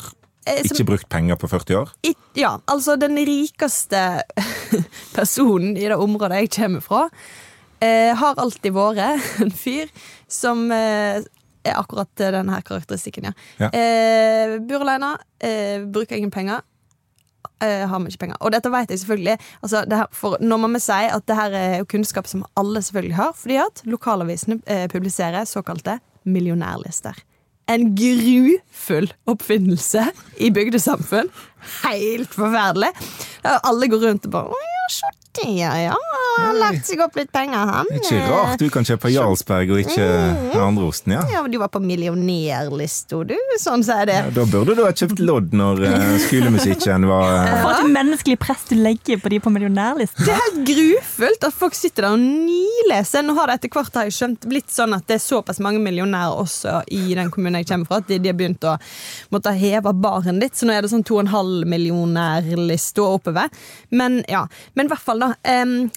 som- 0.66 0.76
ikke 0.76 0.86
brukt 0.88 1.08
penger 1.12 1.36
på 1.40 1.48
40 1.48 1.76
år? 1.80 1.92
I, 2.06 2.14
ja, 2.38 2.56
altså 2.66 2.96
den 3.00 3.16
rikeste 3.16 4.00
personen 5.16 5.76
i 5.76 5.88
det 5.88 5.96
området 5.96 6.42
jeg 6.44 6.50
kommer 6.56 6.80
fra, 6.84 7.02
eh, 7.80 8.14
har 8.16 8.34
alltid 8.40 8.72
vært 8.76 9.20
en 9.44 9.50
fyr 9.54 9.90
som 10.30 10.66
eh, 10.72 11.20
er 11.64 11.76
akkurat 11.76 12.08
denne 12.16 12.54
her 12.56 12.62
karakteristikken, 12.64 13.30
ja. 13.30 13.32
Ja. 13.60 13.70
Eh, 13.76 14.58
bor 14.64 14.80
alene, 14.86 15.14
eh, 15.44 15.82
bruker 15.84 16.16
ingen 16.16 16.30
penger. 16.32 16.62
Eh, 17.60 17.82
har 17.88 18.00
vi 18.00 18.08
ikke 18.08 18.22
penger. 18.22 18.38
Og 18.40 18.52
dette 18.54 18.70
vet 18.72 18.88
jeg 18.88 19.02
selvfølgelig. 19.02 19.34
Altså, 19.62 19.82
det 19.88 19.98
her, 20.00 20.06
for 20.16 20.38
når 20.40 20.60
man 20.62 20.72
må 20.72 20.80
si 20.80 20.96
at 21.12 21.26
det 21.28 21.36
her 21.36 21.56
er 21.58 21.84
kunnskap 21.84 22.26
som 22.28 22.44
alle 22.56 22.80
selvfølgelig 22.80 23.18
har, 23.18 23.34
fordi 23.36 23.58
at 23.60 23.82
lokalavisene 23.84 24.56
eh, 24.66 24.86
publiserer 24.88 25.44
såkalte 25.48 25.98
millionærlister. 26.24 27.20
En 27.70 27.92
grufull 27.94 29.12
oppfinnelse 29.30 30.08
i 30.42 30.48
bygdesamfunn. 30.50 31.28
Helt 31.84 32.34
forferdelig. 32.34 32.92
Alle 33.42 33.90
går 33.90 34.06
rundt 34.08 34.28
og 34.28 34.36
bare 34.36 34.56
Å 34.56 34.66
ja, 34.90 35.12
det, 35.32 35.50
ja. 35.60 35.80
ja. 35.80 35.96
Han 36.38 36.46
har 36.46 36.58
lagt 36.58 36.86
seg 36.86 37.00
opp 37.04 37.16
litt 37.18 37.30
penger, 37.32 37.68
han. 37.68 37.88
Ikke 37.94 38.18
rart 38.26 38.60
du 38.60 38.66
kan 38.72 38.86
kjøpe 38.86 39.10
Jarlsberg 39.12 39.70
og 39.74 39.80
ikke 39.82 40.06
mm. 40.06 40.54
andre 40.58 40.86
osten, 40.88 41.14
ja. 41.14 41.22
Ja, 41.30 41.42
men 41.44 41.52
Du 41.52 41.58
var 41.60 41.70
på 41.72 41.82
millionærlista, 41.82 43.20
du. 43.28 43.36
Sånn 43.60 43.84
sier 43.86 44.08
det. 44.08 44.18
Da 44.34 44.46
burde 44.50 44.74
du 44.78 44.82
ha 44.82 44.90
kjøpt 44.94 45.22
lodd 45.22 45.54
når 45.56 45.84
eh, 45.86 46.14
skolemusikken 46.26 47.06
var 47.10 47.34
eh, 47.34 47.54
For 47.62 47.74
et 47.74 47.90
umenneskelig 47.90 48.38
press 48.42 48.64
du 48.70 48.76
legger 48.80 49.20
på 49.22 49.32
de 49.32 49.40
på 49.42 49.52
millionærlisten. 49.54 50.26
Det 50.26 50.34
er 50.34 50.42
helt 50.46 50.62
grufullt 50.70 51.46
at 51.50 51.58
folk 51.62 51.78
sitter 51.78 52.08
der 52.08 52.16
og 52.16 52.24
nileser. 52.24 53.26
Nå 53.26 53.36
har 53.38 53.50
det 53.50 53.60
etter 53.60 53.74
hvert 53.76 54.00
har 54.00 54.08
jeg 54.08 54.16
skjønt 54.16 54.48
blitt 54.50 54.74
sånn 54.74 54.96
at 54.96 55.06
det 55.10 55.18
er 55.18 55.24
såpass 55.24 55.62
mange 55.62 55.82
millionærer 55.82 56.40
også 56.40 56.80
i 56.94 57.14
den 57.18 57.30
kommunen 57.34 57.60
jeg 57.60 57.70
kommer 57.70 57.90
fra, 57.90 58.00
at 58.02 58.10
de, 58.10 58.20
de 58.22 58.32
har 58.32 58.38
begynt 58.38 58.66
å 58.66 58.76
måtte 59.34 59.54
heve 59.60 59.94
baren 59.94 60.42
litt. 60.42 60.58
Så 60.58 60.66
nå 60.66 60.74
er 60.74 60.86
det 60.86 60.92
sånn 60.94 61.06
2,5 61.06 61.49
millionær-lista 61.70 63.02
oppover. 63.16 63.50
Men 63.90 64.22
ja, 64.30 64.46
men 64.74 64.86
i 64.88 64.92
hvert 64.92 65.04
fall, 65.04 65.22
da. 65.26 65.34
Um, 65.64 65.90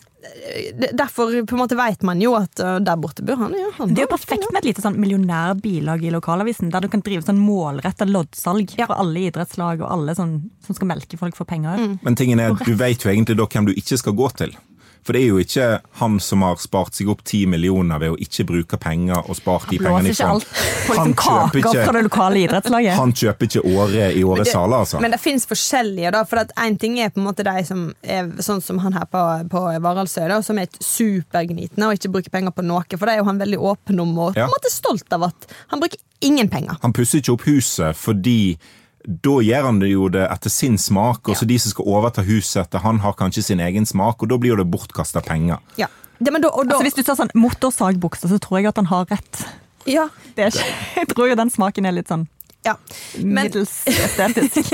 derfor 0.95 1.33
på 1.45 1.55
en 1.55 1.59
måte 1.59 1.75
vet 1.75 2.03
man 2.07 2.21
jo 2.23 2.31
at 2.37 2.59
uh, 2.63 2.77
der 2.83 2.99
borte 3.01 3.25
bor 3.27 3.39
han. 3.41 3.55
Ja, 3.59 3.69
han 3.77 3.91
Det 3.93 4.03
er 4.03 4.07
jo 4.07 4.13
perfekt 4.13 4.47
med 4.53 4.61
et 4.61 4.69
lite 4.71 4.83
sånn 4.85 4.99
millionærbilag 5.01 6.05
i 6.07 6.13
lokalavisen, 6.15 6.71
der 6.71 6.85
du 6.85 6.89
kan 6.93 7.03
drive 7.03 7.25
sånn 7.27 7.41
målretta 7.43 8.07
loddsalg 8.07 8.75
Ja. 8.79 8.87
for 8.87 8.99
alle 9.03 9.25
idrettslag 9.27 9.83
og 9.83 9.89
alle 9.91 10.15
sånn, 10.15 10.37
som 10.63 10.77
skal 10.77 10.89
melke 10.93 11.19
folk 11.19 11.35
for 11.35 11.49
penger. 11.49 11.97
Men 12.05 12.15
tingen 12.19 12.39
er, 12.39 12.55
du 12.55 12.73
vet 12.79 13.03
jo 13.03 13.11
egentlig 13.11 13.37
da 13.39 13.49
hvem 13.51 13.67
du 13.67 13.73
ikke 13.75 13.99
skal 13.99 14.15
gå 14.15 14.29
til. 14.39 14.55
For 15.03 15.15
det 15.15 15.21
er 15.23 15.31
jo 15.33 15.41
ikke 15.43 15.67
han 15.99 16.19
som 16.23 16.43
har 16.45 16.59
spart 16.61 16.95
seg 16.97 17.09
opp 17.11 17.23
10 17.25 17.47
millioner 17.51 17.99
ved 18.01 18.13
å 18.13 18.19
ikke 18.23 18.45
bruke 18.47 18.79
penger 18.81 19.19
og 19.19 19.35
spart 19.37 19.67
de 19.71 19.79
pengene 19.81 20.09
Blåser 20.09 20.15
ikke 20.15 20.29
alt 20.31 20.47
på 20.53 20.97
Han 20.97 21.11
liksom 21.11 21.15
kjøper 21.17 21.63
kaker 21.63 21.73
fra 21.73 21.83
ikke, 21.83 21.95
det 21.97 22.04
lokale 22.08 22.41
idrettslaget. 22.43 22.95
han 22.99 23.13
kjøper 23.23 23.49
ikke 23.49 23.63
året 23.73 24.17
i 24.19 24.23
årets 24.23 24.54
saler, 24.56 24.77
altså. 24.83 25.01
Men 25.04 25.15
det 25.15 25.19
fins 25.23 25.47
forskjellige, 25.49 26.13
da. 26.15 26.23
For 26.29 26.54
én 26.65 26.77
ting 26.79 26.99
er 26.99 27.12
på 27.13 27.21
en 27.21 27.27
måte 27.27 27.45
de 27.47 27.65
som 27.67 27.85
er 28.01 28.31
sånn 28.43 28.63
som 28.63 28.79
han 28.83 28.95
her 28.97 29.08
på, 29.12 29.23
på 29.51 29.63
Varaldsøy, 29.83 30.31
som 30.45 30.62
er 30.62 30.71
supergnitende 30.79 31.89
og 31.89 31.99
ikke 31.99 32.13
bruker 32.13 32.33
penger 32.33 32.56
på 32.56 32.65
noe. 32.65 32.85
For 32.93 33.08
det 33.08 33.17
er 33.17 33.23
jo 33.23 33.27
han 33.29 33.41
veldig 33.41 33.60
åpen 33.60 33.99
om 34.04 34.15
og 34.17 34.37
på 34.37 34.45
en 34.45 34.51
måte 34.54 34.71
stolt 34.71 35.12
av 35.15 35.27
at 35.29 35.49
han 35.73 35.83
bruker 35.83 35.99
ingen 36.23 36.49
penger. 36.49 36.79
Han 36.83 36.95
pusser 36.95 37.19
ikke 37.19 37.35
opp 37.35 37.45
huset 37.49 37.99
fordi 37.99 38.56
da 39.04 39.39
gjør 39.43 39.67
han 39.67 39.81
det 39.81 39.89
jo 39.91 40.08
det 40.12 40.23
etter 40.29 40.51
sin 40.54 40.77
smak, 40.79 41.27
og 41.27 41.35
så 41.37 41.47
de 41.47 41.58
som 41.60 41.73
skal 41.73 41.89
overta 41.91 42.23
huset 42.27 42.62
etter 42.63 42.83
han, 42.85 43.01
har 43.04 43.17
kanskje 43.19 43.43
sin 43.49 43.63
egen 43.63 43.87
smak, 43.89 44.23
og 44.23 44.31
da 44.31 44.39
blir 44.39 44.60
det 44.60 44.69
bortkasta 44.71 45.23
penger. 45.25 45.60
Ja. 45.79 45.89
Ja, 46.23 46.31
men 46.31 46.43
da, 46.43 46.54
og 46.54 46.67
da, 46.69 46.77
Altså 46.77 46.85
Hvis 46.85 46.95
du 46.95 47.04
tar 47.04 47.17
sånn 47.19 47.33
motorsagbukse, 47.35 48.29
så 48.31 48.37
tror 48.39 48.62
jeg 48.62 48.69
at 48.69 48.79
han 48.79 48.87
har 48.87 49.10
rett. 49.12 49.41
ja, 49.89 50.08
Det 50.37 50.45
er 50.45 50.54
ikke, 50.54 50.69
jeg 51.01 51.10
tror 51.12 51.27
jo 51.31 51.35
den 51.35 51.51
smaken 51.51 51.89
er 51.89 51.97
litt 51.97 52.12
sånn 52.12 52.27
ja. 52.63 52.77
Men, 53.17 53.43
middels 53.43 53.73
estetisk. 53.87 54.69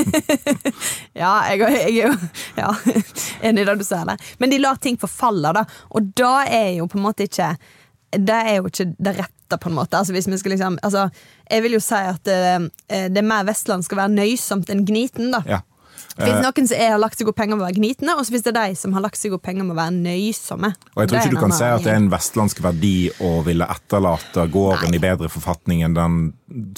ja, 1.22 1.32
jeg, 1.50 1.64
jeg 1.64 1.80
er 1.80 1.96
jo 1.96 2.12
ja, 2.60 2.70
enig 3.50 3.64
i 3.64 3.66
det 3.66 3.76
du 3.80 3.86
sier 3.88 4.06
der. 4.06 4.28
Men 4.38 4.54
de 4.54 4.60
lar 4.62 4.78
ting 4.78 5.00
forfalle, 5.02 5.50
da. 5.58 5.64
Og 5.98 6.12
da 6.14 6.44
er 6.46 6.76
jo 6.78 6.86
på 6.86 7.00
en 7.00 7.08
måte 7.08 7.26
ikke 7.26 7.56
det 8.12 8.40
er 8.52 8.60
jo 8.60 8.70
ikke 8.70 8.90
det 8.98 9.16
rette, 9.20 9.58
på 9.58 9.70
en 9.70 9.80
måte. 9.80 9.98
Altså, 9.98 10.14
hvis 10.14 10.28
vi 10.30 10.38
skal 10.38 10.54
liksom, 10.54 10.78
altså, 10.86 11.08
jeg 11.50 11.64
vil 11.66 11.78
jo 11.78 11.82
si 11.82 11.98
at 11.98 12.30
eh, 12.30 12.68
det 13.10 13.18
er 13.18 13.26
mer 13.26 13.48
Vestland 13.48 13.86
skal 13.86 14.04
være 14.04 14.14
nøysomt 14.14 14.70
enn 14.70 14.86
gniten. 14.86 15.34
da. 15.34 15.44
Ja. 15.50 15.64
Det 16.20 16.28
finnes 16.28 16.44
noen 16.44 16.68
som 16.68 16.76
er, 16.76 16.90
har 16.92 17.00
lagt 17.00 17.20
seg 17.20 17.30
opp 17.32 17.38
penger 17.40 17.56
med 17.56 17.64
å 17.64 17.68
være 17.70 17.78
gnitne, 17.78 18.16
og 18.18 18.26
så 18.26 18.34
finnes 18.34 18.46
det 18.50 18.54
de 18.58 18.76
som 18.76 18.96
har 18.96 19.04
lagt 19.06 19.20
seg 19.20 19.36
opp 19.36 19.44
penger 19.46 19.64
med 19.64 19.76
å 19.76 19.78
være 19.78 19.94
nøysomme. 19.96 20.72
Og 20.96 21.04
jeg 21.04 21.12
tror 21.12 21.20
ikke 21.22 21.36
du 21.36 21.40
kan 21.40 21.54
si 21.56 21.68
at 21.70 21.86
det 21.86 21.94
er 21.94 22.00
en 22.02 22.10
vestlandsk 22.12 22.60
verdi 22.66 22.96
å 23.24 23.32
ville 23.46 23.68
etterlate 23.72 24.46
gården 24.52 24.98
i 24.98 25.02
bedre 25.04 25.30
forfatning 25.32 25.86
enn 25.88 25.96
den 25.96 26.18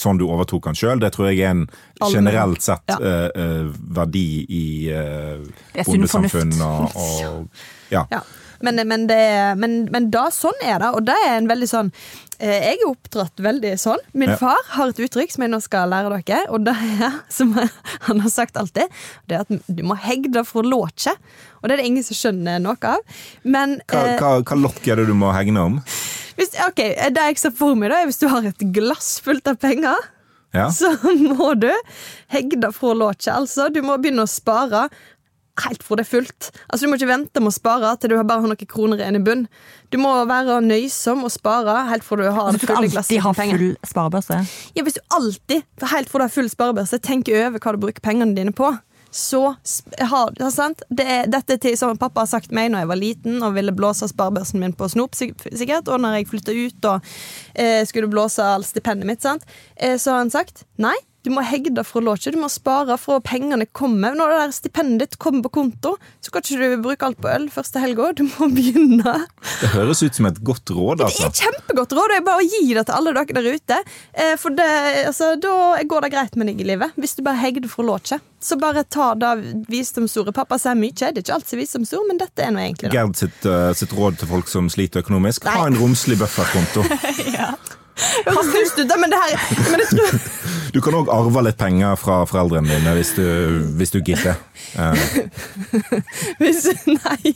sånn 0.02 0.20
du 0.22 0.28
overtok 0.28 0.70
den 0.70 0.78
sjøl. 0.78 1.02
Det 1.02 1.14
tror 1.16 1.32
jeg 1.32 1.42
er 1.42 1.56
en 1.56 1.66
generelt 2.12 2.62
sett 2.66 2.86
Ja. 2.92 3.00
uh, 3.02 3.30
eh, 3.32 3.72
verdi 3.98 4.28
i 4.46 4.66
uh, 4.94 5.42
Det 5.74 5.88
bondesamfunn 5.88 6.54
og, 6.62 6.98
og 7.02 7.94
ja. 7.94 8.06
Ja. 8.12 8.22
Men, 8.64 8.82
men, 8.88 9.08
det, 9.10 9.22
men, 9.60 9.78
men 9.92 10.10
da, 10.14 10.28
sånn 10.34 10.58
er 10.64 10.80
det, 10.84 10.92
og 10.98 11.06
det 11.08 11.16
er 11.28 11.38
en 11.40 11.50
veldig 11.50 11.68
sånn 11.70 11.90
eh, 12.40 12.68
Jeg 12.72 12.78
er 12.82 12.88
oppdratt 12.90 13.42
veldig 13.44 13.72
sånn. 13.82 14.02
Min 14.14 14.30
Ja. 14.34 14.38
far 14.42 14.62
har 14.76 14.92
et 14.94 15.02
uttrykk 15.06 15.32
som 15.36 15.46
jeg 15.46 15.52
nå 15.54 15.60
skal 15.66 15.90
lære 15.94 16.22
dere, 16.22 16.44
og 16.54 16.64
det 16.68 16.76
er, 16.76 17.20
som 17.34 17.54
han 18.08 18.24
har 18.26 18.34
sagt 18.34 18.58
alltid, 18.62 18.90
det 19.28 19.38
er 19.40 19.46
at 19.48 19.68
du 19.68 19.84
må 19.88 19.98
hegde 20.00 20.44
fra 20.48 20.62
låtje. 20.66 21.14
Og 21.62 21.68
det 21.70 21.76
er 21.76 21.84
det 21.84 21.90
ingen 21.92 22.06
som 22.08 22.18
skjønner 22.18 22.62
noe 22.64 22.78
av. 22.96 23.04
Men 23.44 23.80
Hva, 23.90 24.06
eh, 24.08 24.18
hva, 24.22 24.32
hva 24.42 24.58
lokk 24.64 24.88
er 24.90 25.02
det 25.02 25.10
du 25.12 25.14
må 25.18 25.34
hegne 25.36 25.68
om? 25.72 25.82
hvis, 26.40 26.56
ok, 26.66 26.80
det 27.14 27.22
jeg 27.28 27.38
ser 27.38 27.52
for 27.54 27.76
meg, 27.78 27.92
da, 27.92 28.00
er 28.02 28.10
hvis 28.10 28.18
du 28.24 28.28
har 28.32 28.48
et 28.50 28.64
glass 28.74 29.20
fullt 29.22 29.46
av 29.52 29.60
penger 29.62 30.00
Ja? 30.56 30.66
så 30.74 30.90
må 31.38 31.54
du 31.62 31.70
hegde 32.34 32.72
fra 32.76 32.94
låtje. 32.98 33.32
Altså, 33.36 33.70
du 33.72 33.82
må 33.86 33.96
begynne 34.02 34.26
å 34.26 34.32
spare 34.32 34.88
helt 35.66 35.84
fra 35.86 35.98
det 36.00 36.06
er 36.06 36.10
fullt. 36.10 36.50
Altså, 36.68 36.86
Du 36.86 36.92
må 36.92 37.00
ikke 37.00 37.10
vente 37.12 37.44
med 37.44 37.52
å 37.52 37.56
spare 37.56 37.94
til 38.00 38.12
du 38.14 38.18
bare 38.20 38.42
har 38.44 38.52
noen 38.52 38.70
kroner 38.70 39.02
igjen 39.02 39.20
i 39.20 39.24
bunn. 39.26 39.48
Du 39.92 39.98
må 40.02 40.12
være 40.30 40.60
nøysom 40.66 41.26
og 41.28 41.34
spare 41.34 41.82
helt 41.90 42.06
fra 42.08 42.20
du 42.20 42.28
har 42.30 42.54
Du 42.54 42.60
det 42.60 42.68
fulle 42.68 42.92
glasset 42.92 43.18
alltid 43.18 43.26
ha 43.26 43.34
full 43.34 43.76
sparebørse. 43.94 44.40
Ja, 44.76 44.86
Hvis 44.86 45.00
du 45.00 45.04
alltid, 45.18 45.68
helt 45.96 46.10
fra 46.10 46.22
du 46.22 46.28
har 46.28 46.34
full 46.34 46.50
sparebørse, 46.52 47.02
tenker 47.02 47.48
over 47.48 47.60
hva 47.60 47.76
du 47.76 47.84
bruker 47.86 48.04
pengene 48.04 48.36
dine 48.38 48.56
på, 48.56 48.72
så 49.12 49.56
har? 50.00 50.32
Det 50.32 51.08
Dette 51.28 51.58
er 51.58 51.60
til 51.60 51.78
som 51.78 51.98
pappa 52.00 52.24
har 52.24 52.32
sagt 52.32 52.54
meg 52.56 52.72
når 52.72 52.86
jeg 52.86 52.92
var 52.92 53.00
liten 53.00 53.44
og 53.44 53.56
ville 53.58 53.74
blåse 53.76 54.08
sparebørsen 54.08 54.62
min 54.64 54.74
på 54.74 54.88
snop, 54.88 55.18
sikkert, 55.20 55.92
og 55.92 56.00
når 56.00 56.22
jeg 56.22 56.30
flytta 56.32 56.56
ut 56.56 56.90
og 56.94 57.14
eh, 57.56 57.84
skulle 57.88 58.08
blåse 58.12 58.44
all 58.44 58.64
stipendet 58.64 59.10
mitt, 59.10 59.22
sant? 59.22 59.44
Eh, 59.76 59.98
så 60.00 60.16
har 60.16 60.24
han 60.24 60.32
sagt 60.32 60.64
nei. 60.82 60.96
Du 61.22 61.30
må 61.34 61.44
hegde 61.46 61.84
fra 61.86 62.02
låket. 62.02 62.34
Du 62.34 62.40
må 62.42 62.50
spare 62.50 62.96
fra 62.98 63.20
pengene 63.22 63.68
kommer. 63.78 64.16
Når 64.18 64.32
det 64.34 64.40
der 64.40 64.54
stipendet 64.56 65.04
ditt 65.04 65.20
kommer 65.22 65.46
på 65.46 65.52
konto, 65.60 65.96
så 66.24 66.34
kan 66.34 66.42
ikke 66.42 66.72
du 66.72 66.82
bruke 66.82 67.06
alt 67.06 67.20
på 67.22 67.30
øl 67.30 67.46
første 67.54 67.82
helga. 67.84 68.10
Du 68.18 68.24
må 68.26 68.50
begynne 68.56 69.16
Det 69.62 69.70
høres 69.76 70.02
ut 70.02 70.18
som 70.18 70.30
et 70.32 70.40
godt 70.42 70.74
råd, 70.74 71.04
altså. 71.06 71.30
det 71.30 71.30
er 71.30 71.52
er 71.52 71.52
kjempegodt 71.52 71.96
råd. 71.98 72.14
Det 72.14 72.18
er 72.18 72.26
bare 72.26 72.42
å 72.42 72.48
gi 72.48 72.74
det 72.74 72.86
til 72.90 72.98
alle 72.98 73.14
dere 73.18 73.38
der 73.38 73.60
ute. 73.60 73.80
Eh, 74.14 74.34
For 74.42 74.58
det, 74.58 74.70
altså, 75.12 75.34
da 75.42 75.56
går 75.94 76.08
det 76.08 76.12
greit 76.16 76.40
med 76.42 76.50
deg 76.50 76.64
i 76.64 76.70
livet. 76.74 76.98
Hvis 76.98 77.14
du 77.18 77.24
bare 77.28 77.42
hegder 77.44 77.70
fra 77.70 77.86
låket. 77.86 78.28
Så 78.42 78.58
bare 78.58 78.82
ta 78.90 79.12
det 79.14 79.36
visdomsordet. 79.70 80.34
Pappa 80.34 80.58
sier 80.58 80.78
mye. 80.80 80.96
Det 80.98 81.12
er 81.12 81.22
ikke 81.22 81.36
alt 81.38 81.46
som 81.50 81.60
er 81.60 81.62
visdomsord, 81.62 82.08
men 82.10 82.22
dette 82.22 82.42
er 82.42 82.56
nå 82.56 82.64
egentlig 82.64 82.90
det. 82.90 82.96
Gerd 82.98 83.20
sitt, 83.20 83.46
uh, 83.46 83.70
sitt 83.78 83.94
råd 83.94 84.18
til 84.18 84.32
folk 84.32 84.50
som 84.50 84.72
sliter 84.74 85.06
økonomisk, 85.06 85.46
ha 85.46 85.68
en 85.70 85.78
romslig 85.78 86.18
bufferkonto. 86.18 86.82
ja. 87.38 87.52
høres 88.26 88.50
dust 88.56 88.82
ut, 88.82 88.96
men 88.98 89.14
det 89.14 89.22
her 89.22 89.38
men 89.70 89.84
jeg 89.84 89.92
tror, 89.94 90.18
Du 90.72 90.80
kan 90.84 90.96
òg 90.96 91.10
arve 91.12 91.42
litt 91.44 91.58
penger 91.60 91.98
fra 92.00 92.22
foreldrene 92.30 92.70
dine 92.72 92.94
hvis 92.96 93.12
du, 93.18 93.26
hvis 93.80 93.92
du 93.92 94.00
gidder. 94.06 94.38
Uh. 94.72 94.96
hvis, 96.40 96.64
Nei. 96.88 97.34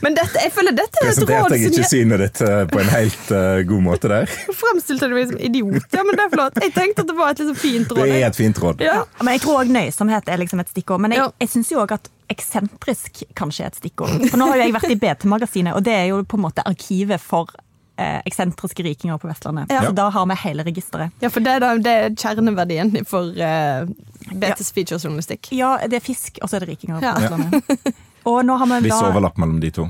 Men 0.00 0.16
dette, 0.16 0.40
jeg 0.40 0.52
føler 0.54 0.76
dette 0.76 1.02
er 1.02 1.10
et 1.10 1.18
råd 1.20 1.28
Presenterte 1.28 1.58
jeg 1.58 1.72
ikke 1.72 1.88
synet 1.90 2.22
ditt 2.22 2.40
eh, 2.46 2.62
på 2.70 2.80
en 2.80 2.90
helt 2.94 3.32
eh, 3.36 3.60
god 3.68 3.84
måte 3.84 4.10
der? 4.12 4.32
fremstilte 4.62 5.10
meg 5.12 5.28
som 5.30 5.42
idiot. 5.50 5.88
Ja, 5.92 6.06
men 6.06 6.16
det 6.16 6.26
er 6.26 6.32
flott. 6.32 6.60
Jeg 6.64 6.74
tenkte 6.76 7.04
at 7.04 7.12
det 7.12 7.18
var 7.18 7.34
et 7.34 7.42
litt 7.44 7.60
fint 7.60 7.92
råd. 7.92 8.02
Det 8.02 8.18
er 8.22 8.26
et 8.30 8.38
fint 8.38 8.62
råd. 8.64 8.84
Ja. 8.84 9.02
Men 9.20 9.36
jeg 9.36 9.44
tror 9.44 9.60
òg 9.62 9.72
nøysomhet 9.74 10.32
er 10.32 10.40
liksom 10.42 10.64
et 10.64 10.72
stikkord. 10.72 11.02
Men 11.04 11.16
jeg, 11.16 11.22
Ja. 11.22 11.30
jeg 11.44 11.52
syns 11.52 11.72
jo 11.74 11.82
òg 11.84 11.92
at 11.98 12.08
eksentrisk 12.32 13.24
kanskje 13.36 13.66
er 13.66 13.72
et 13.74 13.80
stikkord. 13.82 14.14
For 14.30 14.40
nå 14.40 14.48
har 14.48 14.62
jo 14.62 14.64
jeg 14.64 14.76
vært 14.78 14.94
i 14.94 14.98
BT-magasinet, 15.02 15.76
og 15.76 15.84
det 15.84 15.92
er 15.92 16.06
jo 16.12 16.22
på 16.24 16.40
en 16.40 16.46
måte 16.46 16.64
arkivet 16.64 17.20
for 17.20 17.52
eksentriske 18.00 18.82
rikinger 18.86 19.18
på 19.20 19.28
Vestlandet. 19.28 19.70
Ja. 19.70 19.82
Så 19.86 19.92
da 19.96 20.08
har 20.10 20.26
vi 20.30 20.36
hele 20.44 20.64
registeret. 20.64 21.12
Ja, 21.20 21.28
for 21.30 21.44
det 21.44 21.56
er, 21.58 21.60
da, 21.62 21.72
det 21.78 21.92
er 21.92 22.14
kjerneverdien 22.16 22.92
for 23.08 23.28
uh, 23.36 23.84
BTs 24.32 24.72
featurejournalistikk. 24.76 25.50
Ja, 25.56 25.74
det 25.86 26.00
er 26.00 26.04
fisk, 26.04 26.38
og 26.42 26.48
så 26.50 26.56
er 26.58 26.64
det 26.66 26.72
rikinger 26.74 27.00
på 27.02 27.04
Ja. 27.06 27.14
Vestlandet. 27.20 27.92
Og 28.30 28.44
nå 28.46 28.54
har 28.54 28.68
vi 28.70 28.76
Viss 28.86 29.00
overlapp 29.02 29.38
mellom 29.42 29.58
de 29.60 29.70
to. 29.74 29.88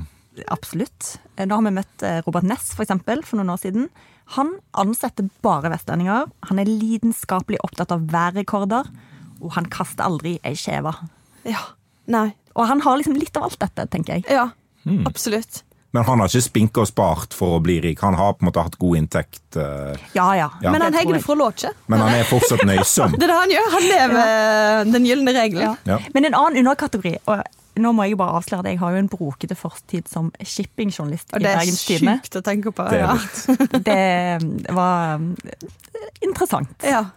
Absolutt. 0.49 1.19
Eh, 1.37 1.45
Nå 1.45 1.59
har 1.59 1.65
vi 1.67 1.73
møtt 1.75 2.01
eh, 2.01 2.15
Robert 2.25 2.47
Ness 2.49 2.71
for, 2.73 2.81
eksempel, 2.81 3.21
for 3.21 3.37
noen 3.37 3.51
år 3.53 3.59
siden. 3.61 3.83
Han 4.33 4.55
ansetter 4.81 5.27
bare 5.45 5.69
vestlendinger. 5.69 6.31
Han 6.49 6.61
er 6.63 6.65
lidenskapelig 6.71 7.59
opptatt 7.61 7.93
av 7.93 8.07
værrekorder. 8.09 8.89
Og 9.43 9.53
han 9.53 9.67
kaster 9.69 10.07
aldri 10.07 10.39
ei 10.47 10.55
skjeve. 10.57 10.95
Ja. 11.45 11.61
Nei. 12.09 12.31
Og 12.57 12.65
han 12.71 12.81
har 12.81 12.97
liksom 12.97 13.19
litt 13.21 13.37
av 13.37 13.45
alt 13.51 13.59
dette, 13.61 13.85
tenker 13.93 14.17
jeg. 14.17 14.25
Ja. 14.33 14.47
mm. 14.89 15.03
Absolutt. 15.09 15.61
Men 15.93 16.05
han 16.07 16.23
har 16.23 16.31
ikke 16.31 16.41
spinka 16.41 16.81
og 16.81 16.89
spart 16.89 17.35
for 17.37 17.59
å 17.59 17.63
bli 17.63 17.77
rik. 17.83 17.99
Han 18.01 18.17
har 18.17 18.33
på 18.33 18.41
en 18.41 18.49
måte 18.49 18.61
hatt 18.65 18.77
god 18.81 18.97
inntekt. 18.97 19.43
Uh, 19.53 19.93
Ja, 20.17 20.31
ja. 20.37 20.47
Ja. 20.63 20.71
Men 20.73 20.81
han 20.81 20.95
hegger 20.97 21.19
jeg. 21.19 21.25
fra. 21.25 21.35
Mm. 21.37 21.81
Men 21.93 22.01
han 22.01 22.15
er 22.17 22.23
fortsatt 22.29 22.63
nøysom. 22.65 23.13
Det 23.19 23.27
er 23.27 23.33
det 23.33 23.41
han 23.41 23.53
gjør. 23.53 23.67
Han 23.75 23.89
lever 23.89 24.23
ja. 24.23 24.85
den 24.89 25.05
gylne 25.05 25.35
regelen. 25.35 25.67
Ja. 25.67 25.75
Ja. 25.93 25.99
Men 26.15 26.29
en 26.29 26.39
annen 26.39 26.63
underkategori 26.63 27.19
og 27.29 27.43
nå 27.81 27.89
må 27.95 28.05
jeg 28.05 28.13
jo 28.13 28.19
bare 28.21 28.37
avsløre 28.37 28.65
det, 28.67 28.75
jeg 28.75 28.81
har 28.83 28.93
jo 28.93 29.01
en 29.01 29.09
brokete 29.09 29.55
fortid 29.57 30.09
som 30.09 30.29
shippingjournalist 30.37 31.31
i 31.31 31.41
det 31.41 31.49
er 31.49 31.57
Bergens 31.57 31.81
sjukt 31.81 32.37
å 32.37 32.43
tenke 32.45 32.73
på. 32.75 32.85
Det 32.93 32.99
ja. 33.01 33.15
Det 33.87 34.75
var 34.77 35.15
eh, 35.15 35.65
interessant. 36.21 36.75
Ja. 36.85 37.07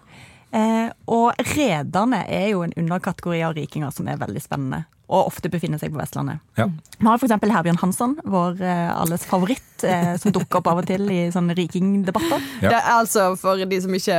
Eh, 0.56 0.90
og 1.12 1.48
rederne 1.52 2.22
er 2.32 2.50
jo 2.54 2.62
en 2.64 2.74
underkategori 2.78 3.42
av 3.44 3.56
rikinger 3.58 3.92
som 3.94 4.08
er 4.08 4.20
veldig 4.20 4.42
spennende. 4.42 4.86
Og 5.06 5.28
ofte 5.28 5.46
befinner 5.46 5.78
seg 5.78 5.92
på 5.94 6.00
Vestlandet. 6.00 6.40
Ja. 6.58 6.64
Vi 6.98 7.06
har 7.06 7.20
f.eks. 7.20 7.34
Herbjørn 7.38 7.78
Hansson, 7.78 8.16
vår 8.26 8.58
eh, 8.58 8.88
alles 8.90 9.22
favoritt, 9.28 9.84
eh, 9.86 10.16
som 10.18 10.34
dukker 10.34 10.58
opp 10.58 10.70
av 10.72 10.80
og 10.80 10.88
til 10.88 11.04
i 11.14 11.20
sånne 11.30 11.54
rikingdebatter. 11.54 12.42
Ja. 12.64 12.72
Det 12.72 12.80
er 12.80 12.88
altså 12.96 13.28
For 13.38 13.62
de 13.70 13.78
som 13.84 13.94
ikke 13.94 14.18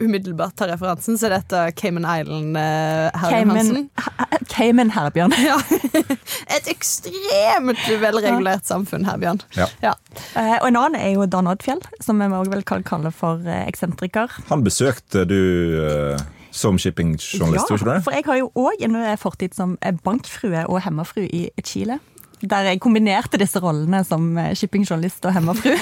umiddelbart 0.00 0.56
tar 0.56 0.72
referansen, 0.72 1.18
så 1.20 1.28
er 1.28 1.36
dette 1.36 1.66
Cayman 1.76 2.08
Island-Herbjørn 2.08 3.34
Herman 3.34 3.60
Hansen. 3.60 4.48
Cayman 4.54 4.94
Herbjørn. 4.96 5.36
Ja. 5.42 5.60
Et 6.56 6.68
ekstremt 6.72 7.82
velregulert 8.02 8.68
samfunn, 8.68 9.06
Herbjørn. 9.08 9.42
Ja. 9.56 9.68
Ja. 9.84 9.94
Eh, 10.36 10.58
og 10.60 10.68
en 10.68 10.78
annen 10.80 11.00
er 11.00 11.14
jo 11.14 11.26
Dan 11.30 11.50
Oddfjell, 11.50 11.82
som 12.04 12.20
vi 12.20 12.28
også 12.28 12.52
vel 12.52 12.64
kan 12.68 12.84
kalle 12.86 13.12
for 13.14 13.42
eh, 13.48 13.64
eksentriker. 13.70 14.38
Han 14.50 14.64
besøkte 14.66 15.24
du 15.28 15.40
eh, 15.80 16.22
som 16.52 16.78
shippingjournalist, 16.80 17.68
tror 17.68 17.80
ikke 17.80 17.88
du 17.88 17.92
det? 17.94 17.98
for 18.04 18.16
jeg 18.16 18.26
har 18.28 18.40
jo 18.42 18.50
òg 18.60 18.84
en 18.84 18.96
fortid 19.20 19.56
som 19.56 19.76
bankfrue 20.04 20.66
og 20.68 20.82
hemmafru 20.84 21.24
i 21.24 21.46
Chile. 21.64 21.98
Der 22.42 22.66
jeg 22.66 22.80
kombinerte 22.82 23.38
disse 23.38 23.60
rollene 23.62 24.02
som 24.04 24.34
shippingjournalist 24.58 25.24
og 25.30 25.36
hemmafru. 25.36 25.76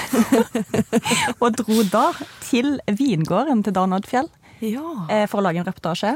og 1.41 1.57
dro 1.57 1.81
da 1.89 2.11
til 2.45 2.77
vingården 2.85 3.65
til 3.65 3.75
Dan 3.75 3.97
Oddfjell 3.97 4.29
ja. 4.61 4.85
eh, 5.09 5.25
for 5.29 5.41
å 5.41 5.45
lage 5.47 5.61
en 5.61 5.67
reportasje. 5.67 6.15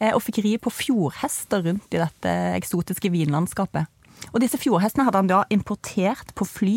Eh, 0.00 0.14
Og 0.14 0.22
fikk 0.24 0.42
ri 0.44 0.56
på 0.62 0.72
fjordhester 0.72 1.64
rundt 1.66 1.94
i 1.94 2.02
dette 2.02 2.34
eksotiske 2.56 3.10
vinlandskapet. 3.12 3.86
Og 4.32 4.40
disse 4.42 4.58
fjordhestene 4.58 5.06
hadde 5.06 5.22
han 5.22 5.30
da 5.30 5.44
importert 5.54 6.34
på 6.34 6.46
fly. 6.48 6.76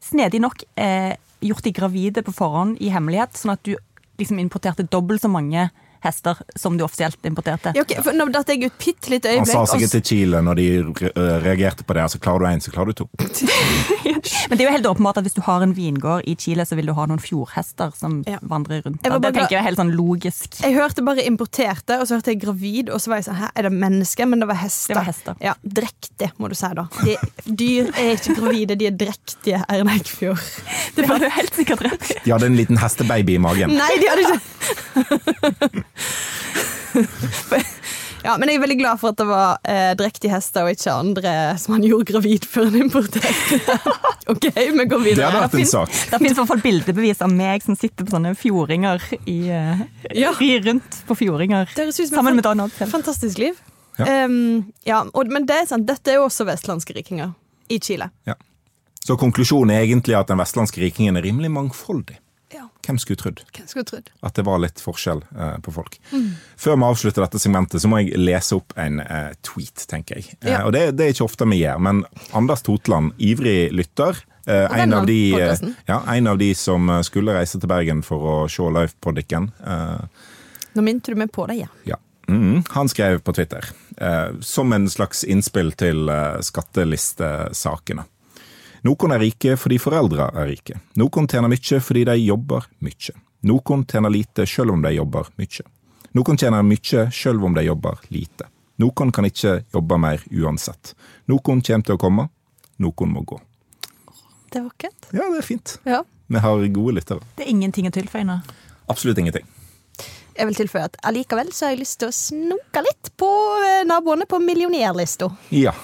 Snedig 0.00 0.40
nok 0.40 0.64
eh, 0.80 1.14
gjort 1.44 1.64
de 1.66 1.74
gravide 1.76 2.24
på 2.24 2.34
forhånd 2.36 2.80
i 2.80 2.90
hemmelighet, 2.92 3.36
sånn 3.36 3.54
at 3.54 3.64
du 3.64 3.74
liksom 4.20 4.40
importerte 4.40 4.88
dobbelt 4.88 5.22
så 5.24 5.30
mange 5.32 5.68
hester 6.04 6.38
som 6.56 6.76
du 6.78 6.84
offisielt 6.84 7.18
importerte. 7.28 7.72
Ja, 7.76 7.82
okay, 7.84 8.00
for 8.02 8.16
Nå 8.16 8.26
datt 8.32 8.48
jeg 8.52 8.64
ut 8.66 8.76
bitte 8.80 9.10
øyeblikk 9.30 9.38
Han 9.38 9.46
sa 9.46 9.64
sikkert 9.74 9.92
til 9.98 10.02
Chile 10.10 10.40
når 10.44 10.54
de 10.60 10.66
reagerte 11.44 11.84
på 11.86 11.94
det. 11.96 12.02
Altså, 12.08 12.18
klarer 12.22 12.44
du 12.44 12.46
én, 12.50 12.60
så 12.64 12.72
klarer 12.74 12.92
du 12.92 13.04
to. 13.04 13.08
Men 14.50 14.56
det 14.58 14.64
er 14.64 14.66
jo 14.66 14.72
helt 14.74 14.88
åpenbart 14.90 15.20
at 15.20 15.26
hvis 15.26 15.36
du 15.36 15.42
har 15.46 15.62
en 15.64 15.72
vingård 15.76 16.26
i 16.28 16.34
Chile, 16.40 16.64
så 16.68 16.76
vil 16.78 16.90
du 16.90 16.94
ha 16.96 17.06
noen 17.08 17.20
fjordhester 17.22 17.92
som 17.96 18.20
Ja. 18.26 18.38
vandrer 18.42 18.82
rundt. 18.84 19.02
Bare 19.02 19.20
Det 19.20 19.32
tenker 19.34 19.56
jeg 19.56 19.60
er 19.62 19.68
helt 19.68 19.80
sånn 19.80 19.92
logisk. 19.96 20.60
Jeg 20.62 20.74
hørte 20.76 21.04
bare 21.06 21.24
importerte, 21.26 21.98
og 22.00 22.06
så 22.08 22.18
hørte 22.18 22.32
jeg 22.34 22.40
gravid, 22.42 22.90
og 22.90 23.00
så 23.00 23.12
var 23.12 23.20
jeg 23.22 23.28
sånn 23.30 23.38
Hæ, 23.40 23.50
er 23.56 23.62
det 23.68 23.72
mennesker? 23.72 24.26
Men 24.28 24.40
det 24.42 24.48
var 24.50 24.58
hester. 24.60 24.94
Det 24.94 24.98
var 25.00 25.08
hester. 25.08 25.34
Ja, 25.40 25.54
Drektige, 25.64 26.32
må 26.38 26.48
du 26.50 26.56
si 26.58 26.70
da. 26.76 26.86
De, 27.04 27.16
dyr 27.46 27.90
er 27.94 28.12
ikke 28.16 28.34
gravide, 28.40 28.76
de 28.80 28.86
er 28.90 28.96
drektige, 29.00 29.62
Erna 29.68 29.94
Eikfjord. 29.96 30.40
Det 30.96 31.06
var 31.08 31.18
du 31.22 31.28
helt 31.30 31.54
sikkert 31.54 31.84
rett 31.86 32.10
i. 32.10 32.18
De 32.24 32.32
hadde 32.34 32.46
en 32.50 32.56
liten 32.58 32.76
hestebaby 32.80 33.36
i 33.38 33.42
magen. 33.42 33.72
Nei, 33.78 33.92
de 34.02 34.10
hadde 34.10 34.26
ikke 34.26 35.84
Ja, 38.20 38.34
men 38.36 38.50
jeg 38.50 38.58
er 38.58 38.62
veldig 38.64 38.76
glad 38.80 39.00
for 39.00 39.14
at 39.14 39.20
det 39.20 39.26
var 39.28 39.60
eh, 39.64 39.92
drektige 39.96 40.32
hester 40.34 40.66
og 40.66 40.74
ikke 40.74 40.92
andre 40.92 41.32
som 41.60 41.76
han 41.76 41.86
gjorde 41.86 42.12
gravid 42.12 42.44
før 42.48 42.68
han 42.68 42.82
importerte. 42.82 43.76
ok, 44.32 44.48
vi 44.52 44.84
går 44.90 45.02
videre. 45.06 45.22
Det 45.22 45.24
hadde 45.24 45.42
vært 45.46 45.56
en 45.62 45.70
sak. 45.70 45.94
Det 45.94 46.20
finnes 46.20 46.36
i 46.36 46.40
hvert 46.42 46.50
fall 46.50 46.62
bildebevis 46.64 47.24
av 47.24 47.32
meg 47.32 47.64
som 47.64 47.78
sitter 47.80 48.04
på 48.04 48.12
sånne 48.12 48.34
fjordinger 48.38 49.06
i 49.24 49.38
eh, 49.48 49.82
Ja. 50.12 50.34
Rir 50.36 50.64
rundt 50.68 51.00
på 51.08 51.16
fjordinger 51.22 51.72
sammen 51.72 52.36
med 52.36 52.44
Dan 52.44 52.66
Oddfjell. 52.66 52.92
fantastisk 52.92 53.40
liv. 53.40 53.56
Ja. 53.96 54.24
Um, 54.24 54.70
ja, 54.86 55.00
og, 55.04 55.32
men 55.32 55.48
det 55.48 55.56
er 55.62 55.66
sant, 55.68 55.88
dette 55.88 56.12
er 56.12 56.20
jo 56.20 56.28
også 56.28 56.46
vestlandske 56.48 56.94
rikinger 56.96 57.34
i 57.72 57.80
Chile. 57.82 58.10
Ja. 58.28 58.36
Så 59.00 59.16
konklusjonen 59.20 59.72
er 59.74 59.86
egentlig 59.86 60.16
at 60.16 60.28
den 60.28 60.40
vestlandske 60.40 60.82
rikingen 60.82 61.16
er 61.16 61.24
rimelig 61.24 61.50
mangfoldig. 61.52 62.20
Ja. 62.80 62.86
Hvem 62.90 62.98
skulle 62.98 63.20
trodd 63.20 63.40
Hvem 63.52 63.66
skulle 63.68 63.84
trodd? 63.84 64.08
at 64.24 64.34
det 64.34 64.44
var 64.46 64.58
litt 64.62 64.80
forskjell 64.80 65.20
eh, 65.36 65.56
på 65.62 65.72
folk? 65.74 65.98
Før 66.56 66.76
vi 66.80 66.86
avslutter 66.88 67.22
dette 67.26 67.38
segmentet, 67.38 67.82
så 67.82 67.88
må 67.92 68.00
jeg 68.00 68.16
lese 68.18 68.56
opp 68.56 68.72
en 68.80 69.00
eh, 69.04 69.34
tweet, 69.46 69.84
tenker 69.90 70.16
jeg. 70.18 70.34
Eh, 70.40 70.62
og 70.64 70.72
det, 70.72 70.86
det 70.96 71.04
er 71.06 71.14
ikke 71.14 71.26
ofte 71.28 71.46
vi 71.50 71.60
gjør, 71.60 71.78
men 71.84 72.02
Anders 72.32 72.62
Totland, 72.66 73.12
ivrig 73.20 73.70
lytter. 73.76 74.16
Eh, 74.46 74.80
en, 74.80 74.94
av 74.96 75.06
de, 75.06 75.18
eh, 75.36 75.64
ja, 75.86 76.00
en 76.14 76.26
av 76.32 76.38
de 76.40 76.54
som 76.56 76.88
eh, 76.90 77.02
skulle 77.06 77.36
reise 77.36 77.60
til 77.60 77.68
Bergen 77.70 78.00
for 78.02 78.24
å 78.24 78.36
se 78.50 78.64
livepodikken. 78.64 79.50
Eh, 79.60 80.28
Nå 80.74 80.82
minte 80.86 81.12
du 81.12 81.18
meg 81.20 81.30
på 81.34 81.44
det, 81.50 81.60
ja. 81.60 81.68
ja. 81.84 82.00
Mhm. 82.30 82.62
Han 82.76 82.88
skrev 82.88 83.20
på 83.26 83.32
Twitter, 83.36 83.64
eh, 83.98 84.30
som 84.40 84.72
en 84.72 84.88
slags 84.90 85.24
innspill 85.24 85.72
til 85.78 86.08
eh, 86.08 86.40
skattelistesakene. 86.46 88.04
Noen 88.86 89.12
er 89.12 89.20
rike 89.20 89.56
fordi 89.60 89.78
foreldre 89.80 90.30
er 90.30 90.48
rike. 90.48 90.78
Noen 91.00 91.28
tjener 91.28 91.52
mye 91.52 91.80
fordi 91.84 92.06
de 92.08 92.16
jobber 92.22 92.68
mye. 92.84 93.16
Noen 93.50 93.84
tjener 93.88 94.12
lite 94.12 94.46
selv 94.48 94.72
om 94.76 94.82
de 94.82 94.94
jobber 94.94 95.28
mye. 95.40 95.66
Noen 96.16 96.40
tjener 96.40 96.64
mye 96.66 97.04
selv 97.12 97.44
om 97.44 97.54
de 97.54 97.66
jobber 97.66 98.00
lite. 98.08 98.48
Noen 98.80 99.12
kan 99.12 99.28
ikke 99.28 99.60
jobbe 99.74 99.98
mer 100.00 100.24
uansett. 100.32 100.94
Noen 101.28 101.62
kommer 101.62 101.84
til 101.84 101.96
å 101.96 102.00
komme, 102.00 102.28
noen 102.80 103.12
må 103.12 103.24
gå. 103.28 103.40
Det 104.50 104.58
er 104.58 104.66
vakkert. 104.66 105.10
Ja, 105.12 105.28
det 105.30 105.42
er 105.42 105.46
fint. 105.46 105.76
Ja. 105.86 106.02
Vi 106.30 106.40
har 106.42 106.66
gode 106.74 106.96
lyttere. 106.96 107.22
Det 107.36 107.44
er 107.44 107.52
ingenting 107.52 107.86
å 107.90 107.94
tilføye 107.94 108.26
nå. 108.26 108.40
Absolutt 108.90 109.20
ingenting. 109.20 109.46
Jeg 110.34 110.48
vil 110.48 110.56
tilføye 110.56 110.86
at 110.88 110.96
allikevel 111.04 111.50
så 111.52 111.66
har 111.66 111.74
jeg 111.74 111.82
lyst 111.82 111.98
til 112.00 112.08
å 112.08 112.16
snoke 112.16 112.82
litt 112.86 113.10
på 113.20 113.28
eh, 113.66 113.82
naboene 113.86 114.24
på 114.30 114.40
millionærlista. 114.40 115.28
Ja. 115.52 115.74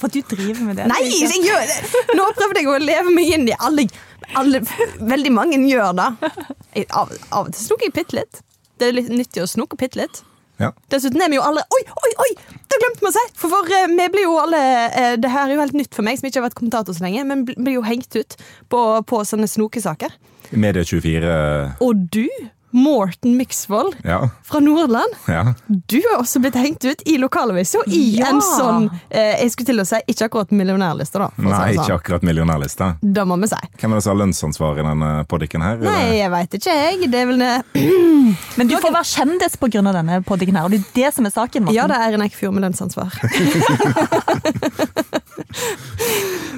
For 0.00 0.12
du 0.12 0.20
driver 0.24 0.62
med 0.64 0.78
det. 0.80 0.86
Nei, 0.88 1.02
jeg 1.12 1.42
gjør 1.44 1.66
det! 1.68 2.04
Nå 2.16 2.30
prøvde 2.38 2.62
jeg 2.62 2.70
å 2.72 2.78
leve 2.80 3.12
meg 3.12 3.34
inn 3.36 3.46
i 3.50 3.56
alle, 3.60 3.84
alle 4.40 4.62
Veldig 5.12 5.32
mange 5.36 5.60
gjør 5.68 5.92
det. 5.98 6.08
Jeg, 6.76 6.86
av, 6.96 7.12
av 7.34 7.50
og 7.50 7.52
til 7.52 7.66
snoker 7.66 7.88
jeg 7.90 7.96
bitte 7.98 8.16
litt. 8.16 8.40
Det 8.80 8.88
er 8.88 8.96
litt 8.96 9.10
nyttig 9.12 9.42
å 9.44 9.48
snoke 9.50 9.76
bitte 9.80 10.00
litt. 10.00 10.22
ja. 10.62 10.70
Dessuten 10.92 11.20
er 11.20 11.28
vi 11.32 11.36
jo 11.36 11.44
alle 11.44 11.64
Oi, 11.76 11.82
oi, 12.04 12.12
oi! 12.24 12.30
Det 12.70 12.78
glemte 12.80 13.04
vi 13.04 13.10
å 13.10 13.12
si! 13.16 13.24
For, 13.36 13.52
for 13.52 13.68
uh, 13.68 13.86
vi 13.92 14.06
blir 14.14 14.24
jo 14.24 14.38
alle 14.40 14.60
uh, 14.94 15.14
Det 15.20 15.32
her 15.32 15.48
er 15.48 15.56
jo 15.56 15.60
helt 15.64 15.76
nytt 15.76 15.96
for 15.96 16.06
meg, 16.06 16.20
som 16.20 16.28
ikke 16.30 16.40
har 16.40 16.46
vært 16.48 16.58
kommentator 16.60 16.96
så 16.96 17.04
lenge, 17.04 17.26
men 17.28 17.44
blir 17.50 17.76
jo 17.76 17.84
hengt 17.84 18.16
ut 18.16 18.36
på, 18.72 18.80
på 19.04 19.20
sånne 19.28 19.48
snokesaker. 19.50 20.16
Medie24 20.50 21.36
Og 21.84 22.06
du, 22.14 22.26
Morten 22.72 23.36
Myksvold 23.36 23.96
Ja. 24.04 24.28
fra 24.46 24.60
Nordland, 24.60 25.14
ja. 25.26 25.54
du 25.68 25.96
har 26.10 26.20
også 26.22 26.38
blitt 26.40 26.54
hengt 26.54 26.84
ut 26.84 27.02
i 27.06 27.16
lokalavisa 27.18 27.78
i 27.86 28.16
Ja. 28.18 28.28
en 28.30 28.40
sånn 28.40 28.90
eh, 29.10 29.40
Jeg 29.42 29.50
skulle 29.52 29.66
til 29.66 29.80
å 29.80 29.86
si 29.86 29.96
ikke 30.06 30.24
akkurat 30.28 30.50
millionærliste, 30.54 31.18
da. 31.18 31.30
Nei, 31.36 31.50
det 31.50 31.74
ikke 31.78 31.84
sånn. 31.86 31.96
akkurat 31.98 32.22
millionærliste. 32.22 32.90
Det 33.02 33.24
må 33.26 33.36
vi 33.40 33.46
si. 33.50 33.56
Hvem 33.80 33.90
er 33.92 33.94
det 33.96 34.02
som 34.04 34.12
har 34.16 34.20
lønnsansvar 34.26 34.78
i 34.78 34.82
denne 34.86 35.10
poddiken 35.26 35.62
her? 35.62 35.76
Nei, 35.82 36.00
eller? 36.04 36.14
jeg 36.20 36.30
veit 36.30 36.50
ikke, 36.60 36.76
jeg. 36.80 37.10
Det 37.10 37.18
er 37.20 37.26
vel 37.26 37.38
det 37.38 37.64
Men 38.58 38.68
du 38.70 38.76
får 38.78 38.92
være 38.94 39.10
kjendis 39.10 39.56
pga. 39.58 39.82
denne 39.92 40.20
poddiken 40.26 40.56
her, 40.56 40.64
og 40.64 40.70
det 40.70 40.80
er 40.80 40.84
det 40.94 41.14
som 41.14 41.26
er 41.26 41.30
saken. 41.34 41.64
Morten. 41.64 41.74
Ja, 41.76 41.86
det 41.90 41.96
er 41.98 42.14
en 42.14 42.22
Eikfjord 42.22 42.54
med 42.54 42.62
lønnsansvar. 42.68 43.10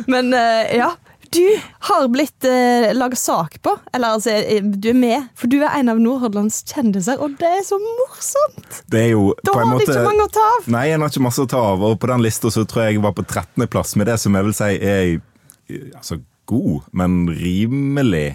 Men 0.07 0.33
eh, 0.35 0.77
ja. 0.77 0.93
Du 1.33 1.61
har 1.89 2.09
blitt 2.13 2.45
eh, 2.45 2.91
laga 2.95 3.17
sak 3.17 3.63
på, 3.63 3.73
eller 3.93 4.19
altså, 4.19 4.31
eh, 4.31 4.63
du 4.63 4.91
er 4.91 4.97
med, 4.99 5.29
for 5.39 5.49
du 5.49 5.63
er 5.63 5.71
en 5.79 5.89
av 5.89 6.01
Nordhordlands 6.01 6.59
kjendiser, 6.69 7.21
og 7.25 7.39
det 7.41 7.49
er 7.49 7.63
så 7.65 7.79
morsomt! 7.81 8.83
Det 8.93 9.01
er 9.07 9.09
jo 9.15 9.31
Da 9.41 9.55
har 9.57 9.65
du 9.65 9.73
måte 9.73 9.87
ikke 9.89 10.05
mange 10.05 10.27
å 10.27 10.33
ta 10.33 10.45
av. 10.59 10.69
Nei, 10.75 10.85
en 10.93 11.05
har 11.05 11.13
ikke 11.13 11.25
masse 11.25 11.41
å 11.41 11.49
ta 11.49 11.63
av, 11.73 11.85
og 11.89 11.97
på 12.03 12.11
den 12.13 12.25
lista 12.27 12.53
så 12.53 12.67
tror 12.69 12.85
jeg 12.85 12.99
jeg 12.99 13.05
var 13.07 13.17
på 13.17 13.25
13. 13.25 13.65
plass 13.73 13.97
med 13.97 14.13
det 14.13 14.19
som 14.21 14.37
jeg 14.37 14.49
vil 14.51 14.59
si 14.61 14.71
er 14.77 15.01
eh, 15.09 15.89
altså, 15.97 16.21
god, 16.53 16.93
men 17.01 17.23
rimelig 17.33 18.27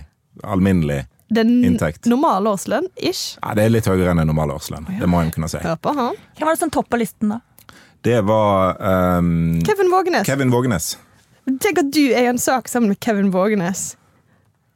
alminnelig. 0.42 1.04
Den 1.30 1.58
Inntekt. 1.68 2.08
normale 2.10 2.50
årslønn, 2.56 2.90
ish. 2.98 3.36
Ja, 3.44 3.54
det 3.54 3.68
er 3.68 3.74
litt 3.78 3.90
høyere 3.90 4.16
enn 4.16 4.24
en 4.24 4.32
normal 4.32 4.56
årslønn, 4.58 4.90
det 4.98 5.10
må 5.12 5.22
en 5.22 5.34
kunne 5.36 5.52
si. 5.52 5.62
Hør 5.62 5.78
på 5.78 5.94
han. 5.94 6.18
Hvem 6.40 6.50
var 6.50 6.58
det 6.58 6.66
som 6.66 6.74
toppa 6.74 6.98
listen, 6.98 7.36
da? 7.36 7.44
Det 8.08 8.22
var 8.26 8.78
um, 9.20 9.60
Kevin 9.68 9.92
Vågenes. 9.92 10.26
Kevin 10.26 10.50
Vågenes. 10.54 10.96
Tenk 11.48 11.80
at 11.80 11.92
du 11.96 12.04
er 12.12 12.26
i 12.26 12.30
en 12.30 12.40
sak 12.42 12.68
sammen 12.68 12.92
med 12.92 13.00
Kevin 13.00 13.32
Vågenes. 13.32 13.96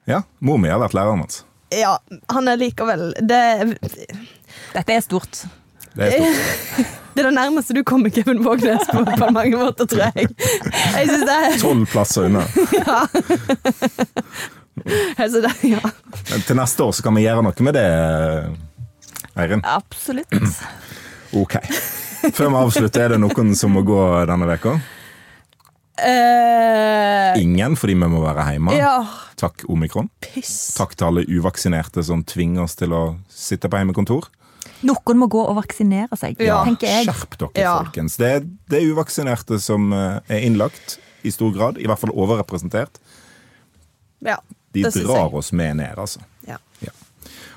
Ja, 0.08 0.22
mor 0.40 0.58
mi 0.58 0.72
har 0.72 0.80
vært 0.80 0.96
læreren 0.96 1.26
hans. 1.26 1.44
Ja, 1.72 1.98
han 2.28 2.48
er 2.52 2.58
likevel 2.60 3.14
Det, 3.24 3.42
Dette 4.74 4.96
er 4.96 5.04
stort. 5.04 5.44
Det 5.96 6.08
er 6.08 6.16
stort. 6.16 6.80
det 7.14 7.24
er 7.24 7.28
det 7.30 7.34
nærmeste 7.36 7.76
du 7.76 7.84
kommer 7.88 8.10
Kevin 8.10 8.40
Vågenes 8.44 8.88
på, 8.88 9.04
på 9.04 9.30
mange 9.36 9.60
måter, 9.60 9.86
tror 9.86 10.08
jeg. 10.16 10.32
Jeg 10.96 11.10
synes 11.12 11.28
det 11.28 11.38
er 11.38 11.58
Tolv 11.60 11.86
plasser 11.92 12.30
unna. 12.30 12.46
altså 15.22 15.44
det, 15.44 15.52
ja. 15.68 15.84
Til 16.48 16.56
neste 16.60 16.88
år 16.88 16.96
så 16.96 17.04
kan 17.04 17.20
vi 17.20 17.26
gjøre 17.28 17.44
noe 17.44 17.68
med 17.68 17.76
det, 17.76 17.86
Eirin. 19.36 19.66
Absolutt. 19.68 20.40
Ok. 21.36 21.60
Før 22.32 22.48
vi 22.48 22.64
avslutter, 22.64 23.04
er 23.04 23.16
det 23.16 23.22
noen 23.24 23.56
som 23.60 23.76
må 23.76 23.84
gå 23.88 24.00
denne 24.32 24.48
veka? 24.56 24.80
Eh, 26.02 27.42
Ingen, 27.42 27.76
fordi 27.80 27.94
vi 27.94 28.08
må 28.10 28.22
være 28.24 28.46
hjemme. 28.54 28.74
ja, 28.78 28.96
Takk, 29.38 29.64
omikron. 29.70 30.10
piss. 30.22 30.74
Takk 30.78 30.96
til 30.96 31.08
alle 31.08 31.24
uvaksinerte 31.28 32.04
som 32.04 32.24
tvinger 32.24 32.64
oss 32.64 32.76
til 32.76 32.90
å 32.94 33.18
sitte 33.30 33.70
på 33.70 33.78
hjemmekontor. 33.80 34.28
Noen 34.86 35.18
må 35.22 35.28
gå 35.30 35.42
og 35.48 35.56
vaksinere 35.60 36.18
seg, 36.18 36.40
Ja. 36.42 36.64
tenker 36.66 36.88
jeg. 36.88 37.06
Skjerp 37.08 37.38
dere, 37.38 37.52
Ja. 37.56 37.84
folkens. 37.84 38.18
Det 38.18 38.28
er, 38.36 38.40
det 38.70 38.82
er 38.82 38.94
uvaksinerte 38.94 39.60
som 39.62 39.92
eh, 39.94 40.20
er 40.30 40.40
innlagt, 40.42 40.98
i 41.24 41.30
stor 41.30 41.52
grad. 41.54 41.78
I 41.78 41.86
hvert 41.86 42.00
fall 42.00 42.12
overrepresentert. 42.18 42.98
Ja, 44.26 44.38
De 44.74 44.84
det 44.84 44.94
synes 44.94 45.08
drar 45.08 45.30
jeg. 45.30 45.34
oss 45.34 45.52
med 45.52 45.76
ned, 45.78 45.96
altså. 45.98 46.20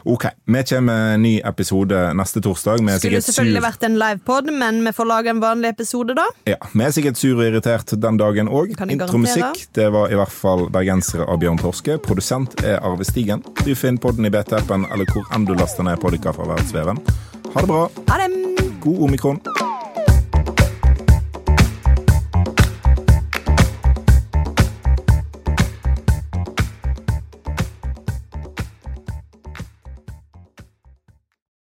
Ok, 0.06 0.24
vi 0.44 0.62
kommer 0.64 0.80
med 0.80 1.14
en 1.14 1.22
ny 1.22 1.40
episode 1.44 1.96
neste 2.14 2.40
torsdag. 2.44 2.76
Vi 2.84 2.98
Skulle 2.98 3.20
selvfølgelig 3.24 3.60
sur. 3.62 3.64
vært 3.64 3.84
en 3.88 3.94
livepod, 3.98 4.50
men 4.52 4.82
vi 4.84 4.92
får 4.92 5.08
lage 5.08 5.30
en 5.32 5.40
vanlig 5.40 5.70
episode 5.72 6.12
da. 6.18 6.26
Ja, 6.44 6.58
vi 6.74 6.84
er 6.84 6.92
sikkert 6.92 7.16
sur 7.16 7.38
og 7.38 7.46
irritert 7.46 7.94
den 8.02 8.18
dagen 8.20 8.50
òg. 8.52 8.74
Intromusikk 8.84 9.64
det 9.72 9.88
var 9.92 10.12
i 10.12 10.18
hvert 10.20 10.32
fall 10.32 10.68
'Bergensere' 10.68 11.24
av 11.24 11.40
Bjørn 11.40 11.58
Torske. 11.58 11.96
Produsent 11.98 12.52
er 12.64 12.84
Arve 12.84 13.04
Stigen. 13.04 13.42
Du 13.64 13.74
finner 13.74 13.98
podden 13.98 14.26
i 14.26 14.30
BT-appen 14.30 14.84
eller 14.92 15.06
hvor 15.06 15.24
enn 15.32 15.46
du 15.46 15.54
laster 15.54 15.82
ned 15.82 15.96
podkast 16.00 16.36
fra 16.36 16.52
verdensveven. 16.52 17.00
Ha 17.54 17.60
det 17.60 17.68
bra. 17.68 17.88
Ha 18.08 18.28
det! 18.28 18.80
God 18.80 19.08
omikron. 19.08 19.40